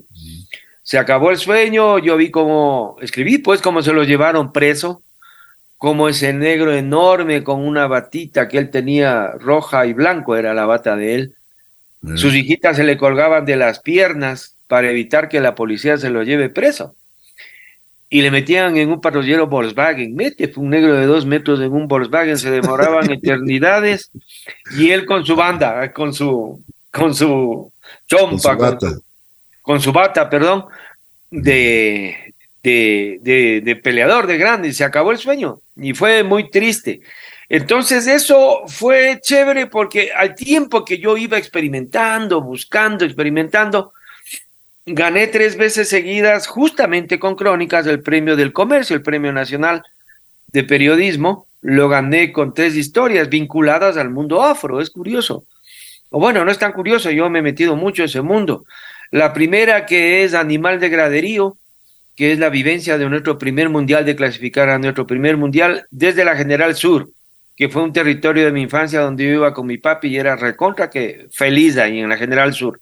Se 0.82 0.96
acabó 0.96 1.30
el 1.30 1.36
sueño, 1.36 1.98
yo 1.98 2.16
vi 2.16 2.30
cómo, 2.30 2.96
escribí 3.02 3.38
pues 3.38 3.60
cómo 3.60 3.82
se 3.82 3.92
lo 3.92 4.02
llevaron 4.04 4.50
preso, 4.50 5.02
como 5.76 6.08
ese 6.08 6.32
negro 6.32 6.72
enorme 6.72 7.44
con 7.44 7.60
una 7.60 7.88
batita 7.88 8.48
que 8.48 8.56
él 8.56 8.70
tenía 8.70 9.32
roja 9.32 9.84
y 9.84 9.92
blanco, 9.92 10.34
era 10.34 10.54
la 10.54 10.64
bata 10.64 10.96
de 10.96 11.14
él 11.14 11.34
sus 12.16 12.34
hijitas 12.34 12.76
se 12.76 12.84
le 12.84 12.96
colgaban 12.96 13.44
de 13.44 13.56
las 13.56 13.80
piernas 13.80 14.56
para 14.66 14.90
evitar 14.90 15.28
que 15.28 15.40
la 15.40 15.54
policía 15.54 15.98
se 15.98 16.10
lo 16.10 16.22
lleve 16.22 16.48
preso. 16.48 16.94
Y 18.08 18.22
le 18.22 18.30
metían 18.30 18.76
en 18.76 18.88
un 18.90 19.00
patrullero 19.00 19.46
Volkswagen. 19.46 20.16
Mete, 20.16 20.52
un 20.56 20.70
negro 20.70 20.94
de 20.94 21.06
dos 21.06 21.26
metros 21.26 21.60
en 21.60 21.72
un 21.72 21.86
Volkswagen, 21.86 22.38
se 22.38 22.50
demoraban 22.50 23.10
eternidades. 23.12 24.10
Y 24.76 24.90
él 24.90 25.06
con 25.06 25.24
su 25.24 25.36
banda, 25.36 25.92
con 25.92 26.12
su, 26.12 26.60
con 26.90 27.14
su 27.14 27.72
chompa, 28.08 28.78
con 29.62 29.80
su 29.80 29.92
bata, 29.92 30.28
perdón, 30.28 30.64
de, 31.30 32.34
de, 32.62 33.18
de, 33.22 33.60
de 33.60 33.76
peleador 33.76 34.26
de 34.26 34.38
grande. 34.38 34.68
Y 34.68 34.72
se 34.72 34.84
acabó 34.84 35.12
el 35.12 35.18
sueño. 35.18 35.60
Y 35.76 35.92
fue 35.94 36.24
muy 36.24 36.50
triste. 36.50 37.02
Entonces 37.50 38.06
eso 38.06 38.62
fue 38.68 39.18
chévere 39.20 39.66
porque 39.66 40.12
al 40.12 40.36
tiempo 40.36 40.84
que 40.84 40.98
yo 40.98 41.16
iba 41.16 41.36
experimentando, 41.36 42.40
buscando, 42.40 43.04
experimentando, 43.04 43.92
gané 44.86 45.26
tres 45.26 45.56
veces 45.56 45.88
seguidas 45.88 46.46
justamente 46.46 47.18
con 47.18 47.34
crónicas 47.34 47.84
del 47.84 48.02
Premio 48.02 48.36
del 48.36 48.52
Comercio, 48.52 48.94
el 48.94 49.02
Premio 49.02 49.32
Nacional 49.32 49.82
de 50.46 50.62
Periodismo. 50.62 51.48
Lo 51.60 51.88
gané 51.88 52.30
con 52.30 52.54
tres 52.54 52.76
historias 52.76 53.28
vinculadas 53.28 53.96
al 53.96 54.10
mundo 54.10 54.44
afro, 54.44 54.80
es 54.80 54.90
curioso. 54.90 55.44
O 56.10 56.20
bueno, 56.20 56.44
no 56.44 56.52
es 56.52 56.58
tan 56.58 56.70
curioso, 56.70 57.10
yo 57.10 57.28
me 57.30 57.40
he 57.40 57.42
metido 57.42 57.74
mucho 57.74 58.02
en 58.02 58.06
ese 58.06 58.22
mundo. 58.22 58.64
La 59.10 59.32
primera 59.32 59.86
que 59.86 60.22
es 60.22 60.34
Animal 60.34 60.78
de 60.78 60.88
Graderío, 60.88 61.56
que 62.14 62.30
es 62.30 62.38
la 62.38 62.48
vivencia 62.48 62.96
de 62.96 63.08
nuestro 63.08 63.38
primer 63.38 63.70
mundial, 63.70 64.04
de 64.04 64.14
clasificar 64.14 64.68
a 64.68 64.78
nuestro 64.78 65.04
primer 65.04 65.36
mundial 65.36 65.88
desde 65.90 66.24
la 66.24 66.36
General 66.36 66.76
Sur 66.76 67.10
que 67.60 67.68
fue 67.68 67.82
un 67.82 67.92
territorio 67.92 68.46
de 68.46 68.52
mi 68.52 68.62
infancia 68.62 69.02
donde 69.02 69.22
yo 69.22 69.32
iba 69.32 69.52
con 69.52 69.66
mi 69.66 69.76
papi 69.76 70.08
y 70.08 70.16
era 70.16 70.34
recontra 70.34 70.88
que 70.88 71.26
feliz 71.30 71.76
ahí 71.76 72.00
en 72.00 72.08
la 72.08 72.16
General 72.16 72.54
Sur. 72.54 72.80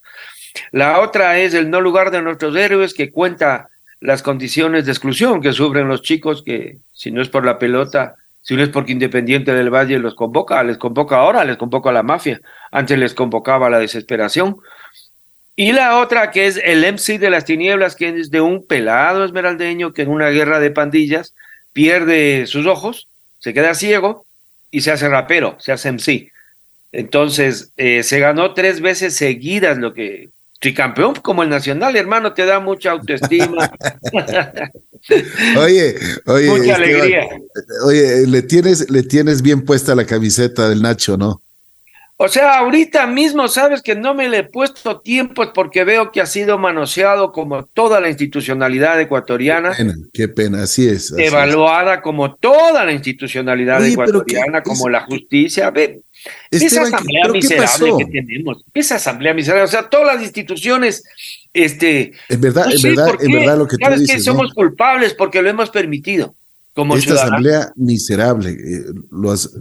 La 0.70 1.00
otra 1.00 1.36
es 1.40 1.52
el 1.54 1.68
no 1.68 1.80
lugar 1.80 2.12
de 2.12 2.22
nuestros 2.22 2.54
héroes 2.54 2.94
que 2.94 3.10
cuenta 3.10 3.70
las 3.98 4.22
condiciones 4.22 4.86
de 4.86 4.92
exclusión 4.92 5.42
que 5.42 5.52
sufren 5.52 5.88
los 5.88 6.02
chicos 6.02 6.44
que 6.44 6.78
si 6.92 7.10
no 7.10 7.20
es 7.20 7.28
por 7.28 7.44
la 7.44 7.58
pelota, 7.58 8.14
si 8.40 8.54
no 8.54 8.62
es 8.62 8.68
porque 8.68 8.92
Independiente 8.92 9.52
del 9.52 9.68
Valle 9.68 9.98
los 9.98 10.14
convoca, 10.14 10.62
les 10.62 10.79
convoca 10.79 11.16
ahora, 11.16 11.44
les 11.44 11.56
convoca 11.56 11.90
a 11.90 11.92
la 11.92 12.04
mafia, 12.04 12.40
antes 12.70 12.96
les 12.96 13.14
convocaba 13.14 13.68
la 13.68 13.81
desesperación. 13.81 14.58
Y 15.56 15.72
la 15.72 15.98
otra 15.98 16.31
que 16.31 16.46
es 16.46 16.56
el 16.56 16.85
MC 16.85 17.18
de 17.18 17.31
las 17.31 17.44
tinieblas, 17.44 17.96
que 17.96 18.10
es 18.10 18.31
de 18.31 18.40
un 18.40 18.64
pelado 18.64 19.24
esmeraldeño 19.24 19.92
que 19.92 20.02
en 20.02 20.10
una 20.10 20.29
guerra 20.29 20.60
de 20.60 20.70
pandillas 20.70 21.35
pierde 21.72 22.46
sus 22.46 22.64
ojos, 22.66 23.08
se 23.40 23.52
queda 23.52 23.74
ciego 23.74 24.27
y 24.71 24.81
se 24.81 24.90
hace 24.90 25.08
rapero, 25.08 25.56
se 25.60 25.73
hace 25.73 25.92
MC. 25.92 26.31
Entonces, 26.92 27.73
eh, 27.77 28.02
se 28.02 28.19
ganó 28.19 28.54
tres 28.54 28.81
veces 28.81 29.14
seguidas 29.14 29.79
lo 29.79 29.92
que... 29.92 30.31
campeón 30.75 31.14
como 31.14 31.42
el 31.42 31.48
Nacional, 31.48 31.96
hermano, 31.96 32.33
te 32.33 32.46
da 32.46 32.60
mucha 32.60 32.92
autoestima. 32.92 33.71
Oye, 35.56 35.94
oye. 36.27 36.48
Mucha 36.48 36.75
alegría. 36.75 37.29
Oye, 37.87 38.27
le 38.27 38.42
tienes, 38.42 38.90
le 38.90 39.04
tienes 39.04 39.42
bien 39.42 39.64
puesta 39.64 39.94
la 39.94 40.04
camiseta 40.04 40.69
del 40.69 40.83
Nacho, 40.83 41.16
¿no? 41.16 41.40
O 42.21 42.27
sea, 42.27 42.58
ahorita 42.58 43.06
mismo 43.06 43.46
sabes 43.46 43.81
que 43.81 43.94
no 43.94 44.12
me 44.12 44.29
le 44.29 44.38
he 44.38 44.42
puesto 44.42 45.00
tiempo 45.00 45.52
porque 45.54 45.85
veo 45.85 46.10
que 46.10 46.21
ha 46.21 46.27
sido 46.27 46.58
manoseado 46.58 47.31
como 47.31 47.64
toda 47.66 48.00
la 48.00 48.08
institucionalididad 48.08 49.00
ecuatoriana. 49.00 49.71
Qué 49.71 49.85
pena, 49.85 49.94
qué 50.12 50.29
pena 50.29 50.62
así 50.64 50.88
es. 50.88 51.14
evaluada 51.16 52.02
como 52.02 52.35
toda 52.35 52.85
la 52.85 52.90
institucionalidad 52.90 53.87
ecuatoriana, 53.87 54.64
como 54.64 54.88
la 54.88 55.02
justicia. 55.02 55.71
Ve, 55.71 56.00
esa 56.50 56.83
asamblea 56.83 57.29
miserable 57.29 57.92
que 57.98 58.06
tenemos, 58.06 58.64
esa 58.75 58.96
asamblea 58.96 59.33
miserable, 59.33 59.62
o 59.62 59.69
sea, 59.69 59.88
todas 59.88 60.16
las 60.16 60.25
instituciones, 60.25 61.04
este. 61.52 62.14
Es 62.29 62.40
verdad, 62.40 62.73
es 62.73 62.83
verdad, 62.83 63.10
es 63.21 63.33
verdad 63.33 63.58
lo 63.58 63.69
que 63.69 63.77
tú 63.77 63.90
dices. 63.92 64.16
que 64.16 64.21
somos 64.21 64.52
culpables 64.54 65.14
porque 65.14 65.40
lo 65.40 65.50
hemos 65.50 65.71
permitido. 65.71 66.35
Como 66.79 66.94
Esta 66.94 67.14
asamblea 67.14 67.72
miserable, 67.74 68.50
eh, 68.50 68.85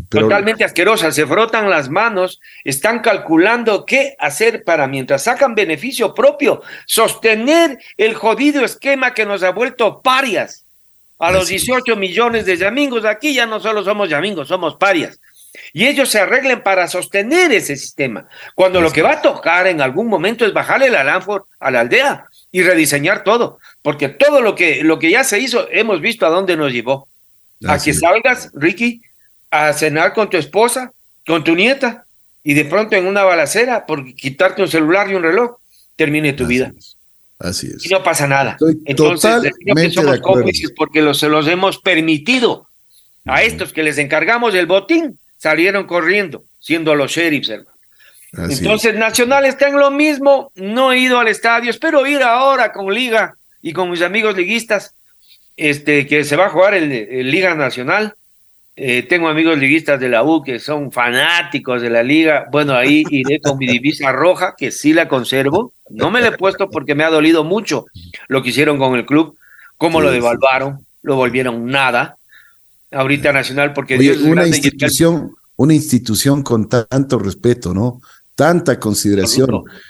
totalmente 0.07 0.63
asquerosa, 0.63 1.11
se 1.11 1.26
frotan 1.26 1.68
las 1.68 1.89
manos, 1.89 2.39
están 2.63 2.99
calculando 2.99 3.88
qué 3.88 4.15
hacer 4.20 4.63
para 4.63 4.88
mientras 4.88 5.24
sacan 5.24 5.55
beneficio 5.55 6.13
propio, 6.13 6.61
sostener 6.86 7.80
el 7.97 8.13
jodido 8.13 8.63
esquema 8.63 9.15
que 9.15 9.26
nos 9.26 9.41
ha 9.41 9.49
vuelto 9.49 9.99
parias. 10.03 10.65
A 11.18 11.32
los 11.32 11.47
18 11.47 11.95
millones 11.95 12.45
de 12.45 12.55
yamingos 12.55 13.03
aquí 13.03 13.34
ya 13.34 13.47
no 13.47 13.59
solo 13.59 13.84
somos 13.84 14.07
yamingos, 14.09 14.47
somos 14.47 14.76
parias. 14.76 15.20
Y 15.74 15.88
ellos 15.88 16.09
se 16.09 16.20
arreglen 16.20 16.61
para 16.61 16.88
sostener 16.88 17.51
ese 17.51 17.76
sistema, 17.78 18.28
cuando 18.53 18.80
lo 18.80 18.91
que 18.91 19.01
va 19.01 19.13
a 19.13 19.22
tocar 19.24 19.65
en 19.65 19.82
algún 19.82 20.05
momento 20.05 20.45
es 20.45 20.53
bajarle 20.53 20.91
la 20.91 21.03
Lanford 21.03 21.45
a 21.59 21.72
la 21.72 21.80
aldea 21.80 22.28
y 22.51 22.61
rediseñar 22.61 23.24
todo, 23.24 23.57
porque 23.88 24.10
todo 24.10 24.42
lo 24.42 24.54
que, 24.54 24.84
lo 24.84 25.00
que 25.00 25.10
ya 25.10 25.24
se 25.24 25.40
hizo, 25.40 25.66
hemos 25.72 26.02
visto 26.02 26.26
a 26.26 26.30
dónde 26.30 26.58
nos 26.58 26.74
llevó. 26.74 27.08
a 27.66 27.80
que 27.80 27.94
salgas, 27.94 28.52
Ricky, 28.54 29.02
a 29.50 29.72
cenar 29.72 30.14
con 30.14 30.30
tu 30.30 30.36
esposa, 30.36 30.92
con 31.26 31.42
tu 31.46 31.56
nieta, 31.56 32.06
y 32.44 32.54
de 32.54 32.66
pronto 32.66 32.98
en 32.98 33.08
una 33.08 33.24
balacera, 33.24 33.86
por 33.86 34.14
quitarte 34.14 34.62
un 34.62 34.68
celular 34.68 35.10
y 35.10 35.14
un 35.14 35.24
reloj, 35.24 35.60
termine 35.96 36.34
tu 36.34 36.46
vida. 36.46 36.74
Así 37.40 37.68
es. 37.68 37.86
Y 37.86 37.88
no 37.88 38.04
pasa 38.04 38.28
nada. 38.28 38.58
Entonces, 38.84 39.54
que 39.66 39.92
somos 39.92 40.20
cómplices 40.20 40.74
porque 40.76 41.02
los, 41.02 41.18
se 41.18 41.30
los 41.30 41.48
hemos 41.48 41.78
permitido. 41.78 42.68
A 43.24 43.44
estos 43.44 43.72
que 43.72 43.84
les 43.84 43.98
encargamos 44.00 44.54
el 44.54 44.66
botín, 44.66 45.18
salieron 45.38 45.88
corriendo, 45.88 46.44
siendo 46.60 46.94
los 46.94 47.10
sheriffs, 47.10 47.48
hermano. 47.48 47.78
Entonces, 48.34 48.96
Nacional 48.96 49.46
está 49.46 49.70
en 49.70 49.80
lo 49.80 49.92
mismo, 49.92 50.52
no 50.56 50.92
he 50.92 51.00
ido 51.00 51.20
al 51.20 51.30
estadio, 51.30 51.70
espero 51.70 52.06
ir 52.06 52.22
ahora 52.22 52.74
con 52.74 52.94
Liga 52.94 53.38
y 53.68 53.74
con 53.74 53.91
mis 53.91 54.01
amigos 54.01 54.38
liguistas, 54.38 54.95
este, 55.57 56.07
que 56.07 56.24
se 56.24 56.38
va 56.38 56.45
a 56.45 56.49
jugar 56.49 56.74
el, 56.74 57.30
Liga 57.30 57.53
Nacional. 57.53 58.15
Eh, 58.78 59.03
tengo 59.03 59.28
amigos 59.28 59.57
liguistas 59.57 59.99
de 59.99 60.07
la 60.07 60.24
U 60.24 60.41
que 60.41 60.57
son 60.57 60.89
fanáticos 60.89 61.82
de 61.82 61.89
la 61.89 62.01
liga. 62.01 62.47
Bueno, 62.49 62.76
ahí 62.76 63.03
iré 63.09 63.41
con 63.41 63.57
mi 63.57 63.68
divisa 63.68 64.13
roja, 64.13 64.55
que 64.57 64.72
sí 64.72 64.93
la 64.93 65.09
conservo. 65.09 65.74
No 65.89 66.09
me 66.09 66.22
la 66.22 66.28
he 66.28 66.38
puesto 66.38 66.70
porque 66.70 66.95
me 66.95 67.03
ha 67.03 67.09
dolido 67.09 67.43
mucho 67.43 67.88
lo 68.30 68.41
que 68.41 68.51
hicieron 68.51 68.78
con 68.78 68.95
el 68.95 69.05
club, 69.05 69.36
cómo 69.76 69.99
lo 69.99 70.11
devaluaron, 70.11 70.86
lo 71.01 71.18
volvieron 71.18 71.65
nada. 71.65 72.15
Ahorita 72.89 73.34
Nacional, 73.34 73.74
porque 73.74 73.97
Dios 73.97 74.20
una 74.20 74.47
institución, 74.47 75.36
una 75.57 75.74
institución 75.74 76.41
con 76.41 76.70
tanto 76.70 77.20
respeto, 77.20 77.74
¿no? 77.74 77.99
tanta 78.38 78.80
consideración. 78.80 79.49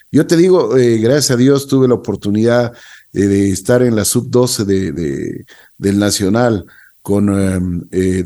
Yo 0.09 0.25
te 0.25 0.38
digo, 0.38 0.78
eh, 0.78 0.99
gracias 0.99 1.32
a 1.32 1.36
Dios 1.36 1.67
tuve 1.67 1.86
la 1.89 1.95
oportunidad 1.95 2.71
eh, 3.18 3.28
de 3.28 3.49
estar 3.49 3.82
en 3.82 3.95
la 3.95 4.05
sub-12 4.05 4.63
de, 4.63 5.45
del 5.78 5.97
Nacional 5.97 6.65
con 7.01 7.30
un 7.30 7.88
eh, 7.91 8.24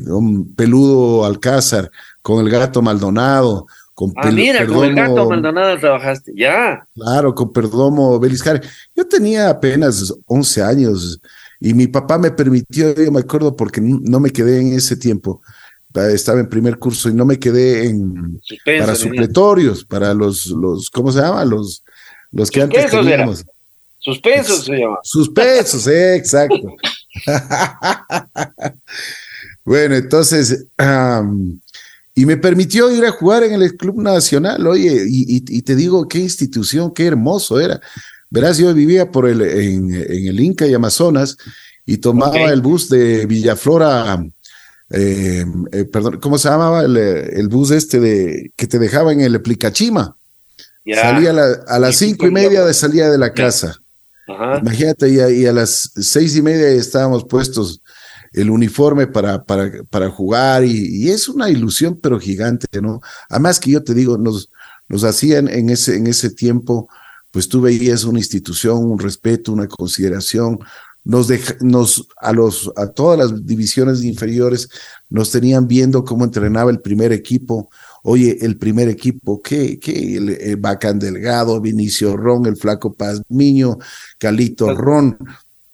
Peludo 0.55 1.23
Alcázar, 1.23 1.89
con 2.21 2.43
el 2.43 2.51
Gato 2.51 2.81
Maldonado, 2.81 3.67
con 3.93 4.11
ah, 4.17 4.31
mira, 4.31 4.65
con 4.65 4.83
el 4.83 4.95
Gato 4.95 5.29
Maldonado 5.29 5.77
trabajaste, 5.79 6.33
ya. 6.35 6.85
Claro, 6.95 7.33
con 7.33 7.53
Perdomo 7.53 8.19
Beliscar. 8.19 8.61
Yo 8.95 9.07
tenía 9.07 9.49
apenas 9.49 10.13
11 10.25 10.63
años 10.63 11.21
y 11.59 11.73
mi 11.73 11.87
papá 11.87 12.17
me 12.17 12.31
permitió, 12.31 12.93
yo 12.93 13.11
me 13.11 13.19
acuerdo 13.19 13.55
porque 13.55 13.79
no 13.79 14.19
me 14.19 14.31
quedé 14.31 14.59
en 14.59 14.73
ese 14.73 14.97
tiempo, 14.97 15.41
estaba 15.93 16.39
en 16.39 16.49
primer 16.49 16.79
curso 16.79 17.07
y 17.07 17.13
no 17.13 17.23
me 17.23 17.39
quedé 17.39 17.87
en 17.87 18.41
para 18.65 18.95
supletorios, 18.95 19.85
para 19.85 20.13
los, 20.13 20.47
los, 20.47 20.89
¿cómo 20.89 21.13
se 21.13 21.21
llama? 21.21 21.45
Los, 21.45 21.83
los 22.31 22.51
que 22.51 22.63
antes 22.63 22.89
teníamos. 22.89 23.45
Suspensos 24.01 24.65
se 24.65 24.73
llama. 24.73 24.97
Suspensos, 25.03 25.87
eh, 25.87 26.15
exacto. 26.15 26.75
bueno, 29.63 29.95
entonces, 29.95 30.65
y 32.15 32.25
me 32.25 32.37
permitió 32.37 32.91
ir 32.91 33.05
a 33.05 33.11
jugar 33.11 33.43
en 33.43 33.61
el 33.61 33.77
Club 33.77 34.01
Nacional, 34.01 34.65
oye, 34.65 35.05
y, 35.07 35.61
te 35.61 35.75
digo, 35.75 36.07
qué 36.07 36.17
institución, 36.17 36.93
qué 36.93 37.05
hermoso 37.05 37.59
era. 37.59 37.79
Verás, 38.29 38.57
yo 38.57 38.73
vivía 38.73 39.11
por 39.11 39.27
el, 39.27 39.41
en, 39.41 39.93
el 39.93 40.39
Inca 40.39 40.65
y 40.65 40.73
Amazonas 40.73 41.37
y 41.85 41.97
tomaba 41.97 42.51
el 42.51 42.61
bus 42.61 42.89
de 42.89 43.25
Villaflora 43.27 44.23
eh, 44.93 45.45
eh, 45.71 45.85
perdón, 45.85 46.19
¿cómo 46.19 46.37
se 46.37 46.49
llamaba 46.49 46.83
el, 46.83 47.47
bus 47.47 47.71
este 47.71 47.99
de 47.99 48.51
que 48.55 48.67
te 48.67 48.77
dejaba 48.77 49.13
en 49.13 49.21
el 49.21 49.41
Plicachima? 49.41 50.17
Salía 50.93 51.31
a, 51.67 51.79
las 51.79 51.95
cinco 51.95 52.27
y 52.27 52.31
media 52.31 52.65
de 52.65 52.73
salida 52.73 53.09
de 53.09 53.17
la 53.17 53.33
casa. 53.33 53.80
Imagínate, 54.61 55.09
y 55.09 55.45
a, 55.45 55.53
las 55.53 55.91
seis 55.95 56.35
y 56.35 56.41
media 56.41 56.67
estábamos 56.69 57.23
puestos 57.25 57.81
el 58.33 58.49
uniforme 58.49 59.07
para, 59.07 59.43
para, 59.43 59.83
para 59.89 60.09
jugar 60.09 60.63
y, 60.63 61.09
es 61.09 61.27
una 61.27 61.49
ilusión 61.49 61.99
pero 62.01 62.19
gigante, 62.19 62.67
¿no? 62.81 63.01
Además 63.29 63.59
que 63.59 63.71
yo 63.71 63.83
te 63.83 63.93
digo, 63.93 64.17
nos, 64.17 64.49
nos 64.87 65.03
hacían 65.03 65.47
en 65.47 65.69
ese, 65.69 65.97
en 65.97 66.07
ese 66.07 66.29
tiempo, 66.29 66.87
pues 67.31 67.47
tú 67.49 67.61
veías 67.61 68.03
una 68.03 68.19
institución, 68.19 68.85
un 68.85 68.99
respeto, 68.99 69.51
una 69.51 69.67
consideración, 69.67 70.59
nos, 71.03 71.29
nos 71.61 72.07
a 72.17 72.31
los 72.31 72.71
a 72.75 72.87
todas 72.87 73.17
las 73.17 73.45
divisiones 73.45 74.03
inferiores 74.03 74.69
nos 75.09 75.31
tenían 75.31 75.67
viendo 75.67 76.03
cómo 76.05 76.25
entrenaba 76.25 76.71
el 76.71 76.79
primer 76.79 77.11
equipo. 77.11 77.69
Oye, 78.03 78.37
el 78.41 78.57
primer 78.57 78.89
equipo, 78.89 79.41
¿qué? 79.41 79.79
qué 79.79 80.17
el, 80.17 80.57
Bacán 80.57 80.99
Delgado, 80.99 81.61
Vinicio 81.61 82.17
Ron, 82.17 82.45
el 82.45 82.57
Flaco 82.57 82.93
Pazmiño, 82.93 83.77
Calito 84.17 84.73
Ron. 84.73 85.17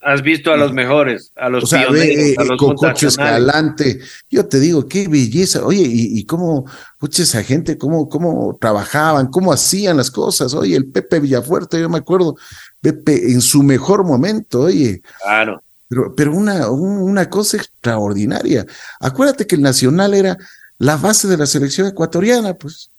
Has 0.08 0.22
visto 0.22 0.54
a 0.54 0.58
los 0.58 0.72
mejores, 0.74 1.34
a 1.36 1.50
los 1.50 1.74
o 1.74 1.76
eh, 1.76 2.36
a 2.38 2.44
los 2.44 2.58
Cococho 2.58 3.08
Escalante. 3.08 4.00
Yo 4.30 4.46
te 4.46 4.60
digo, 4.60 4.88
qué 4.88 5.08
belleza. 5.08 5.66
Oye, 5.66 5.82
y, 5.82 6.20
y 6.20 6.26
cómo, 6.26 6.66
pucha, 6.98 7.24
esa 7.24 7.44
gente, 7.44 7.78
cómo, 7.78 8.08
cómo 8.08 8.58
trabajaban, 8.62 9.28
cómo 9.28 9.52
hacían 9.52 9.98
las 9.98 10.10
cosas. 10.10 10.54
Oye, 10.54 10.78
el 10.78 10.86
Pepe 10.86 11.20
Villafuerte, 11.20 11.82
yo 11.82 11.90
me 11.90 11.98
acuerdo, 11.98 12.36
Pepe 12.80 13.32
en 13.32 13.42
su 13.42 13.64
mejor 13.64 14.06
momento, 14.06 14.62
oye. 14.62 15.02
Claro. 15.22 15.62
Pero, 15.90 16.16
pero 16.16 16.34
una, 16.34 16.70
una 16.70 17.30
cosa 17.30 17.58
extraordinaria. 17.58 18.66
Acuérdate 19.00 19.48
que 19.48 19.56
el 19.56 19.62
Nacional 19.62 20.14
era 20.14 20.38
la 20.80 20.98
base 20.98 21.28
de 21.28 21.38
la 21.38 21.46
selección 21.46 21.88
ecuatoriana, 21.88 22.54
pues. 22.54 22.90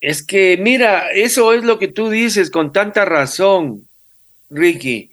Es 0.00 0.22
que, 0.24 0.56
mira, 0.58 1.10
eso 1.10 1.52
es 1.52 1.64
lo 1.64 1.78
que 1.78 1.88
tú 1.88 2.10
dices 2.10 2.50
con 2.50 2.72
tanta 2.72 3.04
razón, 3.04 3.86
Ricky. 4.50 5.10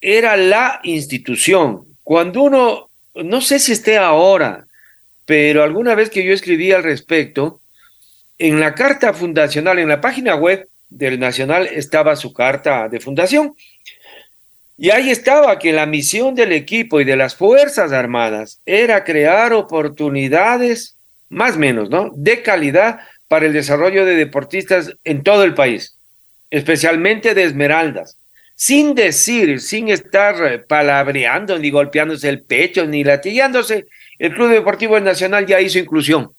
Era 0.00 0.36
la 0.36 0.80
institución. 0.82 1.84
Cuando 2.02 2.42
uno, 2.42 2.88
no 3.14 3.40
sé 3.40 3.58
si 3.58 3.72
esté 3.72 3.98
ahora, 3.98 4.66
pero 5.26 5.62
alguna 5.62 5.94
vez 5.94 6.08
que 6.08 6.24
yo 6.24 6.32
escribí 6.32 6.72
al 6.72 6.82
respecto, 6.82 7.60
en 8.38 8.60
la 8.60 8.74
carta 8.74 9.12
fundacional, 9.12 9.78
en 9.78 9.88
la 9.88 10.00
página 10.00 10.36
web, 10.36 10.68
del 10.90 11.18
Nacional 11.18 11.66
estaba 11.66 12.16
su 12.16 12.32
carta 12.32 12.88
de 12.88 13.00
fundación. 13.00 13.54
Y 14.76 14.90
ahí 14.90 15.10
estaba 15.10 15.58
que 15.58 15.72
la 15.72 15.86
misión 15.86 16.34
del 16.34 16.52
equipo 16.52 17.00
y 17.00 17.04
de 17.04 17.16
las 17.16 17.34
Fuerzas 17.34 17.92
Armadas 17.92 18.60
era 18.64 19.04
crear 19.04 19.52
oportunidades, 19.52 20.96
más 21.28 21.56
o 21.56 21.58
menos, 21.58 21.90
¿no? 21.90 22.10
De 22.14 22.42
calidad 22.42 23.00
para 23.28 23.46
el 23.46 23.52
desarrollo 23.52 24.04
de 24.04 24.14
deportistas 24.14 24.94
en 25.04 25.22
todo 25.22 25.44
el 25.44 25.54
país, 25.54 25.98
especialmente 26.50 27.34
de 27.34 27.44
Esmeraldas. 27.44 28.18
Sin 28.54 28.94
decir, 28.94 29.60
sin 29.60 29.88
estar 29.88 30.64
palabreando, 30.66 31.58
ni 31.58 31.70
golpeándose 31.70 32.28
el 32.28 32.42
pecho, 32.42 32.86
ni 32.86 33.04
latillándose, 33.04 33.86
el 34.18 34.34
Club 34.34 34.50
Deportivo 34.50 34.98
Nacional 34.98 35.46
ya 35.46 35.60
hizo 35.60 35.78
inclusión 35.78 36.32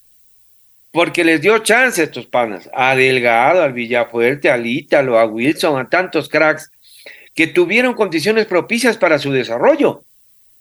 porque 0.92 1.24
les 1.24 1.40
dio 1.40 1.58
chance 1.58 2.00
a 2.00 2.04
estos 2.04 2.26
panas, 2.26 2.68
a 2.74 2.94
Delgado, 2.96 3.62
al 3.62 3.72
Villafuerte, 3.72 4.50
al 4.50 4.66
Ítalo, 4.66 5.18
a 5.18 5.24
Wilson, 5.24 5.78
a 5.78 5.88
tantos 5.88 6.28
cracks, 6.28 6.70
que 7.34 7.46
tuvieron 7.46 7.94
condiciones 7.94 8.46
propicias 8.46 8.96
para 8.96 9.18
su 9.18 9.30
desarrollo, 9.30 10.04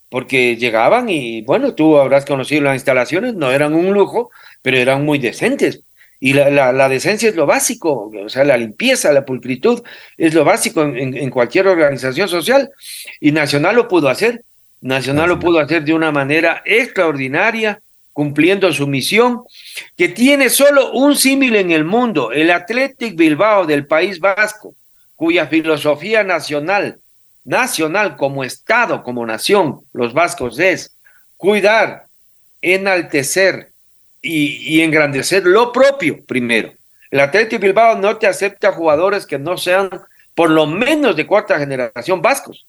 porque 0.10 0.58
llegaban 0.58 1.10
y, 1.10 1.42
bueno, 1.44 1.76
tú 1.76 1.98
habrás 1.98 2.26
conocido 2.26 2.64
las 2.64 2.76
instalaciones, 2.76 3.36
no 3.36 3.52
eran 3.52 3.74
un 3.74 3.94
lujo, 3.94 4.32
pero 4.62 4.78
eran 4.78 5.06
muy 5.06 5.20
decentes. 5.20 5.84
Y 6.20 6.34
la, 6.34 6.74
la, 6.74 6.90
decencia 6.90 7.30
es 7.30 7.36
lo 7.36 7.46
básico, 7.46 8.12
o 8.14 8.30
sea, 8.30 8.44
la 8.44 8.58
limpieza, 8.58 9.14
la 9.14 9.24
pulcritud 9.24 9.82
es 10.18 10.34
lo 10.34 10.44
básico 10.44 10.82
en, 10.82 11.16
en 11.16 11.30
cualquier 11.30 11.68
organización 11.68 12.28
social. 12.28 12.70
Y 13.22 13.32
Nacional 13.32 13.78
lo 13.78 13.88
pudo 13.88 14.10
hacer. 14.10 14.44
Nacional 14.82 15.30
lo 15.30 15.40
pudo 15.40 15.60
hacer 15.60 15.84
de 15.84 15.94
una 15.94 16.12
manera 16.12 16.62
extraordinaria, 16.66 17.82
cumpliendo 18.12 18.72
su 18.74 18.86
misión, 18.86 19.44
que 19.96 20.10
tiene 20.10 20.50
solo 20.50 20.92
un 20.92 21.16
símil 21.16 21.56
en 21.56 21.72
el 21.72 21.86
mundo, 21.86 22.34
el 22.34 22.52
Athletic 22.52 23.16
Bilbao 23.16 23.66
del 23.66 23.86
País 23.86 24.20
Vasco, 24.20 24.74
cuya 25.16 25.48
filosofía 25.48 26.24
nacional, 26.24 27.00
nacional 27.50 28.16
como 28.16 28.44
Estado, 28.44 29.04
como 29.04 29.26
nación, 29.26 29.82
los 29.94 30.14
vascos 30.14 30.60
es 30.60 30.96
cuidar, 31.36 32.06
enaltecer 32.62 33.72
y, 34.22 34.76
y 34.76 34.82
engrandecer 34.82 35.46
lo 35.46 35.72
propio 35.72 36.24
primero. 36.26 36.74
El 37.12 37.22
Athletic 37.22 37.60
Bilbao 37.60 37.98
no 37.98 38.18
te 38.18 38.28
acepta 38.28 38.72
jugadores 38.72 39.26
que 39.26 39.40
no 39.40 39.58
sean 39.58 39.90
por 40.36 40.50
lo 40.50 40.68
menos 40.68 41.16
de 41.16 41.26
cuarta 41.26 41.58
generación 41.58 42.22
vascos. 42.22 42.66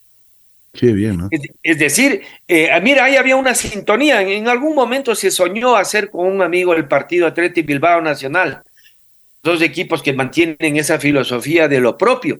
Qué 0.73 0.93
bien, 0.93 1.17
¿no? 1.17 1.29
Es, 1.61 1.77
decir, 1.77 2.21
eh, 2.47 2.69
mira, 2.81 3.05
ahí 3.05 3.17
había 3.17 3.35
una 3.35 3.53
sintonía. 3.53 4.21
En, 4.21 4.47
algún 4.47 4.73
momento 4.73 5.13
se 5.15 5.29
soñó 5.29 5.75
hacer 5.75 6.09
con 6.09 6.25
un 6.25 6.41
amigo 6.41 6.73
el 6.73 6.87
partido 6.87 7.27
Atlético 7.27 7.67
Bilbao 7.67 8.01
Nacional. 8.01 8.63
Dos 9.43 9.61
equipos 9.61 10.01
que 10.01 10.13
mantienen 10.13 10.77
esa 10.77 10.97
filosofía 10.97 11.67
de 11.67 11.81
lo 11.81 11.97
propio. 11.97 12.39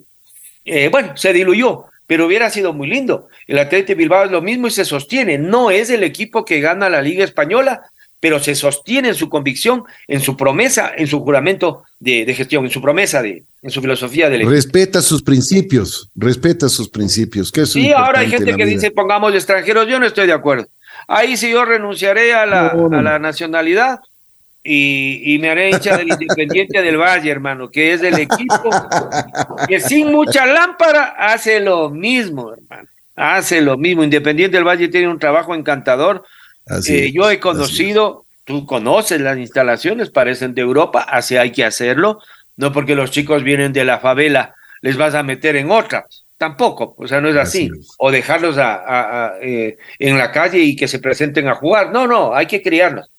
Eh, 0.64 0.88
bueno, 0.90 1.18
se 1.18 1.34
diluyó, 1.34 1.86
pero 2.12 2.26
hubiera 2.26 2.50
sido 2.50 2.74
muy 2.74 2.90
lindo. 2.90 3.30
El 3.48 3.58
Atlético 3.58 3.98
Bilbao 3.98 4.26
es 4.26 4.32
lo 4.32 4.42
mismo 4.42 4.68
y 4.68 4.72
se 4.72 4.84
sostiene. 4.84 5.38
No 5.38 5.72
es 5.72 5.90
el 5.90 6.04
equipo 6.04 6.44
que 6.44 6.60
gana 6.60 6.90
la 6.90 7.02
Liga 7.02 7.24
Española, 7.24 7.84
pero 8.20 8.38
se 8.40 8.54
sostiene 8.54 9.08
en 9.08 9.16
su 9.16 9.30
convicción, 9.30 9.86
en 10.10 10.20
su 10.20 10.36
promesa, 10.36 10.92
en 10.94 11.08
su 11.08 11.22
juramento 11.22 11.84
de, 12.02 12.26
gestión, 12.36 12.66
en 12.66 12.70
su 12.70 12.82
promesa, 12.82 13.22
de, 13.22 13.46
en 13.62 13.72
su 13.72 13.80
filosofía 13.80 14.30
de 14.30 14.40
Respeta 14.40 15.02
sus 15.02 15.24
principios, 15.24 16.10
respeta 16.14 16.68
sus 16.68 16.90
principios. 16.90 17.50
Que 17.50 17.66
sí, 17.66 17.94
ahora 17.94 18.20
hay 18.20 18.30
gente 18.30 18.58
que 18.58 18.66
dice 18.66 18.92
pongamos 18.92 19.34
extranjeros, 19.34 19.88
yo 19.88 19.98
no 19.98 20.06
estoy 20.06 20.28
de 20.28 20.34
acuerdo. 20.34 20.68
Ahí 21.08 21.38
sí 21.38 21.50
yo 21.50 21.64
renunciaré 21.64 22.34
a 22.34 22.46
la, 22.46 22.68
A 22.72 23.02
la 23.02 23.20
nacionalidad 23.20 24.02
y, 24.64 25.34
y, 25.34 25.40
me 25.40 25.50
haré 25.50 25.72
hincha 25.72 25.98
del 25.98 26.10
Independiente 26.10 26.82
del 26.82 26.98
Valle, 26.98 27.32
hermano, 27.32 27.72
que 27.72 27.94
es 27.94 28.02
del 28.02 28.20
equipo 28.20 28.70
que 29.68 29.80
sin 29.80 30.12
mucha 30.12 30.46
lámpara 30.46 31.16
hace 31.18 31.60
lo 31.60 31.90
mismo, 31.90 32.54
hermano. 32.54 32.88
Hace 33.16 33.62
lo 33.62 33.78
mismo. 33.78 34.04
Independiente 34.04 34.58
del 34.58 34.68
Valle 34.68 34.88
tiene 34.88 35.08
un 35.08 35.20
trabajo 35.20 35.56
encantador 35.56 36.24
eh, 36.88 37.12
yo 37.12 37.30
he 37.30 37.40
conocido, 37.40 38.26
tú 38.44 38.66
conoces 38.66 39.20
las 39.20 39.38
instalaciones, 39.38 40.10
parecen 40.10 40.54
de 40.54 40.62
Europa, 40.62 41.02
así 41.02 41.38
hay 41.38 41.52
que 41.52 41.66
hacerlo, 41.66 42.20
no 42.56 42.72
porque 42.72 42.96
los 42.96 43.12
chicos 43.12 43.44
vienen 43.44 43.74
de 43.74 43.86
la 43.86 44.00
favela, 44.00 44.56
les 44.82 44.98
vas 44.98 45.16
a 45.16 45.24
meter 45.24 45.56
en 45.56 45.72
otras, 45.72 46.26
tampoco, 46.38 46.96
o 46.98 47.08
sea, 47.08 47.20
no 47.20 47.30
es 47.30 47.36
así, 47.36 47.70
o 47.98 48.12
dejarlos 48.12 48.58
a, 48.58 49.34
eh, 49.42 49.78
en 50.00 50.18
la 50.18 50.32
calle 50.32 50.60
y 50.60 50.76
que 50.76 50.88
se 50.88 51.00
presenten 51.00 51.48
a 51.48 51.56
jugar, 51.56 51.92
no, 51.92 52.08
no, 52.08 52.34
hay 52.34 52.46
que 52.46 52.62
criarlos. 52.62 53.10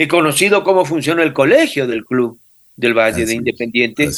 He 0.00 0.06
conocido 0.06 0.62
cómo 0.62 0.84
funciona 0.84 1.24
el 1.24 1.32
colegio 1.32 1.88
del 1.88 2.04
club 2.04 2.38
del 2.76 2.94
Valle 2.94 3.26
de 3.26 3.34
Independiente. 3.34 4.08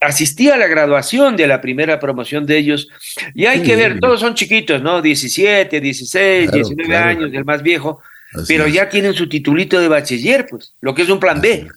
Asistí 0.00 0.50
a 0.50 0.56
la 0.56 0.66
graduación 0.66 1.36
de 1.36 1.46
la 1.46 1.60
primera 1.60 2.00
promoción 2.00 2.44
de 2.44 2.58
ellos 2.58 2.88
y 3.32 3.46
hay 3.46 3.62
que 3.62 3.76
ver, 3.76 4.00
todos 4.00 4.18
son 4.18 4.34
chiquitos, 4.34 4.82
¿no? 4.82 5.00
17, 5.00 5.80
16, 5.80 6.50
19 6.50 6.96
años, 6.96 7.30
el 7.32 7.44
más 7.44 7.62
viejo, 7.62 8.02
pero 8.48 8.66
ya 8.66 8.88
tienen 8.88 9.14
su 9.14 9.28
titulito 9.28 9.78
de 9.78 9.86
bachiller, 9.86 10.44
pues, 10.50 10.72
lo 10.80 10.92
que 10.92 11.02
es 11.02 11.08
un 11.08 11.20
plan 11.20 11.40
B. 11.40 11.68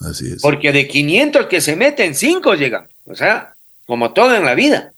Así 0.00 0.32
es. 0.32 0.40
Porque 0.40 0.72
de 0.72 0.88
500 0.88 1.44
que 1.44 1.60
se 1.60 1.76
meten, 1.76 2.14
5 2.14 2.54
llegan, 2.54 2.88
o 3.04 3.14
sea, 3.14 3.52
como 3.84 4.14
todo 4.14 4.34
en 4.34 4.46
la 4.46 4.54
vida. 4.54 4.92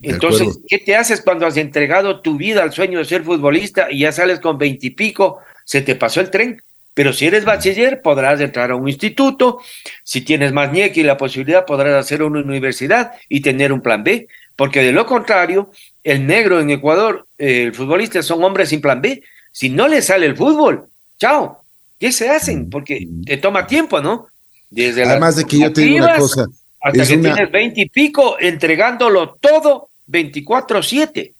Entonces, 0.00 0.60
¿qué 0.68 0.78
te 0.78 0.94
haces 0.94 1.20
cuando 1.20 1.46
has 1.46 1.56
entregado 1.56 2.20
tu 2.20 2.36
vida 2.36 2.62
al 2.62 2.72
sueño 2.72 3.00
de 3.00 3.04
ser 3.04 3.24
futbolista 3.24 3.90
y 3.90 4.00
ya 4.00 4.12
sales 4.12 4.38
con 4.38 4.58
veintipico? 4.58 5.40
Se 5.64 5.82
te 5.82 5.96
pasó 5.96 6.20
el 6.20 6.30
tren. 6.30 6.62
Pero 6.94 7.12
si 7.12 7.26
eres 7.26 7.44
bachiller, 7.44 8.02
podrás 8.02 8.40
entrar 8.40 8.70
a 8.70 8.76
un 8.76 8.88
instituto. 8.88 9.60
Si 10.04 10.20
tienes 10.20 10.52
más 10.52 10.70
y 10.74 11.02
la 11.02 11.16
posibilidad, 11.16 11.64
podrás 11.64 11.94
hacer 11.94 12.22
una 12.22 12.40
universidad 12.40 13.12
y 13.28 13.40
tener 13.40 13.72
un 13.72 13.80
plan 13.80 14.04
B. 14.04 14.28
Porque 14.56 14.82
de 14.82 14.92
lo 14.92 15.06
contrario, 15.06 15.70
el 16.04 16.26
negro 16.26 16.60
en 16.60 16.70
Ecuador, 16.70 17.26
el 17.38 17.74
futbolista 17.74 18.22
son 18.22 18.44
hombres 18.44 18.68
sin 18.68 18.80
plan 18.80 19.00
B. 19.00 19.22
Si 19.50 19.70
no 19.70 19.88
les 19.88 20.06
sale 20.06 20.26
el 20.26 20.36
fútbol, 20.36 20.86
chao. 21.18 21.64
¿Qué 21.98 22.12
se 22.12 22.28
hacen? 22.28 22.68
Porque 22.68 23.06
te 23.24 23.36
toma 23.38 23.66
tiempo, 23.66 24.00
¿no? 24.00 24.26
Desde 24.68 25.04
Además 25.04 25.36
de 25.36 25.44
que 25.44 25.58
yo 25.60 25.72
te 25.72 25.82
digo 25.82 26.04
una 26.04 26.16
cosa. 26.16 26.46
Hasta 26.80 27.06
que 27.06 27.16
tienes 27.16 27.50
veinte 27.50 27.82
y 27.82 27.88
pico, 27.88 28.36
entregándolo 28.40 29.36
todo 29.40 29.88
24-7. 30.08 31.32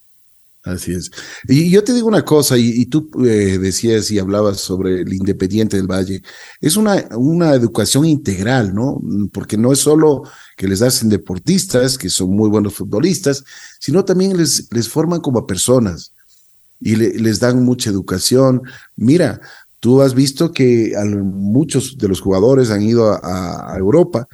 Así 0.64 0.92
es. 0.92 1.10
Y 1.48 1.70
yo 1.70 1.82
te 1.82 1.92
digo 1.92 2.06
una 2.06 2.24
cosa, 2.24 2.56
y, 2.56 2.86
tú 2.86 3.10
eh, 3.24 3.58
decías 3.58 4.10
y 4.12 4.20
hablabas 4.20 4.60
sobre 4.60 5.00
el 5.00 5.12
Independiente 5.12 5.76
del 5.76 5.88
Valle, 5.88 6.22
es 6.60 6.76
una, 6.76 7.08
una 7.16 7.52
educación 7.54 8.04
integral, 8.04 8.72
¿no? 8.72 9.00
Porque 9.32 9.56
no 9.56 9.72
es 9.72 9.80
solo 9.80 10.22
que 10.56 10.68
les 10.68 10.80
hacen 10.80 11.08
deportistas, 11.08 11.98
que 11.98 12.08
son 12.08 12.30
muy 12.30 12.48
buenos 12.48 12.74
futbolistas, 12.74 13.42
sino 13.80 14.04
también 14.04 14.36
les, 14.36 14.68
les 14.70 14.88
forman 14.88 15.20
como 15.20 15.48
personas 15.48 16.12
y 16.78 16.94
les 16.94 17.40
dan 17.40 17.64
mucha 17.64 17.90
educación. 17.90 18.62
Mira, 18.94 19.40
tú 19.80 20.00
has 20.00 20.14
visto 20.14 20.52
que 20.52 20.94
muchos 21.24 21.98
de 21.98 22.06
los 22.06 22.20
jugadores 22.20 22.70
han 22.70 22.82
ido 22.82 23.18
a 23.24 23.74
Europa 23.76 24.28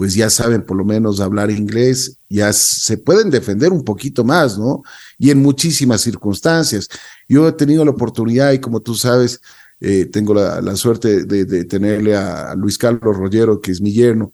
pues 0.00 0.14
ya 0.14 0.30
saben 0.30 0.62
por 0.62 0.78
lo 0.78 0.84
menos 0.86 1.20
hablar 1.20 1.50
inglés, 1.50 2.16
ya 2.30 2.54
se 2.54 2.96
pueden 2.96 3.28
defender 3.28 3.70
un 3.70 3.84
poquito 3.84 4.24
más, 4.24 4.58
¿no? 4.58 4.82
Y 5.18 5.28
en 5.28 5.42
muchísimas 5.42 6.00
circunstancias. 6.00 6.88
Yo 7.28 7.46
he 7.46 7.52
tenido 7.52 7.84
la 7.84 7.90
oportunidad 7.90 8.52
y 8.52 8.60
como 8.60 8.80
tú 8.80 8.94
sabes, 8.94 9.42
eh, 9.78 10.06
tengo 10.06 10.32
la, 10.32 10.74
suerte 10.74 11.26
de, 11.26 11.64
tenerle 11.66 12.16
a, 12.16 12.54
Luis 12.54 12.78
Carlos 12.78 13.14
Rollero, 13.14 13.60
que 13.60 13.72
es 13.72 13.82
mi 13.82 13.92
yerno, 13.92 14.32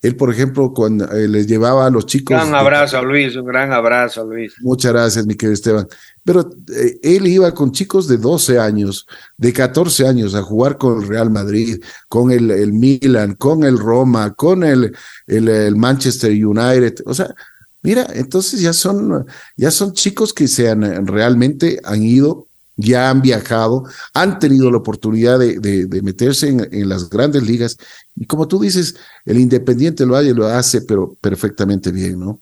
él, 0.00 0.14
por 0.14 0.32
ejemplo, 0.32 0.72
cuando 0.72 1.10
eh, 1.10 1.26
les 1.26 1.48
llevaba 1.48 1.86
a 1.86 1.90
los 1.90 2.06
chicos. 2.06 2.36
Un 2.36 2.50
gran 2.50 2.54
abrazo, 2.54 3.04
Luis, 3.04 3.34
un 3.34 3.44
gran 3.44 3.72
abrazo, 3.72 4.24
Luis. 4.24 4.54
Muchas 4.60 4.92
gracias, 4.92 5.26
mi 5.26 5.34
querido 5.34 5.54
Esteban. 5.54 5.88
Pero 6.22 6.48
eh, 6.72 7.00
él 7.02 7.26
iba 7.26 7.52
con 7.52 7.72
chicos 7.72 8.06
de 8.06 8.16
12 8.16 8.60
años, 8.60 9.06
de 9.36 9.52
14 9.52 10.06
años, 10.06 10.36
a 10.36 10.42
jugar 10.42 10.78
con 10.78 11.02
el 11.02 11.08
Real 11.08 11.30
Madrid, 11.30 11.82
con 12.08 12.30
el, 12.30 12.52
el 12.52 12.72
Milan, 12.72 13.34
con 13.34 13.64
el 13.64 13.76
Roma, 13.76 14.34
con 14.34 14.62
el, 14.62 14.94
el, 15.26 15.48
el, 15.48 15.74
Manchester 15.74 16.30
United. 16.30 17.02
O 17.04 17.12
sea, 17.12 17.34
mira, 17.82 18.06
entonces 18.14 18.60
ya 18.60 18.72
son, 18.72 19.26
ya 19.56 19.72
son 19.72 19.94
chicos 19.94 20.32
que 20.32 20.46
se 20.46 20.70
han 20.70 21.08
realmente 21.08 21.80
han 21.82 22.04
ido 22.04 22.48
ya 22.78 23.10
han 23.10 23.20
viajado, 23.20 23.84
han 24.14 24.38
tenido 24.38 24.70
la 24.70 24.78
oportunidad 24.78 25.38
de, 25.38 25.58
de, 25.58 26.02
meterse 26.02 26.48
en, 26.48 26.88
las 26.88 27.10
grandes 27.10 27.42
ligas. 27.42 27.76
Y 28.20 28.26
como 28.26 28.48
tú 28.48 28.60
dices, 28.60 28.96
el 29.24 29.38
Independiente 29.38 30.04
Valle 30.04 30.34
lo 30.34 30.46
hace, 30.46 30.82
pero 30.82 31.14
perfectamente 31.20 31.90
bien, 31.92 32.18
¿no? 32.18 32.40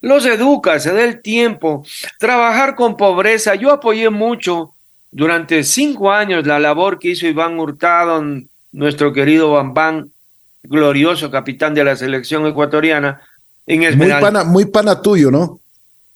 Los 0.00 0.26
educa, 0.26 0.78
se 0.78 0.92
da 0.92 1.04
el 1.04 1.22
tiempo. 1.22 1.84
Trabajar 2.18 2.74
con 2.74 2.96
pobreza. 2.96 3.54
Yo 3.54 3.72
apoyé 3.72 4.10
mucho 4.10 4.74
durante 5.10 5.62
cinco 5.64 6.12
años 6.12 6.46
la 6.46 6.58
labor 6.58 6.98
que 6.98 7.10
hizo 7.10 7.26
Iván 7.26 7.58
Hurtado, 7.58 8.22
nuestro 8.72 9.12
querido 9.12 9.52
Bambán, 9.52 10.10
glorioso 10.62 11.30
capitán 11.30 11.74
de 11.74 11.84
la 11.84 11.96
selección 11.96 12.46
ecuatoriana. 12.46 13.22
En 13.66 13.96
muy 13.96 14.08
pana, 14.08 14.44
muy 14.44 14.64
pana 14.66 15.00
tuyo, 15.00 15.30
¿no? 15.30 15.60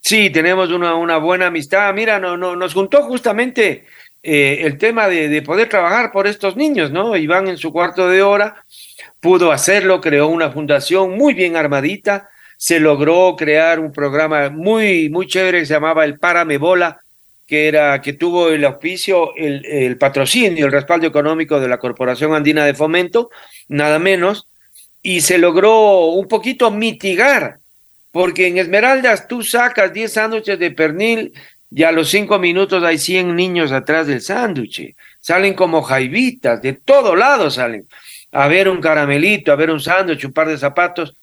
Sí, 0.01 0.31
tenemos 0.31 0.71
una, 0.71 0.95
una 0.95 1.17
buena 1.17 1.47
amistad. 1.47 1.93
Mira, 1.95 2.19
no, 2.19 2.37
no, 2.37 2.57
nos 2.57 2.75
juntó 2.75 3.03
justamente 3.03 3.87
eh, 4.23 4.61
el 4.63 4.79
tema 4.79 5.09
de, 5.09 5.29
de, 5.29 5.43
poder 5.43 5.69
trabajar 5.69 6.13
por 6.13 6.27
estos 6.27 6.57
niños, 6.57 6.91
¿no? 6.91 7.17
Iván 7.17 7.49
en 7.49 7.57
su 7.57 7.73
cuarto 7.73 8.09
de 8.09 8.23
hora 8.23 8.65
pudo 9.21 9.53
hacerlo, 9.53 10.01
creó 10.01 10.29
una 10.29 10.51
fundación 10.51 11.17
muy 11.17 11.35
bien 11.35 11.57
armadita, 11.57 12.29
se 12.57 12.81
logró 12.81 13.35
crear 13.37 13.81
un 13.81 13.93
programa 13.93 14.51
muy, 14.51 15.09
muy 15.09 15.27
chévere 15.27 15.61
que 15.61 15.67
se 15.67 15.75
llamaba 15.75 16.05
el 16.05 16.19
Párame 16.19 16.59
Bola, 16.59 17.01
que 17.47 17.69
era, 17.69 18.01
que 18.03 18.13
tuvo 18.13 18.51
el 18.51 18.65
auspicio, 18.65 19.35
el, 19.37 19.65
el 19.65 19.97
patrocinio, 19.97 20.67
el 20.67 20.73
respaldo 20.73 21.07
económico 21.07 21.61
de 21.61 21.69
la 21.69 21.79
Corporación 21.79 22.35
Andina 22.35 22.65
de 22.65 22.75
Fomento, 22.75 23.31
nada 23.69 23.99
menos, 23.99 24.49
y 25.03 25.21
se 25.21 25.39
logró 25.39 26.07
un 26.07 26.29
poquito 26.29 26.71
mitigar 26.71 27.61
porque 28.11 28.47
en 28.47 28.59
Esmeraldas 28.59 29.29
tú 29.29 29.43
sacas 29.43 29.93
10 29.93 30.13
sándwiches 30.13 30.59
de 30.59 30.71
pernil 30.71 31.33
y 31.71 31.83
a 31.83 31.93
los 31.93 32.09
5 32.09 32.39
minutos 32.39 32.83
hay 32.83 32.99
100 32.99 33.37
niños 33.37 33.73
atrás 33.73 34.07
del 34.07 34.21
sándwich. 34.21 34.95
Salen 35.21 35.55
como 35.55 35.83
jaivitas, 35.83 36.63
de 36.63 36.73
todo 36.73 37.15
lado 37.15 37.51
salen. 37.51 37.87
A 38.33 38.49
ver 38.49 38.69
un 38.69 38.81
caramelito, 38.81 39.53
a 39.53 39.57
ver 39.57 39.71
un 39.71 39.81
sándwich, 39.81 40.25
un 40.25 40.33
par 40.33 40.49
de 40.49 40.59
zapatos. 40.59 41.15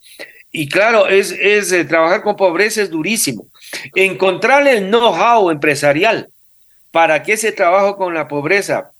Y 0.52 0.70
claro, 0.70 1.08
es, 1.08 1.32
es 1.32 1.72
eh, 1.72 1.86
trabajar 1.86 2.22
con 2.22 2.36
pobreza 2.36 2.82
es 2.82 2.89
durísimo. 2.89 3.48
Encontrar 3.93 4.68
el 4.68 4.88
know-how 4.89 5.50
empresarial 5.50 6.30
para 6.91 7.22
que 7.24 7.34
ese 7.34 7.52
trabajo 7.52 7.98
con 7.98 8.14
la 8.14 8.28
pobreza, 8.28 8.91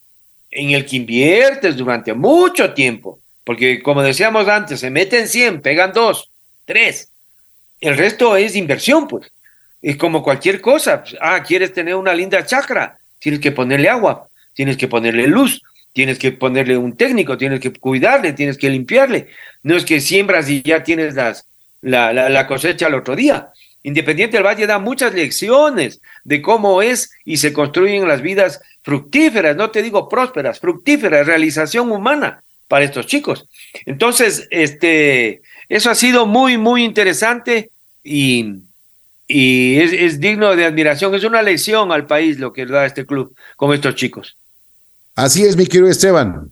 en 0.52 0.72
el 0.72 0.86
que 0.86 0.98
inviertes 0.98 1.78
durante 1.78 2.14
mucho 2.14 2.74
tiempo, 2.74 3.20
porque 3.46 3.82
como 3.82 4.02
decíamos 4.02 4.48
antes, 4.48 4.82
se 4.82 4.90
meten 4.90 5.28
100, 5.28 5.62
pegan 5.62 5.94
2, 5.94 6.30
3, 6.66 7.12
el 7.80 7.98
resto 7.98 8.36
es 8.36 8.56
inversión, 8.56 9.08
pues. 9.08 9.32
Es 9.86 9.98
como 9.98 10.24
cualquier 10.24 10.62
cosa. 10.62 11.04
Ah, 11.22 11.44
quieres 11.44 11.72
tener 11.72 11.94
una 11.94 12.16
linda 12.16 12.44
chacra, 12.44 12.98
tienes 13.20 13.40
que 13.40 13.52
ponerle 13.52 13.88
agua, 13.88 14.30
tienes 14.52 14.78
que 14.78 14.88
ponerle 14.88 15.28
luz, 15.28 15.62
tienes 15.94 16.18
que 16.18 16.32
ponerle 16.32 16.76
un 16.76 16.98
técnico, 16.98 17.38
tienes 17.38 17.60
que 17.60 17.72
cuidarle, 17.72 18.34
tienes 18.34 18.58
que 18.58 18.72
limpiarle. 18.72 19.28
No 19.62 19.78
es 19.78 19.86
que 19.86 20.02
siembras 20.02 20.50
y 20.50 20.64
ya 20.64 20.82
tienes 20.82 21.14
las, 21.14 21.46
la, 21.82 22.12
la, 22.12 22.48
cosecha 22.48 22.88
al 22.88 22.96
otro 22.96 23.16
día. 23.16 23.50
Independiente 23.84 24.38
del 24.38 24.48
Valle 24.48 24.66
da 24.66 24.80
muchas 24.80 25.14
lecciones 25.14 26.02
de 26.24 26.42
cómo 26.42 26.82
es 26.82 27.12
y 27.24 27.38
se 27.38 27.54
construyen 27.54 28.08
las 28.08 28.24
vidas 28.24 28.62
fructíferas, 28.82 29.56
no 29.56 29.70
te 29.70 29.84
digo 29.84 30.10
prósperas, 30.10 30.60
fructíferas, 30.60 31.28
realización 31.28 31.92
humana 31.92 32.44
para 32.68 32.86
estos 32.86 33.06
chicos. 33.06 33.48
Entonces, 33.86 34.48
este, 34.50 35.44
eso 35.70 35.92
ha 35.92 35.96
sido 35.96 36.26
muy, 36.26 36.58
muy 36.58 36.84
interesante 36.84 37.70
y, 38.04 38.64
y 39.28 39.80
es, 39.80 39.94
es 39.94 40.20
digno 40.20 40.56
de 40.56 40.66
admiración. 40.66 41.14
Es 41.16 41.24
una 41.24 41.42
lección 41.42 41.92
al 41.92 42.06
país 42.06 42.40
lo 42.40 42.54
que 42.54 42.66
da 42.66 42.86
este 42.86 43.06
club 43.06 43.36
con 43.56 43.74
estos 43.74 43.96
chicos. 43.96 44.38
Así 45.16 45.44
es, 45.44 45.56
mi 45.56 45.66
querido 45.66 45.90
Esteban. 45.90 46.52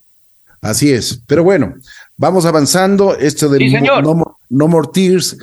Así 0.62 0.92
es. 0.92 1.22
Pero 1.28 1.44
bueno, 1.44 1.76
vamos 2.16 2.46
avanzando. 2.46 3.18
Esto 3.18 3.50
de 3.50 3.70
no, 3.82 4.38
no, 4.50 4.68
More 4.68 4.88
Tears 4.94 5.38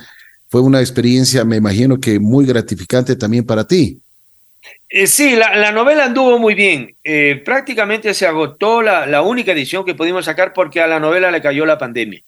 fue 0.49 0.61
una 0.61 0.81
experiencia, 0.81 1.45
me 1.45 1.57
imagino 1.57 1.99
que 1.99 2.19
muy 2.19 2.45
gratificante 2.45 3.15
también 3.15 3.45
para 3.45 3.65
ti. 3.65 3.99
Eh, 4.89 5.07
sí, 5.07 5.35
la, 5.35 5.71
novela 5.71 6.05
anduvo 6.05 6.39
muy 6.39 6.55
bien. 6.55 6.95
Eh, 7.03 7.41
prácticamente 7.45 8.13
se 8.13 8.25
agotó 8.25 8.81
la, 8.81 9.05
la, 9.05 9.21
única 9.21 9.53
edición 9.53 9.85
que 9.85 9.95
pudimos 9.95 10.25
sacar 10.25 10.53
porque 10.53 10.81
a 10.81 10.87
la 10.87 10.99
novela 10.99 11.31
le 11.31 11.41
cayó 11.41 11.65
la 11.65 11.77
pandemia. 11.77 12.21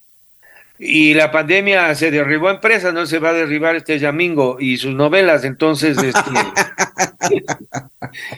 Y 0.86 1.14
la 1.14 1.32
pandemia 1.32 1.96
se 1.96 2.12
derribó 2.12 2.50
empresas, 2.50 2.94
no 2.94 3.06
se 3.06 3.20
va 3.20 3.30
a 3.30 3.34
derribar 3.34 3.78
este 3.78 4.00
Yamingo 4.00 4.58
y 4.60 4.76
sus 4.76 4.94
novelas. 4.94 5.46
Entonces, 5.46 5.98
este, 5.98 6.20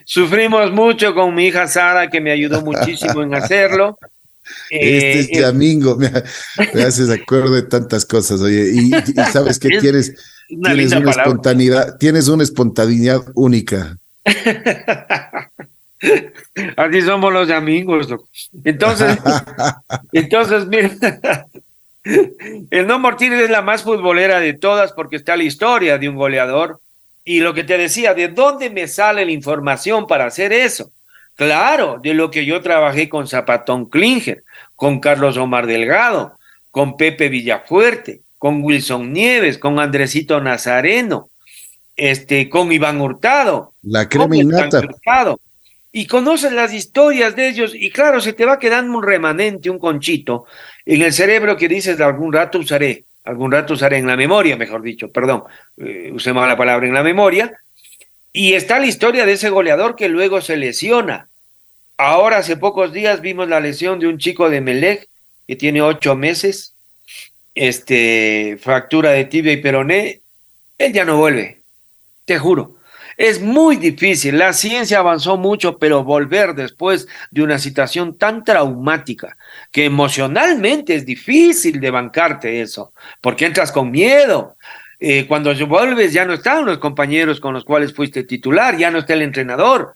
sufrimos 0.06 0.72
mucho 0.72 1.16
con 1.16 1.34
mi 1.34 1.48
hija 1.48 1.68
Sara, 1.68 2.12
que 2.12 2.22
me 2.22 2.32
ayudó 2.32 2.62
muchísimo 2.62 3.24
en 3.24 3.34
hacerlo. 3.34 3.98
Este 4.70 5.20
es 5.22 5.30
eh, 5.30 5.42
Yamingo, 5.42 5.98
me, 5.98 6.06
haces 6.84 7.10
acuerdo 7.10 7.56
de 7.56 7.64
tantas 7.64 8.06
cosas, 8.06 8.42
oye, 8.42 8.70
y, 8.74 8.92
sabes 9.32 9.58
que 9.58 9.70
tienes, 9.80 10.14
tienes 10.48 10.92
una 10.92 11.10
espontaneidad, 11.10 11.98
tienes 11.98 12.28
una 12.28 12.44
espontaneidad 12.44 13.22
única. 13.34 13.98
Así 16.78 17.02
somos 17.02 17.34
los 17.34 17.48
Yamingos. 17.48 18.08
Entonces, 18.64 19.18
entonces, 20.12 20.68
mira, 20.68 20.92
el 22.70 22.88
No 22.88 23.00
Mortires 23.00 23.42
es 23.42 23.50
la 23.50 23.62
más 23.62 23.84
futbolera 23.84 24.40
de 24.40 24.54
todas 24.54 24.94
porque 24.94 25.16
está 25.16 25.36
la 25.36 25.44
historia 25.44 25.98
de 25.98 26.08
un 26.08 26.16
goleador. 26.16 26.80
Y 27.24 27.40
lo 27.40 27.54
que 27.54 27.64
te 27.64 27.78
decía, 27.78 28.14
¿de 28.14 28.28
dónde 28.28 28.70
me 28.70 28.88
sale 28.88 29.26
la 29.26 29.32
información 29.32 30.06
para 30.06 30.26
hacer 30.26 30.54
eso? 30.54 30.92
Claro, 31.34 32.00
de 32.02 32.14
lo 32.14 32.30
que 32.30 32.46
yo 32.46 32.62
trabajé 32.62 33.10
con 33.10 33.28
Zapatón 33.28 33.86
Klinger, 33.90 34.44
con 34.76 35.00
Carlos 35.00 35.36
Omar 35.38 35.66
Delgado, 35.66 36.38
con 36.70 36.96
Pepe 36.96 37.30
Villafuerte, 37.30 38.22
con 38.38 38.64
Wilson 38.64 39.12
Nieves, 39.12 39.58
con 39.58 39.80
Andresito 39.80 40.40
Nazareno, 40.40 41.30
este, 41.96 42.48
con 42.48 42.72
Iván 42.72 43.02
Hurtado. 43.02 43.74
La 43.82 44.08
creminata 44.08 44.82
y 45.96 46.08
conoces 46.08 46.52
las 46.52 46.74
historias 46.74 47.38
de 47.38 47.48
ellos 47.48 47.72
y 47.74 47.90
claro, 47.90 48.20
se 48.20 48.34
te 48.34 48.44
va 48.44 48.60
quedando 48.60 48.98
un 48.98 49.02
remanente, 49.02 49.70
un 49.70 49.80
conchito 49.80 50.44
en 50.86 51.02
el 51.02 51.14
cerebro 51.14 51.58
que 51.58 51.68
dices 51.68 52.00
algún 52.00 52.32
rato 52.32 52.60
usaré, 52.60 53.06
algún 53.24 53.52
rato 53.52 53.74
usaré 53.74 53.98
en 53.98 54.08
la 54.08 54.16
memoria, 54.16 54.56
mejor 54.56 54.82
dicho, 54.82 55.12
perdón, 55.12 55.44
eh, 55.78 56.12
usemos 56.14 56.48
la 56.48 56.56
palabra 56.56 56.88
en 56.88 56.94
la 56.94 57.04
memoria. 57.04 57.52
Y 58.32 58.54
está 58.54 58.80
la 58.80 58.86
historia 58.86 59.26
de 59.26 59.34
ese 59.34 59.50
goleador 59.50 59.96
que 59.96 60.10
luego 60.10 60.42
se 60.42 60.58
lesiona. 60.58 61.30
Ahora, 61.98 62.38
hace 62.38 62.58
pocos 62.58 62.92
días, 62.92 63.22
vimos 63.22 63.48
la 63.48 63.62
lesión 63.62 64.00
de 64.00 64.08
un 64.08 64.18
chico 64.18 64.50
de 64.50 64.60
Melec 64.62 65.08
que 65.48 65.56
tiene 65.56 65.82
ocho 65.82 66.16
meses, 66.16 66.76
este, 67.56 68.58
fractura 68.62 69.12
de 69.12 69.26
tibia 69.26 69.54
y 69.54 69.62
peroné. 69.62 70.22
Él 70.78 70.92
ya 70.92 71.06
no 71.06 71.18
vuelve, 71.18 71.62
te 72.26 72.38
juro. 72.38 72.75
Es 73.18 73.42
muy 73.42 73.78
difícil, 73.78 74.38
la 74.38 74.52
ciencia 74.52 75.00
avanzó 75.00 75.38
mucho, 75.38 75.78
pero 75.78 76.04
volver 76.04 76.54
después 76.54 77.08
de 77.32 77.44
una 77.44 77.60
situación 77.60 78.18
tan 78.18 78.44
traumática, 78.44 79.38
que 79.72 79.86
emocionalmente 79.86 80.96
es 80.96 81.06
difícil 81.06 81.80
de 81.80 81.92
bancarte 81.92 82.62
eso, 82.62 82.92
porque 83.22 83.46
entras 83.46 83.72
con 83.72 83.90
miedo. 83.90 84.58
Eh, 85.00 85.28
cuando 85.28 85.54
vuelves 85.68 86.14
ya 86.14 86.26
no 86.26 86.34
están 86.34 86.66
los 86.66 86.78
compañeros 86.78 87.40
con 87.40 87.54
los 87.54 87.64
cuales 87.64 87.94
fuiste 87.94 88.24
titular, 88.24 88.78
ya 88.78 88.92
no 88.92 89.00
está 89.00 89.14
el 89.14 89.22
entrenador. 89.22 89.94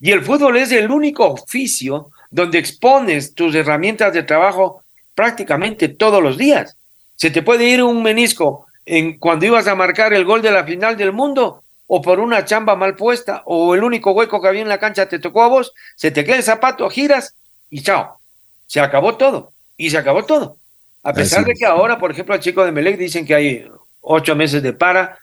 Y 0.00 0.12
el 0.12 0.22
fútbol 0.22 0.56
es 0.56 0.70
el 0.72 0.90
único 0.90 1.26
oficio 1.26 2.10
donde 2.30 2.58
expones 2.58 3.34
tus 3.34 3.54
herramientas 3.54 4.12
de 4.12 4.22
trabajo 4.22 4.84
prácticamente 5.14 5.88
todos 5.88 6.22
los 6.22 6.38
días. 6.38 6.76
Se 7.16 7.30
te 7.30 7.42
puede 7.42 7.68
ir 7.68 7.82
un 7.82 8.02
menisco 8.02 8.66
en, 8.86 9.18
cuando 9.18 9.46
ibas 9.46 9.66
a 9.66 9.74
marcar 9.74 10.14
el 10.14 10.24
gol 10.24 10.40
de 10.40 10.52
la 10.52 10.64
final 10.64 10.96
del 10.96 11.12
mundo 11.12 11.62
o 11.92 12.00
por 12.00 12.20
una 12.20 12.44
chamba 12.44 12.76
mal 12.76 12.94
puesta, 12.94 13.42
o 13.46 13.74
el 13.74 13.82
único 13.82 14.12
hueco 14.12 14.40
que 14.40 14.46
había 14.46 14.62
en 14.62 14.68
la 14.68 14.78
cancha 14.78 15.08
te 15.08 15.18
tocó 15.18 15.42
a 15.42 15.48
vos, 15.48 15.72
se 15.96 16.12
te 16.12 16.24
queda 16.24 16.36
el 16.36 16.44
zapato, 16.44 16.88
giras 16.88 17.34
y 17.68 17.82
chao. 17.82 18.20
Se 18.68 18.78
acabó 18.78 19.16
todo. 19.16 19.52
Y 19.76 19.90
se 19.90 19.98
acabó 19.98 20.24
todo. 20.24 20.56
A 21.02 21.12
pesar 21.12 21.44
de 21.44 21.54
que 21.54 21.66
ahora, 21.66 21.98
por 21.98 22.12
ejemplo, 22.12 22.32
al 22.32 22.40
chico 22.40 22.64
de 22.64 22.70
Melec 22.70 22.96
dicen 22.96 23.26
que 23.26 23.34
hay 23.34 23.68
ocho 24.02 24.36
meses 24.36 24.62
de 24.62 24.72
para. 24.72 25.18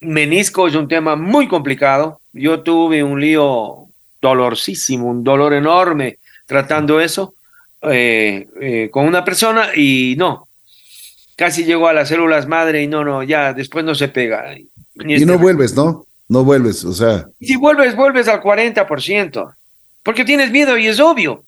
Menisco 0.00 0.68
es 0.68 0.74
un 0.74 0.88
tema 0.88 1.16
muy 1.16 1.48
complicado. 1.48 2.20
Yo 2.34 2.60
tuve 2.60 3.02
un 3.02 3.18
lío 3.18 3.86
dolorosísimo, 4.20 5.08
un 5.08 5.24
dolor 5.24 5.54
enorme 5.54 6.18
tratando 6.44 7.00
eso 7.00 7.32
eh, 7.80 8.46
eh, 8.60 8.90
con 8.90 9.06
una 9.06 9.24
persona 9.24 9.70
y 9.74 10.16
no, 10.18 10.48
casi 11.34 11.64
llegó 11.64 11.88
a 11.88 11.94
las 11.94 12.08
células 12.08 12.46
madre 12.46 12.82
y 12.82 12.88
no, 12.88 13.04
no, 13.04 13.22
ya 13.22 13.54
después 13.54 13.86
no 13.86 13.94
se 13.94 14.08
pega. 14.08 14.54
Y 14.94 15.24
no 15.24 15.38
vuelves, 15.38 15.74
¿no? 15.74 16.06
No 16.28 16.44
vuelves, 16.44 16.84
o 16.84 16.92
sea. 16.92 17.26
Si 17.40 17.56
vuelves, 17.56 17.96
vuelves 17.96 18.28
al 18.28 18.40
40%, 18.40 19.54
porque 20.02 20.24
tienes 20.24 20.50
miedo 20.50 20.78
y 20.78 20.86
es 20.86 21.00
obvio. 21.00 21.44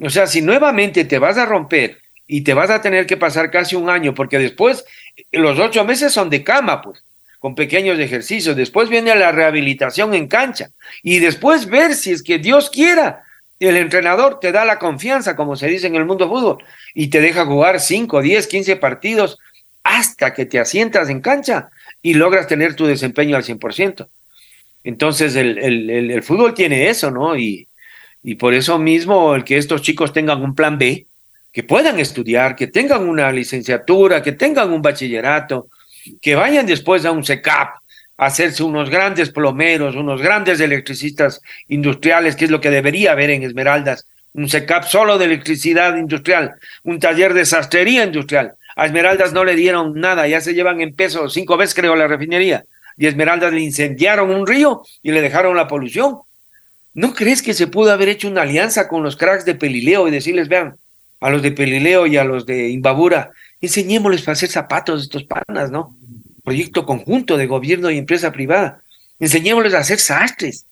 O 0.00 0.10
sea, 0.10 0.26
si 0.26 0.42
nuevamente 0.42 1.04
te 1.04 1.18
vas 1.18 1.36
a 1.38 1.46
romper 1.46 1.98
y 2.26 2.42
te 2.42 2.54
vas 2.54 2.70
a 2.70 2.80
tener 2.80 3.06
que 3.06 3.16
pasar 3.16 3.50
casi 3.50 3.76
un 3.76 3.90
año, 3.90 4.14
porque 4.14 4.38
después 4.38 4.84
los 5.30 5.58
ocho 5.58 5.84
meses 5.84 6.12
son 6.12 6.30
de 6.30 6.42
cama, 6.42 6.80
pues, 6.80 7.04
con 7.38 7.54
pequeños 7.54 7.98
ejercicios. 7.98 8.56
Después 8.56 8.88
viene 8.88 9.14
la 9.14 9.32
rehabilitación 9.32 10.14
en 10.14 10.28
cancha 10.28 10.70
y 11.02 11.18
después 11.18 11.66
ver 11.66 11.94
si 11.94 12.12
es 12.12 12.22
que 12.22 12.38
Dios 12.38 12.70
quiera. 12.70 13.24
El 13.60 13.76
entrenador 13.76 14.40
te 14.40 14.50
da 14.50 14.64
la 14.64 14.78
confianza, 14.78 15.36
como 15.36 15.56
se 15.56 15.68
dice 15.68 15.86
en 15.86 15.94
el 15.94 16.04
mundo 16.04 16.28
fútbol, 16.28 16.64
y 16.94 17.08
te 17.08 17.20
deja 17.20 17.44
jugar 17.44 17.80
5, 17.80 18.22
10, 18.22 18.46
15 18.46 18.76
partidos 18.76 19.38
hasta 19.84 20.32
que 20.34 20.46
te 20.46 20.58
asientas 20.58 21.08
en 21.08 21.20
cancha 21.20 21.70
y 22.02 22.14
logras 22.14 22.46
tener 22.46 22.74
tu 22.74 22.86
desempeño 22.86 23.36
al 23.36 23.44
100%. 23.44 24.08
Entonces 24.84 25.36
el, 25.36 25.58
el, 25.58 26.10
el, 26.10 26.22
fútbol 26.22 26.54
tiene 26.54 26.88
eso, 26.88 27.10
¿no? 27.10 27.36
Y, 27.36 27.68
y 28.22 28.34
por 28.34 28.52
eso 28.54 28.78
mismo 28.78 29.34
el 29.34 29.44
que 29.44 29.56
estos 29.56 29.82
chicos 29.82 30.12
tengan 30.12 30.42
un 30.42 30.54
plan 30.54 30.76
B, 30.76 31.06
que 31.52 31.62
puedan 31.62 32.00
estudiar, 32.00 32.56
que 32.56 32.66
tengan 32.66 33.08
una 33.08 33.30
licenciatura, 33.30 34.22
que 34.22 34.32
tengan 34.32 34.72
un 34.72 34.82
bachillerato, 34.82 35.68
que 36.20 36.34
vayan 36.34 36.66
después 36.66 37.04
a 37.04 37.12
un 37.12 37.24
SECAP, 37.24 37.76
a 38.16 38.26
hacerse 38.26 38.62
unos 38.62 38.90
grandes 38.90 39.30
plomeros, 39.30 39.94
unos 39.94 40.20
grandes 40.20 40.60
electricistas 40.60 41.40
industriales, 41.68 42.36
que 42.36 42.46
es 42.46 42.50
lo 42.50 42.60
que 42.60 42.70
debería 42.70 43.12
haber 43.12 43.30
en 43.30 43.42
Esmeraldas, 43.42 44.06
un 44.34 44.48
SECAP 44.48 44.84
solo 44.84 45.18
de 45.18 45.26
electricidad 45.26 45.96
industrial, 45.96 46.54
un 46.84 46.98
taller 46.98 47.34
de 47.34 47.44
sastrería 47.44 48.04
industrial, 48.04 48.54
a 48.76 48.86
Esmeraldas 48.86 49.32
no 49.32 49.44
le 49.44 49.54
dieron 49.54 49.94
nada, 49.94 50.26
ya 50.26 50.40
se 50.40 50.54
llevan 50.54 50.80
en 50.80 50.94
peso 50.94 51.28
cinco 51.28 51.56
veces, 51.56 51.74
creo, 51.74 51.94
la 51.96 52.06
refinería. 52.06 52.64
Y 52.96 53.06
Esmeraldas 53.06 53.52
le 53.52 53.60
incendiaron 53.60 54.30
un 54.30 54.46
río 54.46 54.82
y 55.02 55.12
le 55.12 55.20
dejaron 55.20 55.56
la 55.56 55.68
polución. 55.68 56.18
¿No 56.94 57.14
crees 57.14 57.42
que 57.42 57.54
se 57.54 57.66
pudo 57.66 57.90
haber 57.90 58.08
hecho 58.08 58.28
una 58.28 58.42
alianza 58.42 58.88
con 58.88 59.02
los 59.02 59.16
cracks 59.16 59.44
de 59.44 59.54
Pelileo 59.54 60.08
y 60.08 60.10
decirles, 60.10 60.48
vean, 60.48 60.76
a 61.20 61.30
los 61.30 61.42
de 61.42 61.52
Pelileo 61.52 62.06
y 62.06 62.16
a 62.16 62.24
los 62.24 62.44
de 62.44 62.68
Imbabura, 62.68 63.30
enseñémosles 63.60 64.22
para 64.22 64.32
hacer 64.32 64.50
zapatos 64.50 65.00
de 65.00 65.04
estos 65.04 65.24
panas, 65.24 65.70
¿no? 65.70 65.96
Proyecto 66.44 66.84
conjunto 66.84 67.36
de 67.36 67.46
gobierno 67.46 67.90
y 67.90 67.98
empresa 67.98 68.32
privada. 68.32 68.82
Enseñémosles 69.20 69.74
a 69.74 69.78
hacer 69.78 70.00
sastres. 70.00 70.66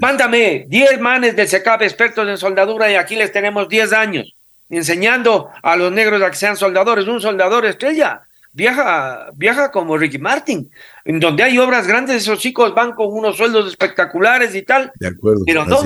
Mándame 0.00 0.64
10 0.68 0.98
manes 1.00 1.36
del 1.36 1.46
SECAP 1.46 1.82
expertos 1.82 2.26
en 2.26 2.38
soldadura 2.38 2.90
y 2.90 2.94
aquí 2.94 3.14
les 3.14 3.30
tenemos 3.30 3.68
10 3.68 3.92
años 3.92 4.34
enseñando 4.72 5.50
a 5.62 5.76
los 5.76 5.92
negros 5.92 6.20
a 6.22 6.30
que 6.30 6.36
sean 6.36 6.56
soldadores. 6.56 7.06
Un 7.06 7.20
soldador 7.20 7.66
estrella 7.66 8.22
viaja, 8.52 9.30
viaja 9.34 9.70
como 9.70 9.96
Ricky 9.96 10.18
Martin, 10.18 10.70
en 11.04 11.20
donde 11.20 11.42
hay 11.42 11.58
obras 11.58 11.86
grandes, 11.86 12.22
esos 12.22 12.38
chicos 12.38 12.74
van 12.74 12.92
con 12.92 13.12
unos 13.12 13.36
sueldos 13.36 13.68
espectaculares 13.68 14.54
y 14.54 14.62
tal. 14.62 14.92
De 14.96 15.08
acuerdo. 15.08 15.44
Pero 15.46 15.64
no, 15.64 15.80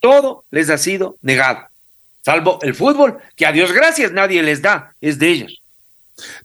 todo 0.00 0.44
les 0.50 0.70
ha 0.70 0.78
sido 0.78 1.16
negado, 1.22 1.60
salvo 2.22 2.58
el 2.62 2.74
fútbol, 2.74 3.18
que 3.36 3.46
a 3.46 3.52
Dios 3.52 3.72
gracias 3.72 4.12
nadie 4.12 4.42
les 4.42 4.62
da, 4.62 4.94
es 5.00 5.18
de 5.18 5.28
ellos. 5.28 5.62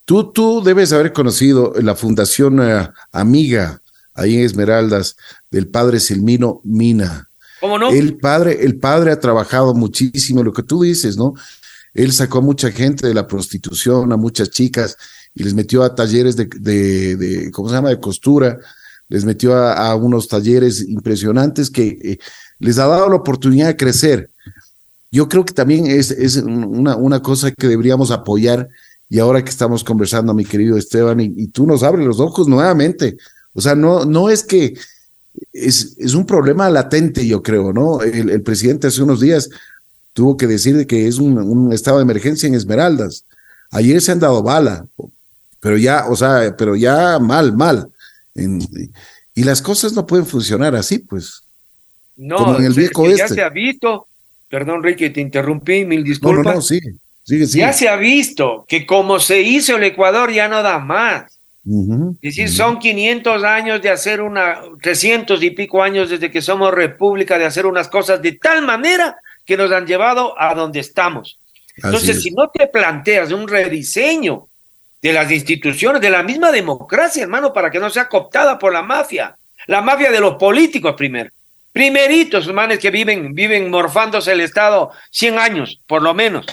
Tú, 0.06 0.32
tú 0.32 0.64
debes 0.64 0.94
haber 0.94 1.14
conocido 1.14 1.74
la 1.82 1.96
Fundación 1.96 2.62
eh, 2.62 2.90
Amiga 3.12 3.82
ahí 4.14 4.38
en 4.38 4.46
Esmeraldas, 4.46 5.16
del 5.52 5.68
padre 5.68 6.00
Silmino 6.00 6.62
Mina. 6.64 7.30
¿Cómo 7.60 7.78
no? 7.78 7.90
El 7.90 8.18
padre, 8.18 8.64
el 8.64 8.78
padre 8.78 9.12
ha 9.12 9.20
trabajado 9.20 9.74
muchísimo, 9.74 10.44
lo 10.44 10.54
que 10.54 10.64
tú 10.64 10.84
dices, 10.84 11.18
¿no? 11.18 11.36
Él 11.98 12.14
sacó 12.14 12.38
a 12.38 12.42
mucha 12.42 12.72
gente 12.72 13.08
de 13.08 13.14
la 13.16 13.26
prostitución, 13.26 14.14
a 14.14 14.18
muchas 14.18 14.52
chicas, 14.52 14.96
y 15.34 15.44
les 15.44 15.56
metió 15.56 15.82
a 15.82 15.96
talleres 15.96 16.36
de, 16.36 16.46
de, 16.46 17.50
¿cómo 17.52 17.70
se 17.70 17.76
llama?, 17.76 17.90
de 17.90 18.00
costura, 18.00 18.60
les 19.10 19.26
metió 19.26 19.56
a, 19.56 19.96
unos 19.96 20.28
talleres 20.28 20.88
impresionantes 20.88 21.72
que 21.72 21.98
eh, 22.04 22.18
les 22.60 22.78
ha 22.78 22.86
dado 22.86 23.10
la 23.10 23.16
oportunidad 23.16 23.66
de 23.66 23.78
crecer. 23.78 24.30
Yo 25.12 25.28
creo 25.28 25.44
que 25.44 25.56
también 25.56 25.88
es, 25.88 26.12
es 26.12 26.36
una, 26.38 26.96
una 26.96 27.20
cosa 27.24 27.52
que 27.52 27.68
deberíamos 27.68 28.12
apoyar 28.12 28.70
y 29.10 29.18
ahora 29.18 29.44
que 29.44 29.50
estamos 29.50 29.84
conversando, 29.84 30.36
mi 30.36 30.46
querido 30.46 30.78
Esteban, 30.78 31.20
y, 31.20 31.48
tú 31.48 31.66
nos 31.66 31.82
abres 31.82 32.06
los 32.06 32.20
ojos 32.20 32.48
nuevamente. 32.48 33.18
O 33.54 33.62
sea, 33.62 33.74
no, 33.74 34.06
no 34.06 34.30
es 34.30 34.44
que 34.44 34.78
es, 35.52 35.96
es 35.98 36.14
un 36.14 36.28
problema 36.28 36.70
latente, 36.70 37.26
yo 37.26 37.42
creo, 37.42 37.74
¿no? 37.74 38.02
El, 38.02 38.30
el, 38.30 38.44
presidente 38.44 38.88
hace 38.88 39.02
unos 39.02 39.20
días 39.20 39.50
tuvo 40.18 40.36
que 40.36 40.48
decir 40.48 40.88
que 40.88 41.08
es 41.08 41.20
un, 41.20 41.38
un 41.38 41.72
estado 41.72 41.98
de 41.98 42.04
emergencia 42.04 42.48
en 42.48 42.56
Esmeraldas. 42.56 43.24
Ayer 43.70 44.02
se 44.02 44.14
han 44.14 44.20
dado 44.20 44.42
bala, 44.42 44.88
pero 45.60 45.78
ya, 45.78 46.08
o 46.10 46.16
sea, 46.16 46.56
pero 46.58 46.76
ya 46.76 47.20
mal, 47.20 47.56
mal. 47.56 47.92
y 48.34 49.44
las 49.44 49.62
cosas 49.62 49.94
no 49.94 50.08
pueden 50.08 50.26
funcionar 50.26 50.76
así, 50.76 50.98
pues. 50.98 51.44
No, 52.16 52.38
como 52.38 52.58
en 52.58 52.66
el 52.66 52.74
viejo 52.74 53.06
este. 53.06 53.20
ya 53.20 53.28
se 53.28 53.44
ha 53.44 53.50
visto, 53.50 54.08
perdón 54.50 54.82
Ricky, 54.82 55.12
te 55.12 55.22
interrumpí, 55.22 55.86
mil 55.86 56.04
disculpas. 56.04 56.46
No, 56.46 56.54
no, 56.56 56.62
sí, 56.62 56.80
sigue, 57.22 57.46
Ya 57.46 57.72
se 57.72 57.88
ha 57.88 57.96
visto 57.96 58.66
que 58.68 58.88
como 58.88 59.20
se 59.20 59.44
hizo 59.44 59.78
el 59.78 59.84
Ecuador 59.84 60.34
ya 60.34 60.48
no 60.48 60.64
da 60.64 60.80
más. 60.80 61.26
es 61.64 62.36
decir, 62.36 62.50
son 62.50 62.80
500 62.80 63.44
años 63.44 63.84
de 63.84 63.92
hacer 63.92 64.22
una, 64.22 64.62
300 64.82 65.44
y 65.44 65.52
pico 65.52 65.84
años 65.84 66.10
desde 66.10 66.32
que 66.32 66.42
somos 66.42 66.74
república, 66.74 67.38
de 67.38 67.46
hacer 67.46 67.68
unas 67.68 67.88
cosas 67.88 68.20
de 68.20 68.32
tal 68.32 68.66
manera 68.66 69.16
que 69.48 69.58
nos 69.58 69.72
han 69.72 69.88
llevado 69.88 70.40
a 70.40 70.54
donde 70.54 70.82
estamos. 70.82 71.40
Entonces, 71.78 72.22
si 72.22 72.32
no 72.32 72.50
te 72.50 72.68
planteas 72.68 73.32
un 73.32 73.48
rediseño 73.48 74.50
de 75.02 75.14
las 75.14 75.32
instituciones, 75.32 76.02
de 76.02 76.10
la 76.10 76.22
misma 76.22 76.52
democracia, 76.52 77.24
hermano, 77.24 77.54
para 77.54 77.72
que 77.72 77.80
no 77.80 77.90
sea 77.90 78.10
cooptada 78.10 78.60
por 78.60 78.74
la 78.74 78.82
mafia. 78.82 79.38
La 79.68 79.82
mafia 79.82 80.12
de 80.12 80.20
los 80.20 80.36
políticos 80.36 80.96
primero. 80.98 81.30
Primeritos, 81.72 82.52
manes 82.52 82.80
que 82.80 82.92
viven, 82.92 83.34
viven 83.34 83.70
morfándose 83.70 84.34
el 84.34 84.42
Estado 84.42 84.92
100 85.12 85.40
años, 85.40 85.80
por 85.88 86.02
lo 86.02 86.14
menos. 86.14 86.46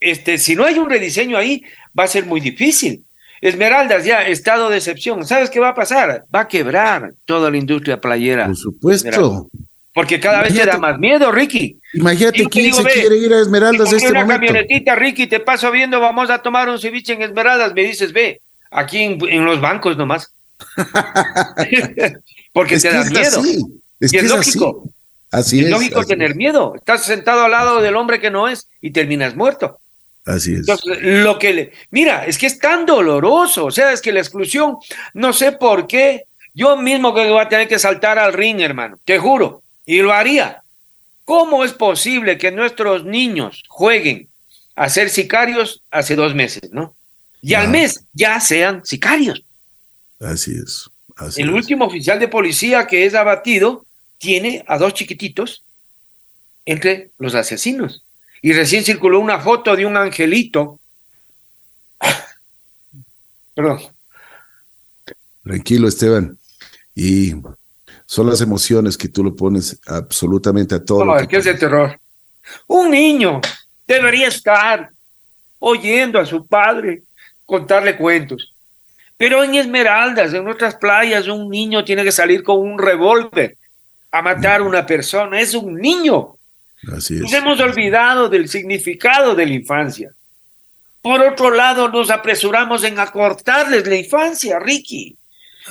Este, 0.00 0.38
si 0.38 0.56
no 0.56 0.64
hay 0.64 0.78
un 0.78 0.90
rediseño 0.90 1.36
ahí, 1.36 1.62
va 1.98 2.04
a 2.04 2.08
ser 2.08 2.26
muy 2.26 2.40
difícil. 2.40 3.04
Esmeraldas 3.40 4.04
ya, 4.04 4.26
estado 4.26 4.70
de 4.70 4.78
excepción. 4.78 5.26
¿Sabes 5.26 5.50
qué 5.50 5.60
va 5.60 5.68
a 5.70 5.74
pasar? 5.74 6.24
Va 6.34 6.40
a 6.40 6.48
quebrar 6.48 7.12
toda 7.26 7.50
la 7.50 7.58
industria 7.58 8.00
playera. 8.00 8.46
Por 8.46 8.56
supuesto. 8.56 9.50
Porque 9.94 10.18
cada 10.18 10.42
vez 10.42 10.52
te 10.52 10.66
da 10.66 10.76
más 10.76 10.98
miedo, 10.98 11.30
Ricky. 11.30 11.78
Imagínate 11.92 12.46
quién 12.48 12.74
se 12.74 12.82
quiere 12.82 13.16
ir 13.16 13.32
a 13.32 13.40
Esmeraldas 13.40 13.92
este 13.92 14.10
una 14.10 14.26
camionetita, 14.26 14.96
Ricky, 14.96 15.28
te 15.28 15.38
paso 15.38 15.70
viendo, 15.70 16.00
vamos 16.00 16.30
a 16.30 16.38
tomar 16.42 16.68
un 16.68 16.80
ceviche 16.80 17.12
en 17.12 17.22
Esmeraldas. 17.22 17.72
Me 17.74 17.84
dices, 17.84 18.12
ve, 18.12 18.40
aquí 18.72 19.02
en, 19.02 19.44
los 19.44 19.60
bancos 19.60 19.96
nomás. 19.96 20.34
Porque 22.52 22.78
te 22.80 22.90
da 22.90 23.04
miedo. 23.04 23.42
Es, 24.00 24.10
que 24.10 24.18
es, 24.18 24.28
lógico. 24.28 24.82
Así, 25.30 25.60
es. 25.60 25.70
lógico 25.70 26.04
tener 26.04 26.34
miedo. 26.34 26.74
Estás 26.74 27.04
sentado 27.04 27.44
al 27.44 27.52
lado 27.52 27.80
del 27.80 27.94
hombre 27.94 28.20
que 28.20 28.32
no 28.32 28.48
es 28.48 28.68
y 28.80 28.90
terminas 28.90 29.36
muerto. 29.36 29.78
Así 30.26 30.54
es. 30.54 30.60
Entonces, 30.60 30.98
lo 31.00 31.38
que 31.38 31.52
le, 31.52 31.72
mira, 31.90 32.26
es 32.26 32.36
que 32.36 32.46
es 32.46 32.58
tan 32.58 32.84
doloroso, 32.84 33.66
o 33.66 33.70
sea, 33.70 33.92
es 33.92 34.00
que 34.00 34.10
la 34.10 34.20
exclusión, 34.20 34.76
no 35.12 35.32
sé 35.32 35.52
por 35.52 35.86
qué, 35.86 36.24
yo 36.52 36.76
mismo 36.76 37.14
que 37.14 37.28
voy 37.28 37.40
a 37.40 37.48
tener 37.48 37.68
que 37.68 37.78
saltar 37.78 38.18
al 38.18 38.32
ring, 38.32 38.60
hermano, 38.60 38.98
te 39.04 39.18
juro, 39.18 39.63
y 39.86 40.00
lo 40.00 40.12
haría. 40.12 40.62
¿Cómo 41.24 41.64
es 41.64 41.72
posible 41.72 42.36
que 42.38 42.50
nuestros 42.50 43.04
niños 43.04 43.62
jueguen 43.68 44.28
a 44.74 44.88
ser 44.88 45.08
sicarios 45.08 45.82
hace 45.90 46.16
dos 46.16 46.34
meses, 46.34 46.70
no? 46.72 46.94
Y 47.40 47.54
al 47.54 47.68
mes 47.68 48.04
ya 48.12 48.40
sean 48.40 48.84
sicarios. 48.84 49.44
Así 50.20 50.52
es. 50.52 50.90
el 51.36 51.50
último 51.50 51.86
oficial 51.86 52.18
de 52.18 52.28
policía 52.28 52.86
que 52.86 53.04
es 53.04 53.14
abatido 53.14 53.86
tiene 54.18 54.64
a 54.66 54.78
dos 54.78 54.94
chiquititos 54.94 55.62
entre 56.64 57.10
los 57.18 57.34
asesinos. 57.34 58.02
Y 58.40 58.52
recién 58.52 58.84
circuló 58.84 59.20
una 59.20 59.40
foto 59.40 59.76
de 59.76 59.86
un 59.86 59.96
angelito. 59.96 60.80
Perdón. 63.54 63.80
Tranquilo, 65.42 65.88
Esteban. 65.88 66.38
Y 66.94 67.34
son 68.06 68.28
las 68.28 68.40
emociones 68.40 68.96
que 68.96 69.08
tú 69.08 69.24
lo 69.24 69.34
pones 69.34 69.80
absolutamente 69.86 70.74
a 70.74 70.84
todo. 70.84 71.04
No, 71.04 71.16
es 71.16 71.26
que 71.26 71.38
es 71.38 71.44
de 71.44 71.54
terror. 71.54 71.98
Un 72.66 72.90
niño 72.90 73.40
debería 73.86 74.28
estar 74.28 74.90
oyendo 75.58 76.18
a 76.18 76.26
su 76.26 76.46
padre 76.46 77.02
contarle 77.46 77.96
cuentos. 77.96 78.54
Pero 79.16 79.42
en 79.42 79.54
Esmeraldas, 79.54 80.34
en 80.34 80.44
nuestras 80.44 80.74
playas, 80.74 81.28
un 81.28 81.48
niño 81.48 81.84
tiene 81.84 82.04
que 82.04 82.12
salir 82.12 82.42
con 82.42 82.58
un 82.58 82.78
revólver 82.78 83.56
a 84.10 84.20
matar 84.20 84.60
a 84.60 84.64
una 84.64 84.84
persona. 84.84 85.40
Es 85.40 85.54
un 85.54 85.76
niño. 85.76 86.36
Así 86.94 87.14
es. 87.14 87.20
Nos 87.22 87.32
hemos 87.32 87.60
olvidado 87.60 88.28
del 88.28 88.48
significado 88.48 89.34
de 89.34 89.46
la 89.46 89.54
infancia. 89.54 90.10
Por 91.00 91.20
otro 91.22 91.50
lado, 91.50 91.88
nos 91.88 92.10
apresuramos 92.10 92.84
en 92.84 92.98
acortarles 92.98 93.86
la 93.86 93.96
infancia, 93.96 94.58
Ricky 94.58 95.16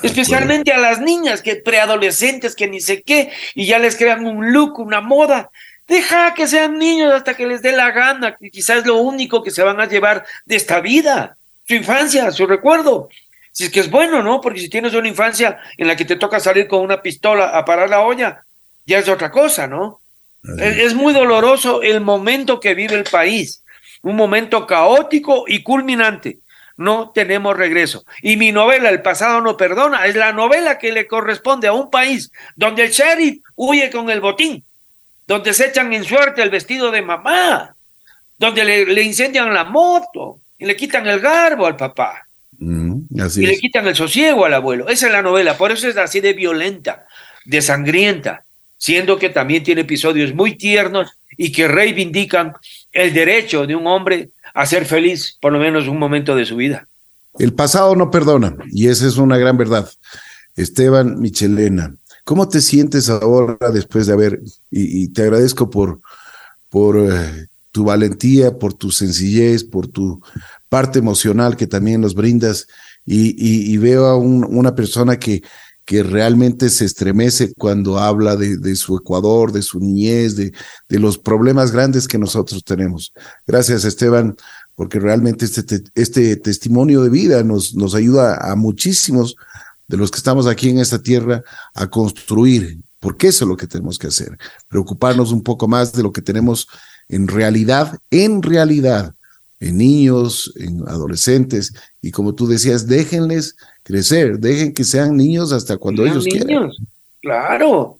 especialmente 0.02 0.72
a 0.72 0.80
las 0.80 1.00
niñas 1.00 1.42
que 1.42 1.58
preadolescentes 1.58 2.56
que 2.56 2.68
ni 2.68 2.82
sé 2.82 3.04
qué 3.04 3.32
y 3.54 3.66
ya 3.66 3.80
les 3.80 3.96
crean 3.96 4.26
un 4.26 4.52
look, 4.52 4.80
una 4.80 5.02
moda. 5.02 5.52
Deja 5.88 6.34
que 6.34 6.48
sean 6.48 6.78
niños 6.78 7.14
hasta 7.14 7.36
que 7.36 7.46
les 7.46 7.62
dé 7.62 7.74
la 7.74 7.92
gana, 7.92 8.36
que 8.36 8.50
quizás 8.50 8.80
es 8.80 8.86
lo 8.86 8.98
único 8.98 9.44
que 9.44 9.52
se 9.52 9.64
van 9.64 9.80
a 9.80 9.88
llevar 9.88 10.26
de 10.46 10.56
esta 10.56 10.80
vida, 10.80 11.38
su 11.68 11.76
infancia, 11.76 12.32
su 12.32 12.48
recuerdo. 12.48 13.10
Si 13.52 13.66
es 13.66 13.70
que 13.70 13.82
es 13.82 13.92
bueno, 13.92 14.24
¿no? 14.24 14.42
Porque 14.42 14.62
si 14.62 14.70
tienes 14.70 14.94
una 14.94 15.08
infancia 15.08 15.60
en 15.78 15.88
la 15.88 15.96
que 15.96 16.06
te 16.06 16.16
toca 16.16 16.40
salir 16.40 16.68
con 16.68 16.82
una 16.82 17.02
pistola 17.02 17.50
a 17.50 17.66
parar 17.66 17.90
la 17.90 18.02
olla, 18.02 18.44
ya 18.86 18.98
es 19.00 19.08
otra 19.08 19.30
cosa, 19.30 19.68
¿no? 19.68 20.00
es 20.60 20.94
muy 20.94 21.14
doloroso 21.14 21.82
el 21.84 22.02
momento 22.02 22.60
que 22.60 22.74
vive 22.74 22.96
el 22.96 23.06
país, 23.06 23.64
un 24.02 24.18
momento 24.18 24.68
caótico 24.68 25.46
y 25.48 25.64
culminante 25.64 26.40
no 26.78 27.12
tenemos 27.12 27.56
regreso. 27.56 28.06
Y 28.22 28.38
mi 28.38 28.52
novela, 28.52 28.90
El 28.90 29.02
pasado 29.02 29.42
no 29.42 29.58
perdona, 29.58 30.06
es 30.06 30.16
la 30.16 30.34
novela 30.34 30.80
que 30.80 30.92
le 30.92 31.08
corresponde 31.08 31.68
a 31.68 31.74
un 31.74 31.90
país 31.90 32.32
donde 32.56 32.86
el 32.86 32.92
sheriff 32.92 33.44
huye 33.56 33.90
con 33.90 34.10
el 34.10 34.22
botín, 34.22 34.64
donde 35.28 35.54
se 35.54 35.68
echan 35.68 35.94
en 35.94 36.04
suerte 36.04 36.42
el 36.42 36.50
vestido 36.50 36.92
de 36.92 37.02
mamá, 37.02 37.76
donde 38.38 38.66
le, 38.66 39.04
incendian 39.04 39.54
la 39.54 39.64
moto 39.64 40.40
y 40.58 40.66
le 40.66 40.76
quitan 40.76 41.08
el 41.08 41.20
garbo 41.20 41.66
al 41.66 41.78
papá. 41.78 42.28
Mm, 42.58 43.02
y 43.36 43.46
le 43.46 43.58
quitan 43.58 43.88
el 43.88 43.96
sosiego 43.96 44.46
al 44.46 44.54
abuelo. 44.54 44.88
Esa 44.90 45.08
es 45.08 45.12
la 45.12 45.22
novela, 45.22 45.58
por 45.58 45.72
eso 45.72 45.88
es 45.88 45.98
así 45.98 46.20
de 46.20 46.34
violenta, 46.34 47.06
de 47.46 47.62
sangrienta, 47.62 48.44
siendo 48.78 49.18
que 49.18 49.30
también 49.30 49.64
tiene 49.64 49.82
episodios 49.82 50.34
muy 50.34 50.56
tiernos 50.56 51.18
y 51.38 51.52
que 51.52 51.68
reivindican 51.68 52.54
el 52.92 53.14
derecho 53.14 53.66
de 53.66 53.76
un 53.76 53.88
hombre 53.88 54.30
a 54.54 54.66
ser 54.66 54.86
feliz 54.86 55.38
por 55.42 55.52
lo 55.52 55.60
menos 55.60 55.88
un 55.88 56.00
momento 56.00 56.36
de 56.36 56.46
su 56.46 56.56
vida. 56.56 56.88
El 57.40 57.54
pasado 57.54 57.96
no 57.96 58.12
perdona 58.12 58.56
y 58.72 58.88
esa 58.88 59.08
es 59.08 59.18
una 59.18 59.38
gran 59.38 59.58
verdad. 59.58 59.90
Esteban 60.56 61.20
Michelena, 61.20 61.96
¿cómo 62.24 62.48
te 62.48 62.62
sientes 62.62 63.10
ahora 63.10 63.72
después 63.72 64.06
de 64.06 64.14
haber, 64.14 64.42
y, 64.70 65.08
te 65.08 65.24
agradezco 65.24 65.70
por, 65.70 66.00
por 66.70 66.98
eh, 66.98 67.48
tu 67.72 67.86
valentía, 67.86 68.60
por 68.60 68.76
tu 68.76 68.92
sencillez, 68.92 69.64
por 69.64 69.88
tu 69.88 70.22
parte 70.70 71.00
emocional 71.00 71.58
que 71.58 71.66
también 71.66 72.02
nos 72.02 72.14
brindas 72.14 72.68
y, 73.06 73.76
veo 73.78 74.06
a 74.06 74.16
una 74.16 74.76
persona 74.76 75.18
que 75.18 75.44
que 75.86 76.02
realmente 76.02 76.70
se 76.70 76.86
estremece 76.86 77.54
cuando 77.56 78.00
habla 78.00 78.36
de, 78.36 78.76
su 78.76 78.96
Ecuador, 78.96 79.52
de 79.52 79.62
su 79.62 79.80
niñez, 79.80 80.36
de, 80.36 80.54
los 80.90 81.18
problemas 81.18 81.72
grandes 81.72 82.08
que 82.08 82.18
nosotros 82.18 82.64
tenemos. 82.64 83.14
Gracias, 83.46 83.84
Esteban, 83.84 84.36
porque 84.76 85.00
realmente 85.00 85.46
este, 85.46 85.84
este 85.96 86.38
testimonio 86.38 87.04
de 87.04 87.10
vida 87.10 87.44
nos, 87.44 87.76
nos 87.76 87.96
ayuda 87.96 88.38
a 88.38 88.56
muchísimos 88.56 89.36
de 89.88 89.98
los 89.98 90.10
que 90.10 90.18
estamos 90.18 90.48
aquí 90.48 90.70
en 90.70 90.80
esta 90.80 91.02
tierra 91.02 91.44
a 91.74 91.88
construir, 91.88 92.82
porque 93.00 93.28
eso 93.28 93.44
es 93.44 93.50
lo 93.50 93.58
que 93.58 93.68
tenemos 93.68 94.00
que 94.00 94.08
hacer, 94.08 94.38
preocuparnos 94.70 95.32
un 95.32 95.44
poco 95.44 95.68
más 95.68 95.92
de 95.92 96.04
lo 96.04 96.14
que 96.14 96.22
tenemos 96.22 96.68
en 97.10 97.28
realidad, 97.28 98.00
en 98.10 98.42
realidad, 98.42 99.14
en 99.64 99.78
niños, 99.78 100.54
en 100.58 100.82
adolescentes, 100.88 101.74
y 102.02 102.12
como 102.12 102.36
tú 102.36 102.48
decías, 102.48 102.86
déjenles 102.86 103.56
crecer, 103.82 104.38
dejen 104.40 104.74
que 104.74 104.84
sean 104.84 105.16
niños 105.16 105.54
hasta 105.54 105.78
cuando 105.78 106.06
ellos 106.06 106.26
niños, 106.26 106.46
quieran. 106.46 106.72
Claro. 107.22 108.00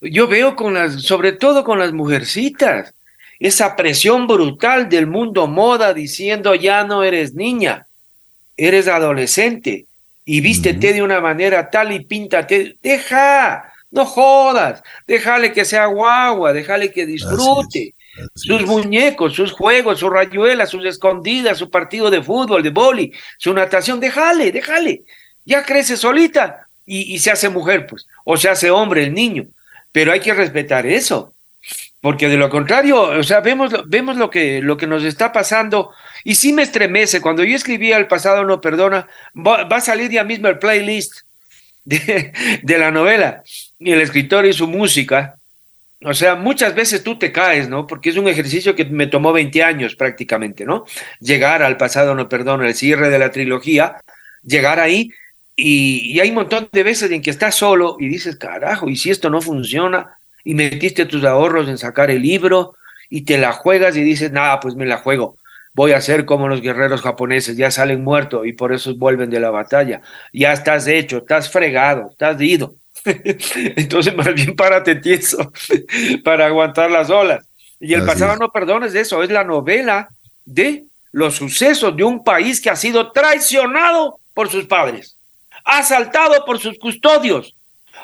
Yo 0.00 0.26
veo 0.26 0.56
con 0.56 0.74
las, 0.74 1.02
sobre 1.02 1.32
todo 1.32 1.62
con 1.62 1.78
las 1.78 1.92
mujercitas, 1.92 2.92
esa 3.38 3.76
presión 3.76 4.26
brutal 4.26 4.88
del 4.88 5.06
mundo 5.06 5.46
moda 5.46 5.94
diciendo 5.94 6.54
ya 6.54 6.84
no 6.84 7.04
eres 7.04 7.34
niña, 7.34 7.86
eres 8.56 8.88
adolescente. 8.88 9.86
y 10.28 10.40
vístete 10.40 10.92
de 10.92 11.02
una 11.02 11.20
manera 11.20 11.70
tal 11.70 11.92
y 11.92 12.00
píntate, 12.00 12.76
deja, 12.82 13.72
no 13.92 14.04
jodas, 14.04 14.82
déjale 15.06 15.52
que 15.52 15.64
sea 15.64 15.86
guagua, 15.86 16.52
déjale 16.52 16.90
que 16.90 17.06
disfrute. 17.06 17.94
Sus 18.34 18.62
muñecos, 18.66 19.34
sus 19.34 19.52
juegos, 19.52 20.00
sus 20.00 20.10
rayuelas, 20.10 20.70
sus 20.70 20.84
escondidas, 20.84 21.58
su 21.58 21.70
partido 21.70 22.10
de 22.10 22.22
fútbol, 22.22 22.62
de 22.62 22.70
boli, 22.70 23.12
su 23.38 23.52
natación, 23.52 24.00
déjale, 24.00 24.52
déjale. 24.52 25.02
Ya 25.44 25.64
crece 25.64 25.96
solita 25.96 26.66
y, 26.84 27.14
y 27.14 27.18
se 27.18 27.30
hace 27.30 27.48
mujer, 27.48 27.86
pues, 27.86 28.06
o 28.24 28.36
se 28.36 28.48
hace 28.48 28.70
hombre 28.70 29.04
el 29.04 29.14
niño. 29.14 29.46
Pero 29.92 30.12
hay 30.12 30.20
que 30.20 30.34
respetar 30.34 30.86
eso 30.86 31.32
porque 32.06 32.28
de 32.28 32.36
lo 32.36 32.50
contrario, 32.50 33.00
o 33.02 33.22
sea, 33.24 33.40
vemos, 33.40 33.72
vemos 33.86 34.16
lo, 34.16 34.30
que, 34.30 34.62
lo 34.62 34.76
que 34.76 34.86
nos 34.86 35.02
está 35.02 35.32
pasando 35.32 35.90
y 36.22 36.36
sí 36.36 36.52
me 36.52 36.62
estremece. 36.62 37.20
Cuando 37.20 37.42
yo 37.42 37.56
escribía 37.56 37.96
El 37.96 38.06
pasado 38.06 38.44
no 38.44 38.60
perdona, 38.60 39.08
va, 39.34 39.62
a 39.62 39.80
salir 39.80 40.10
ya 40.10 40.22
mismo 40.22 40.46
el 40.46 40.60
playlist 40.60 41.22
de, 41.84 42.32
de, 42.62 42.78
la 42.78 42.92
novela 42.92 43.42
y 43.80 43.90
el 43.90 44.00
escritor 44.00 44.46
y 44.46 44.52
su 44.52 44.68
música. 44.68 45.35
O 46.06 46.14
sea, 46.14 46.36
muchas 46.36 46.74
veces 46.74 47.02
tú 47.02 47.18
te 47.18 47.32
caes, 47.32 47.68
¿no? 47.68 47.86
Porque 47.86 48.10
es 48.10 48.16
un 48.16 48.28
ejercicio 48.28 48.74
que 48.76 48.84
me 48.84 49.08
tomó 49.08 49.32
20 49.32 49.62
años 49.64 49.96
prácticamente, 49.96 50.64
¿no? 50.64 50.84
Llegar 51.20 51.62
al 51.62 51.76
pasado 51.76 52.14
no 52.14 52.28
perdona, 52.28 52.68
el 52.68 52.74
cierre 52.74 53.10
de 53.10 53.18
la 53.18 53.30
trilogía, 53.32 53.96
llegar 54.42 54.78
ahí 54.78 55.10
y, 55.56 56.12
y 56.12 56.20
hay 56.20 56.28
un 56.28 56.36
montón 56.36 56.68
de 56.70 56.82
veces 56.84 57.10
en 57.10 57.22
que 57.22 57.30
estás 57.30 57.56
solo 57.56 57.96
y 57.98 58.08
dices, 58.08 58.36
carajo, 58.36 58.88
y 58.88 58.96
si 58.96 59.10
esto 59.10 59.30
no 59.30 59.40
funciona, 59.40 60.16
y 60.44 60.54
metiste 60.54 61.06
tus 61.06 61.24
ahorros 61.24 61.68
en 61.68 61.76
sacar 61.76 62.08
el 62.08 62.22
libro 62.22 62.76
y 63.10 63.22
te 63.22 63.36
la 63.36 63.52
juegas 63.52 63.96
y 63.96 64.02
dices, 64.02 64.30
nada, 64.30 64.60
pues 64.60 64.76
me 64.76 64.86
la 64.86 64.98
juego. 64.98 65.36
Voy 65.74 65.90
a 65.90 66.00
ser 66.00 66.24
como 66.24 66.46
los 66.46 66.60
guerreros 66.62 67.02
japoneses, 67.02 67.56
ya 67.56 67.72
salen 67.72 68.04
muertos 68.04 68.46
y 68.46 68.52
por 68.52 68.72
eso 68.72 68.94
vuelven 68.94 69.28
de 69.28 69.40
la 69.40 69.50
batalla. 69.50 70.02
Ya 70.32 70.52
estás 70.52 70.86
hecho, 70.86 71.18
estás 71.18 71.50
fregado, 71.50 72.10
estás 72.12 72.40
ido. 72.40 72.76
Entonces, 73.76 74.14
más 74.14 74.34
bien 74.34 74.54
párate 74.56 74.96
tieso 74.96 75.52
para 76.24 76.46
aguantar 76.46 76.90
las 76.90 77.10
olas. 77.10 77.46
Y 77.78 77.94
el 77.94 78.04
pasado 78.04 78.36
no 78.36 78.50
perdones 78.50 78.94
eso, 78.94 79.22
es 79.22 79.30
la 79.30 79.44
novela 79.44 80.08
de 80.44 80.84
los 81.12 81.36
sucesos 81.36 81.96
de 81.96 82.04
un 82.04 82.24
país 82.24 82.60
que 82.60 82.70
ha 82.70 82.76
sido 82.76 83.12
traicionado 83.12 84.18
por 84.34 84.50
sus 84.50 84.66
padres, 84.66 85.16
asaltado 85.64 86.44
por 86.44 86.58
sus 86.58 86.78
custodios, 86.78 87.54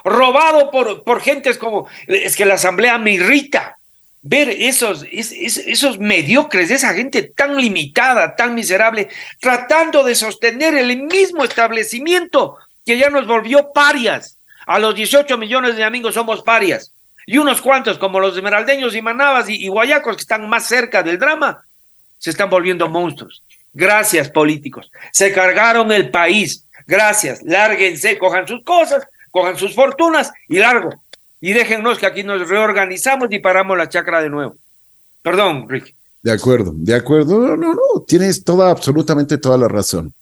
robado 0.05 0.70
por, 0.70 1.05
por 1.05 1.20
gentes 1.20 1.59
como, 1.59 1.88
es 2.07 2.36
que 2.36 2.44
la 2.44 2.55
asamblea 2.55 2.98
me 2.98 3.12
irrita 3.12 3.76
ver 4.22 4.48
esos, 4.50 5.05
esos 5.11 5.98
mediocres, 5.98 6.70
esa 6.70 6.94
gente 6.94 7.22
tan 7.22 7.57
limitada, 7.57 8.36
tan 8.36 8.55
miserable, 8.55 9.09
tratando 9.40 10.05
de 10.05 10.14
sostener 10.14 10.74
el 10.74 11.03
mismo 11.03 11.44
establecimiento 11.44 12.57
que 12.86 12.98
ya 12.98 13.11
nos 13.11 13.26
volvió 13.26 13.72
parias. 13.72 14.38
A 14.73 14.79
los 14.79 14.95
18 14.95 15.37
millones 15.39 15.77
de 15.77 15.85
amigos 15.85 16.14
somos 16.14 16.43
parias. 16.43 16.93
Y 17.27 17.39
unos 17.39 17.61
cuantos, 17.61 17.99
como 17.99 18.20
los 18.20 18.37
esmeraldeños 18.37 18.95
y 18.95 19.03
manabas 19.03 19.49
y, 19.49 19.64
y 19.64 19.68
guayacos, 19.68 20.16
que 20.16 20.23
están 20.23 20.49
más 20.49 20.66
cerca 20.66 21.03
del 21.03 21.18
drama, 21.18 21.64
se 22.18 22.31
están 22.31 22.51
volviendo 22.51 22.89
monstruos. 22.89 23.43
Gracias, 23.73 24.29
políticos. 24.29 24.91
Se 25.12 25.33
cargaron 25.33 25.93
el 25.93 26.11
país. 26.11 26.66
Gracias. 26.87 27.43
Lárguense, 27.43 28.18
cojan 28.18 28.47
sus 28.49 28.62
cosas 28.64 29.07
cojan 29.33 29.57
sus 29.59 29.75
fortunas 29.75 30.31
y 30.49 30.59
largo. 30.59 30.91
Y 31.41 31.53
déjennos 31.53 31.99
que 31.99 32.07
aquí 32.07 32.23
nos 32.23 32.49
reorganizamos 32.49 33.29
y 33.33 33.41
paramos 33.41 33.77
la 33.77 33.89
chacra 33.89 34.23
de 34.23 34.31
nuevo. 34.31 34.55
Perdón, 35.23 35.68
Rick. 35.68 35.93
De 36.23 36.31
acuerdo, 36.31 36.73
de 36.73 36.95
acuerdo. 36.95 37.41
No, 37.41 37.57
no, 37.57 37.75
no, 37.75 38.01
tienes 38.07 38.45
toda, 38.45 38.70
absolutamente 38.70 39.39
toda 39.39 39.59
la 39.59 39.66
razón. 39.66 40.14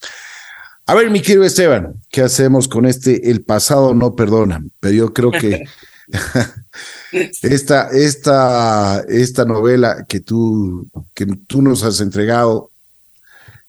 A 0.90 0.94
ver, 0.94 1.08
mi 1.08 1.22
querido 1.22 1.44
Esteban, 1.44 1.94
¿qué 2.10 2.20
hacemos 2.20 2.66
con 2.66 2.84
este 2.84 3.30
El 3.30 3.42
pasado 3.42 3.94
no 3.94 4.16
perdona? 4.16 4.60
Pero 4.80 4.92
yo 4.92 5.14
creo 5.14 5.30
que 5.30 5.62
esta, 7.42 7.90
esta, 7.92 9.04
esta 9.08 9.44
novela 9.44 10.04
que 10.08 10.18
tú, 10.18 10.88
que 11.14 11.26
tú 11.46 11.62
nos 11.62 11.84
has 11.84 12.00
entregado, 12.00 12.72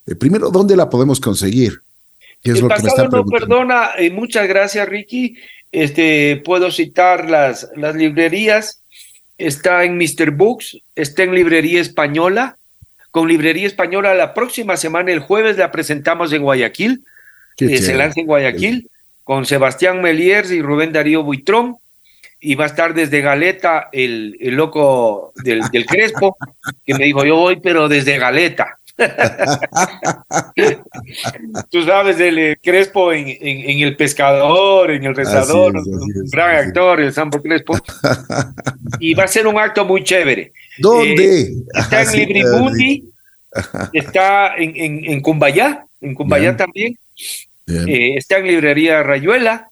eh, 0.08 0.16
primero, 0.16 0.50
¿dónde 0.50 0.74
la 0.74 0.90
podemos 0.90 1.20
conseguir? 1.20 1.82
el 2.42 2.66
pasado 2.66 3.06
no 3.06 3.24
perdona, 3.24 3.90
y 4.00 4.10
muchas 4.10 4.48
gracias 4.48 4.88
Ricky. 4.88 5.36
Este, 5.70 6.42
puedo 6.44 6.72
citar 6.72 7.30
las, 7.30 7.70
las 7.76 7.94
librerías. 7.94 8.82
Está 9.38 9.84
en 9.84 9.96
Mr. 9.96 10.32
Books, 10.32 10.76
está 10.96 11.22
en 11.22 11.36
Librería 11.36 11.80
Española. 11.80 12.56
Con 13.12 13.28
Librería 13.28 13.68
Española 13.68 14.12
la 14.12 14.34
próxima 14.34 14.76
semana, 14.76 15.12
el 15.12 15.20
jueves, 15.20 15.56
la 15.56 15.70
presentamos 15.70 16.32
en 16.32 16.42
Guayaquil. 16.42 17.04
Eh, 17.58 17.78
se 17.78 17.94
lanza 17.94 18.20
en 18.20 18.26
Guayaquil 18.26 18.90
con 19.24 19.46
Sebastián 19.46 20.02
Meliers 20.02 20.50
y 20.50 20.62
Rubén 20.62 20.92
Darío 20.92 21.22
Buitrón. 21.22 21.76
Y 22.44 22.56
va 22.56 22.64
a 22.64 22.66
estar 22.66 22.92
desde 22.92 23.20
Galeta 23.20 23.88
el, 23.92 24.36
el 24.40 24.56
loco 24.56 25.32
del, 25.44 25.60
del 25.70 25.86
Crespo, 25.86 26.36
que 26.84 26.94
me 26.94 27.04
dijo, 27.04 27.24
yo 27.24 27.36
voy, 27.36 27.60
pero 27.60 27.88
desde 27.88 28.18
Galeta. 28.18 28.80
Tú 31.70 31.82
sabes, 31.84 32.18
el 32.20 32.38
eh, 32.38 32.58
Crespo 32.62 33.12
en, 33.12 33.26
en, 33.28 33.80
El 33.80 33.96
Pescador, 33.96 34.90
en 34.90 35.04
El 35.04 35.16
Rezador, 35.16 35.76
un 35.76 36.30
gran 36.30 36.56
actor, 36.56 37.00
el 37.00 37.12
Sampo 37.12 37.42
Crespo. 37.42 37.78
y 39.00 39.14
va 39.14 39.24
a 39.24 39.28
ser 39.28 39.46
un 39.46 39.58
acto 39.58 39.84
muy 39.84 40.04
chévere. 40.04 40.52
¿Dónde? 40.78 41.42
Eh, 41.42 41.52
está 41.74 42.02
en 42.02 42.12
Librimundi, 42.18 43.04
está 43.92 44.54
en, 44.56 44.76
en, 44.76 45.04
en 45.04 45.20
Cumbayá, 45.20 45.84
en 46.00 46.14
Cumbayá 46.14 46.56
también. 46.56 46.96
Eh, 47.66 48.14
está 48.16 48.38
en 48.38 48.46
Librería 48.46 49.02
Rayuela. 49.02 49.68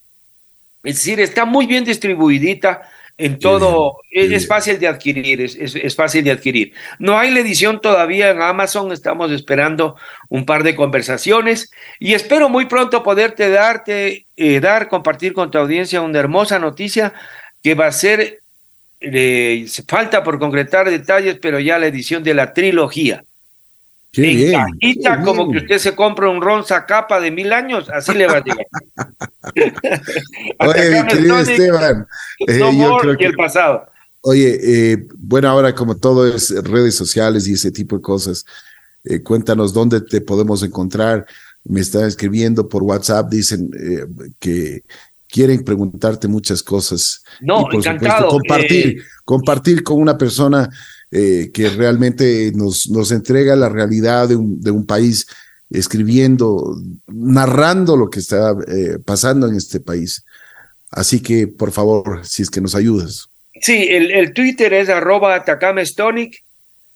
Es 0.82 0.96
decir, 0.96 1.20
está 1.20 1.44
muy 1.44 1.66
bien 1.66 1.84
distribuidita 1.84 2.82
en 3.20 3.38
todo, 3.38 3.98
es, 4.10 4.48
fácil 4.48 4.78
de 4.78 4.88
adquirir, 4.88 5.42
es, 5.42 5.54
es, 5.54 5.94
fácil 5.94 6.24
de 6.24 6.30
adquirir. 6.30 6.72
No 6.98 7.18
hay 7.18 7.30
la 7.30 7.40
edición 7.40 7.82
todavía 7.82 8.30
en 8.30 8.40
Amazon, 8.40 8.92
estamos 8.92 9.30
esperando 9.30 9.96
un 10.30 10.46
par 10.46 10.62
de 10.62 10.74
conversaciones 10.74 11.70
y 11.98 12.14
espero 12.14 12.48
muy 12.48 12.64
pronto 12.64 13.02
poderte 13.02 13.50
darte, 13.50 14.24
eh, 14.36 14.60
dar, 14.60 14.88
compartir 14.88 15.34
con 15.34 15.50
tu 15.50 15.58
audiencia 15.58 16.00
una 16.00 16.18
hermosa 16.18 16.58
noticia 16.58 17.12
que 17.62 17.74
va 17.74 17.88
a 17.88 17.92
ser, 17.92 18.40
eh, 19.00 19.66
falta 19.86 20.24
por 20.24 20.38
concretar 20.38 20.88
detalles, 20.88 21.36
pero 21.42 21.60
ya 21.60 21.78
la 21.78 21.88
edición 21.88 22.22
de 22.22 22.32
la 22.32 22.54
trilogía. 22.54 23.22
Qué 24.12 24.52
en 24.80 25.24
como 25.24 25.52
que 25.52 25.58
usted 25.58 25.78
se 25.78 25.94
compra 25.94 26.28
un 26.28 26.42
ron 26.42 26.64
capa 26.86 27.20
de 27.20 27.30
mil 27.30 27.52
años, 27.52 27.88
así 27.90 28.12
le 28.12 28.26
va 28.26 28.38
a 28.38 28.42
llegar. 28.42 28.66
Oye, 30.58 31.02
mi 31.02 31.08
querido 31.08 31.38
Esteban, 31.38 32.06
eh, 32.40 32.58
yo 32.58 32.96
creo 32.98 33.16
que 33.16 33.26
el 33.26 33.34
pasado. 33.34 33.86
Oye, 34.22 34.58
eh, 34.62 35.06
bueno, 35.16 35.48
ahora 35.48 35.74
como 35.74 35.96
todo 35.96 36.26
es 36.26 36.50
redes 36.64 36.96
sociales 36.96 37.46
y 37.46 37.52
ese 37.52 37.70
tipo 37.70 37.96
de 37.96 38.02
cosas, 38.02 38.44
eh, 39.04 39.22
cuéntanos 39.22 39.72
dónde 39.72 40.00
te 40.00 40.20
podemos 40.20 40.62
encontrar. 40.64 41.24
Me 41.62 41.80
están 41.80 42.04
escribiendo 42.04 42.68
por 42.68 42.82
WhatsApp, 42.82 43.30
dicen 43.30 43.70
que 44.40 44.82
quieren 45.28 45.62
preguntarte 45.62 46.26
muchas 46.26 46.62
cosas. 46.62 47.22
No, 47.40 47.60
y 47.60 47.64
por 47.64 47.74
encantado. 47.74 48.28
compartir, 48.28 49.04
compartir 49.24 49.82
con 49.84 50.00
una 50.00 50.18
persona 50.18 50.68
eh, 51.12 51.50
que 51.52 51.68
realmente 51.70 52.52
nos, 52.54 52.88
nos 52.88 53.10
entrega 53.10 53.56
la 53.56 53.68
realidad 53.68 54.28
de 54.28 54.36
un, 54.36 54.60
de 54.60 54.70
un 54.70 54.86
país, 54.86 55.26
escribiendo, 55.70 56.76
narrando 57.06 57.96
lo 57.96 58.10
que 58.10 58.20
está 58.20 58.56
eh, 58.68 58.98
pasando 59.04 59.48
en 59.48 59.56
este 59.56 59.80
país. 59.80 60.24
Así 60.90 61.20
que, 61.20 61.46
por 61.46 61.72
favor, 61.72 62.24
si 62.24 62.42
es 62.42 62.50
que 62.50 62.60
nos 62.60 62.74
ayudas. 62.74 63.28
Sí, 63.60 63.86
el, 63.88 64.10
el 64.10 64.32
Twitter 64.32 64.72
es 64.72 64.88
arroba 64.88 65.34
atacamestonic 65.34 66.42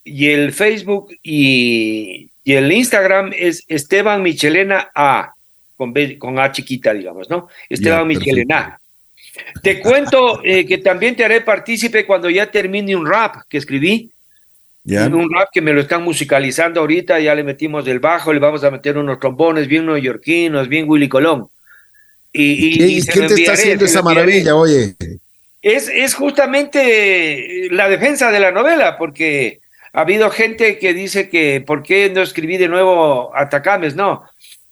y 0.04 0.26
el 0.26 0.52
Facebook 0.52 1.08
y, 1.22 2.30
y, 2.42 2.52
el 2.52 2.70
Instagram 2.70 3.32
es 3.36 3.64
Esteban 3.68 4.22
Michelena 4.22 4.90
A, 4.94 5.34
con, 5.76 5.94
con 6.18 6.38
A 6.38 6.52
chiquita, 6.52 6.92
digamos, 6.92 7.28
¿no? 7.30 7.48
Esteban 7.68 8.06
Michelena. 8.06 8.80
Te 9.62 9.80
cuento 9.80 10.40
eh, 10.44 10.66
que 10.66 10.78
también 10.78 11.16
te 11.16 11.24
haré 11.24 11.40
partícipe 11.40 12.06
cuando 12.06 12.30
ya 12.30 12.50
termine 12.50 12.94
un 12.94 13.06
rap 13.06 13.42
que 13.48 13.58
escribí. 13.58 14.10
Un 14.86 15.32
rap 15.32 15.48
que 15.50 15.62
me 15.62 15.72
lo 15.72 15.80
están 15.80 16.02
musicalizando 16.02 16.80
ahorita, 16.80 17.18
ya 17.18 17.34
le 17.34 17.42
metimos 17.42 17.86
el 17.88 18.00
bajo, 18.00 18.34
le 18.34 18.38
vamos 18.38 18.62
a 18.64 18.70
meter 18.70 18.98
unos 18.98 19.18
trombones 19.18 19.66
bien 19.66 19.86
neoyorquinos, 19.86 20.68
bien 20.68 20.88
Willy 20.88 21.08
Colón. 21.08 21.48
Y, 22.32 23.00
¿Quién 23.06 23.28
te 23.28 23.34
está 23.34 23.52
haciendo 23.52 23.86
esa 23.86 24.02
maravilla, 24.02 24.54
oye? 24.56 24.94
Es, 25.62 25.88
es 25.88 26.14
justamente 26.14 27.68
la 27.70 27.88
defensa 27.88 28.30
de 28.30 28.40
la 28.40 28.50
novela, 28.50 28.98
porque 28.98 29.60
ha 29.94 30.02
habido 30.02 30.28
gente 30.30 30.78
que 30.78 30.92
dice 30.92 31.30
que 31.30 31.62
¿por 31.64 31.82
qué 31.82 32.10
no 32.10 32.20
escribí 32.20 32.58
de 32.58 32.68
nuevo 32.68 33.34
Atacames? 33.34 33.94
No, 33.94 34.24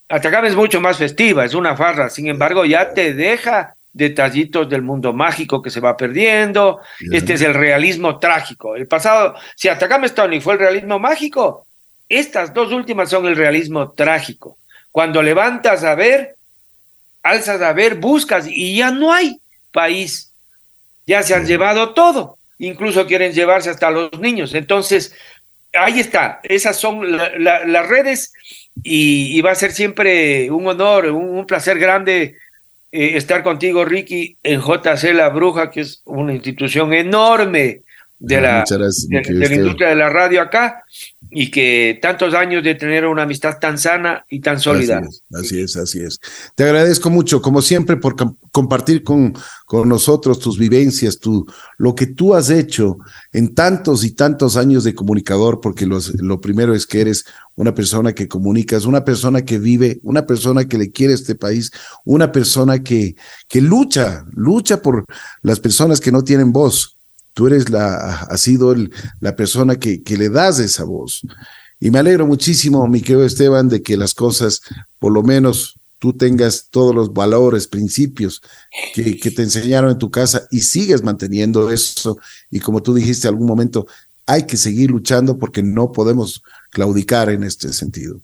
Atacames 0.08 0.50
es 0.50 0.56
mucho 0.56 0.80
más 0.80 0.98
festiva, 0.98 1.44
es 1.44 1.54
una 1.54 1.76
farra, 1.76 2.10
sin 2.10 2.26
embargo 2.26 2.66
ya 2.66 2.92
te 2.92 3.14
deja 3.14 3.76
detallitos 3.92 4.68
del 4.68 4.82
mundo 4.82 5.12
mágico 5.12 5.60
que 5.60 5.70
se 5.70 5.80
va 5.80 5.96
perdiendo. 5.96 6.80
Este 7.10 7.34
es 7.34 7.42
el 7.42 7.54
realismo 7.54 8.18
trágico. 8.18 8.76
El 8.76 8.86
pasado, 8.86 9.34
si 9.54 9.68
Atacama 9.68 10.06
Stony 10.06 10.40
fue 10.40 10.54
el 10.54 10.60
realismo 10.60 10.98
mágico, 10.98 11.66
estas 12.08 12.52
dos 12.52 12.72
últimas 12.72 13.10
son 13.10 13.26
el 13.26 13.36
realismo 13.36 13.92
trágico. 13.92 14.58
Cuando 14.90 15.22
levantas 15.22 15.84
a 15.84 15.94
ver 15.94 16.36
alzas 17.22 17.62
a 17.62 17.72
ver, 17.72 17.96
buscas 17.96 18.46
y 18.48 18.76
ya 18.76 18.90
no 18.90 19.12
hay 19.12 19.40
país. 19.70 20.32
Ya 21.06 21.22
se 21.22 21.34
han 21.34 21.46
llevado 21.46 21.94
todo, 21.94 22.38
incluso 22.58 23.06
quieren 23.06 23.32
llevarse 23.32 23.70
hasta 23.70 23.90
los 23.90 24.18
niños. 24.18 24.54
Entonces, 24.54 25.14
ahí 25.72 26.00
está, 26.00 26.40
esas 26.42 26.76
son 26.76 27.16
las 27.16 27.88
redes 27.88 28.32
y, 28.82 29.40
va 29.42 29.52
a 29.52 29.56
ser 29.56 29.72
siempre 29.72 30.50
un 30.50 30.66
honor, 30.66 31.06
un, 31.06 31.46
placer 31.46 31.78
grande 31.78 32.36
eh, 32.92 33.16
estar 33.16 33.42
contigo, 33.42 33.84
Ricky, 33.84 34.36
en 34.42 34.60
JC 34.60 35.14
La 35.14 35.30
Bruja, 35.30 35.70
que 35.70 35.80
es 35.80 36.02
una 36.04 36.34
institución 36.34 36.92
enorme 36.92 37.82
de, 38.22 38.40
la, 38.40 38.64
de 38.64 39.48
la 39.48 39.54
industria 39.54 39.88
de 39.88 39.96
la 39.96 40.08
radio 40.08 40.40
acá 40.40 40.84
y 41.28 41.50
que 41.50 41.98
tantos 42.00 42.34
años 42.34 42.62
de 42.62 42.74
tener 42.74 43.06
una 43.06 43.22
amistad 43.22 43.58
tan 43.58 43.78
sana 43.78 44.24
y 44.28 44.40
tan 44.40 44.60
sólida. 44.60 45.02
Así 45.32 45.60
es, 45.60 45.76
así 45.76 46.00
es. 46.00 46.20
Te 46.54 46.64
agradezco 46.64 47.10
mucho, 47.10 47.42
como 47.42 47.62
siempre, 47.62 47.96
por 47.96 48.14
compartir 48.52 49.02
con, 49.02 49.34
con 49.64 49.88
nosotros 49.88 50.38
tus 50.38 50.58
vivencias, 50.58 51.18
tu, 51.18 51.46
lo 51.78 51.94
que 51.94 52.06
tú 52.06 52.34
has 52.34 52.50
hecho 52.50 52.98
en 53.32 53.54
tantos 53.54 54.04
y 54.04 54.12
tantos 54.12 54.56
años 54.56 54.84
de 54.84 54.94
comunicador, 54.94 55.60
porque 55.60 55.86
los, 55.86 56.14
lo 56.20 56.40
primero 56.40 56.74
es 56.74 56.86
que 56.86 57.00
eres 57.00 57.24
una 57.56 57.74
persona 57.74 58.12
que 58.12 58.28
comunicas, 58.28 58.84
una 58.84 59.04
persona 59.04 59.42
que 59.42 59.58
vive, 59.58 59.98
una 60.02 60.26
persona 60.26 60.66
que 60.66 60.78
le 60.78 60.90
quiere 60.92 61.14
a 61.14 61.16
este 61.16 61.34
país, 61.34 61.72
una 62.04 62.30
persona 62.30 62.82
que, 62.82 63.16
que 63.48 63.60
lucha, 63.60 64.24
lucha 64.32 64.80
por 64.80 65.06
las 65.42 65.58
personas 65.58 66.00
que 66.00 66.12
no 66.12 66.22
tienen 66.22 66.52
voz 66.52 66.91
Tú 67.34 67.46
eres 67.46 67.70
la, 67.70 67.96
has 68.22 68.40
sido 68.40 68.74
la 69.20 69.36
persona 69.36 69.76
que, 69.76 70.02
que 70.02 70.16
le 70.16 70.28
das 70.28 70.58
esa 70.58 70.84
voz. 70.84 71.22
Y 71.80 71.90
me 71.90 71.98
alegro 71.98 72.26
muchísimo, 72.26 72.86
mi 72.86 73.00
querido 73.00 73.24
Esteban, 73.24 73.68
de 73.68 73.82
que 73.82 73.96
las 73.96 74.14
cosas, 74.14 74.62
por 74.98 75.12
lo 75.12 75.22
menos 75.22 75.80
tú 75.98 76.12
tengas 76.12 76.68
todos 76.70 76.94
los 76.94 77.12
valores, 77.12 77.66
principios 77.66 78.42
que, 78.94 79.16
que, 79.16 79.30
te 79.30 79.42
enseñaron 79.42 79.90
en 79.90 79.98
tu 79.98 80.10
casa 80.10 80.46
y 80.50 80.60
sigues 80.60 81.02
manteniendo 81.02 81.70
eso. 81.70 82.18
Y 82.50 82.60
como 82.60 82.82
tú 82.82 82.94
dijiste 82.94 83.28
algún 83.28 83.46
momento, 83.46 83.86
hay 84.26 84.44
que 84.44 84.56
seguir 84.56 84.90
luchando 84.90 85.38
porque 85.38 85.62
no 85.62 85.92
podemos 85.92 86.42
claudicar 86.70 87.30
en 87.30 87.44
este 87.44 87.72
sentido. 87.72 88.20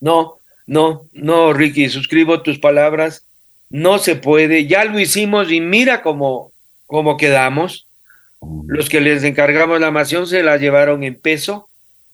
No, 0.00 0.38
no, 0.66 1.06
no, 1.12 1.52
Ricky, 1.52 1.88
suscribo 1.88 2.42
tus 2.42 2.58
palabras. 2.58 3.24
No 3.68 3.98
se 3.98 4.16
puede, 4.16 4.66
ya 4.66 4.84
lo 4.84 4.98
hicimos 4.98 5.50
y 5.52 5.60
mira 5.60 6.02
cómo, 6.02 6.52
cómo 6.86 7.16
quedamos. 7.16 7.86
Los 8.66 8.88
que 8.88 9.00
les 9.00 9.22
encargamos 9.24 9.80
la 9.80 9.90
masión 9.90 10.26
se 10.26 10.42
la 10.42 10.56
llevaron 10.56 11.02
en 11.04 11.14
peso. 11.14 11.68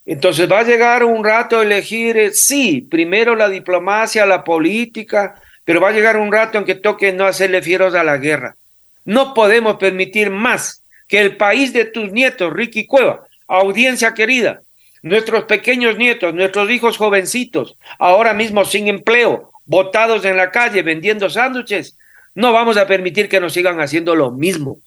Entonces 0.05 0.51
va 0.51 0.61
a 0.61 0.64
llegar 0.64 1.05
un 1.05 1.24
rato 1.24 1.59
a 1.59 1.62
elegir, 1.62 2.16
eh, 2.16 2.31
sí, 2.33 2.87
primero 2.89 3.35
la 3.35 3.49
diplomacia, 3.49 4.24
la 4.27 4.45
política, 4.45 5.41
pero 5.64 5.81
va 5.81 5.89
a 5.89 5.93
llegar 5.93 6.16
un 6.16 6.33
rato 6.33 6.59
en 6.59 6.64
que 6.64 6.77
toque 6.77 7.12
no 7.12 7.27
hacerle 7.27 7.62
fieros 7.62 7.95
a 7.95 8.05
la 8.05 8.18
guerra. 8.18 8.57
No 9.05 9.35
podemos 9.35 9.77
permitir 9.77 10.31
más 10.31 10.85
que 11.09 11.20
el 11.20 11.37
país 11.37 11.72
de 11.72 11.85
tus 11.85 12.12
nietos, 12.12 12.53
Ricky 12.53 12.87
Cueva, 12.87 13.27
audiencia 13.49 14.14
querida, 14.14 14.61
nuestros 15.03 15.45
pequeños 15.45 15.97
nietos, 15.97 16.35
nuestros 16.35 16.70
hijos 16.70 16.97
jovencitos, 16.97 17.77
ahora 17.99 18.33
mismo 18.33 18.64
sin 18.64 18.89
empleo, 18.89 19.53
botados 19.64 20.24
en 20.24 20.37
la 20.37 20.51
calle 20.51 20.83
vendiendo 20.83 21.31
sándwiches, 21.31 21.97
no 22.35 22.53
vamos 22.53 22.77
a 22.77 22.87
permitir 22.87 23.29
que 23.29 23.41
nos 23.41 23.53
sigan 23.53 23.81
haciendo 23.81 24.14
lo 24.14 24.31
mismo. 24.31 24.79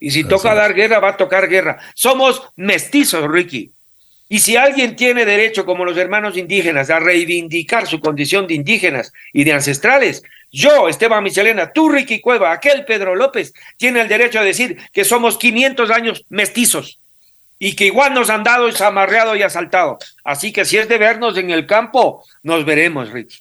Y 0.00 0.10
si 0.10 0.24
toca 0.24 0.54
dar 0.54 0.74
guerra, 0.74 0.98
va 0.98 1.10
a 1.10 1.16
tocar 1.16 1.48
guerra. 1.48 1.78
Somos 1.94 2.42
mestizos, 2.56 3.30
Ricky. 3.30 3.70
Y 4.28 4.38
si 4.38 4.56
alguien 4.56 4.96
tiene 4.96 5.26
derecho, 5.26 5.66
como 5.66 5.84
los 5.84 5.98
hermanos 5.98 6.36
indígenas, 6.36 6.88
a 6.88 7.00
reivindicar 7.00 7.86
su 7.86 8.00
condición 8.00 8.46
de 8.46 8.54
indígenas 8.54 9.12
y 9.32 9.44
de 9.44 9.52
ancestrales, 9.52 10.22
yo, 10.52 10.88
Esteban 10.88 11.22
Michelena, 11.22 11.72
tú, 11.72 11.88
Ricky 11.88 12.20
Cueva, 12.20 12.52
aquel 12.52 12.84
Pedro 12.84 13.14
López, 13.14 13.52
tiene 13.76 14.00
el 14.00 14.08
derecho 14.08 14.40
a 14.40 14.44
decir 14.44 14.78
que 14.92 15.04
somos 15.04 15.36
500 15.36 15.90
años 15.90 16.24
mestizos 16.28 17.00
y 17.58 17.76
que 17.76 17.86
igual 17.86 18.14
nos 18.14 18.30
han 18.30 18.42
dado 18.42 18.68
amarreado 18.84 19.36
y 19.36 19.42
asaltado. 19.42 19.98
Así 20.24 20.52
que 20.52 20.64
si 20.64 20.78
es 20.78 20.88
de 20.88 20.98
vernos 20.98 21.36
en 21.36 21.50
el 21.50 21.66
campo, 21.66 22.24
nos 22.42 22.64
veremos, 22.64 23.10
Ricky. 23.10 23.36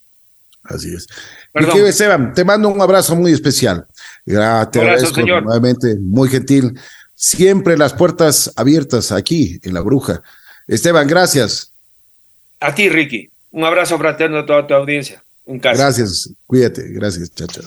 Así 0.64 0.94
es. 0.94 1.08
Perdón. 1.54 1.86
Esteban, 1.86 2.34
te 2.34 2.44
mando 2.44 2.70
un 2.70 2.82
abrazo 2.82 3.16
muy 3.16 3.32
especial. 3.32 3.88
Te 4.72 4.80
agradezco 4.80 5.22
nuevamente, 5.22 5.96
muy 5.96 6.30
gentil. 6.30 6.80
Siempre 7.16 7.78
las 7.78 7.94
puertas 7.94 8.52
abiertas 8.56 9.12
aquí 9.12 9.60
en 9.64 9.74
La 9.74 9.82
Bruja. 9.82 10.22
Esteban, 10.68 11.08
gracias. 11.08 11.72
A 12.60 12.74
ti, 12.74 12.90
Ricky. 12.90 13.30
Un 13.52 13.64
abrazo 13.64 13.98
fraterno 13.98 14.40
a 14.40 14.46
toda 14.46 14.68
tu 14.68 14.74
audiencia. 14.74 15.24
Un 15.46 15.60
caso. 15.60 15.82
Gracias, 15.82 16.30
cuídate. 16.46 16.88
Gracias, 16.90 17.34
chao, 17.34 17.48
chao. 17.48 17.66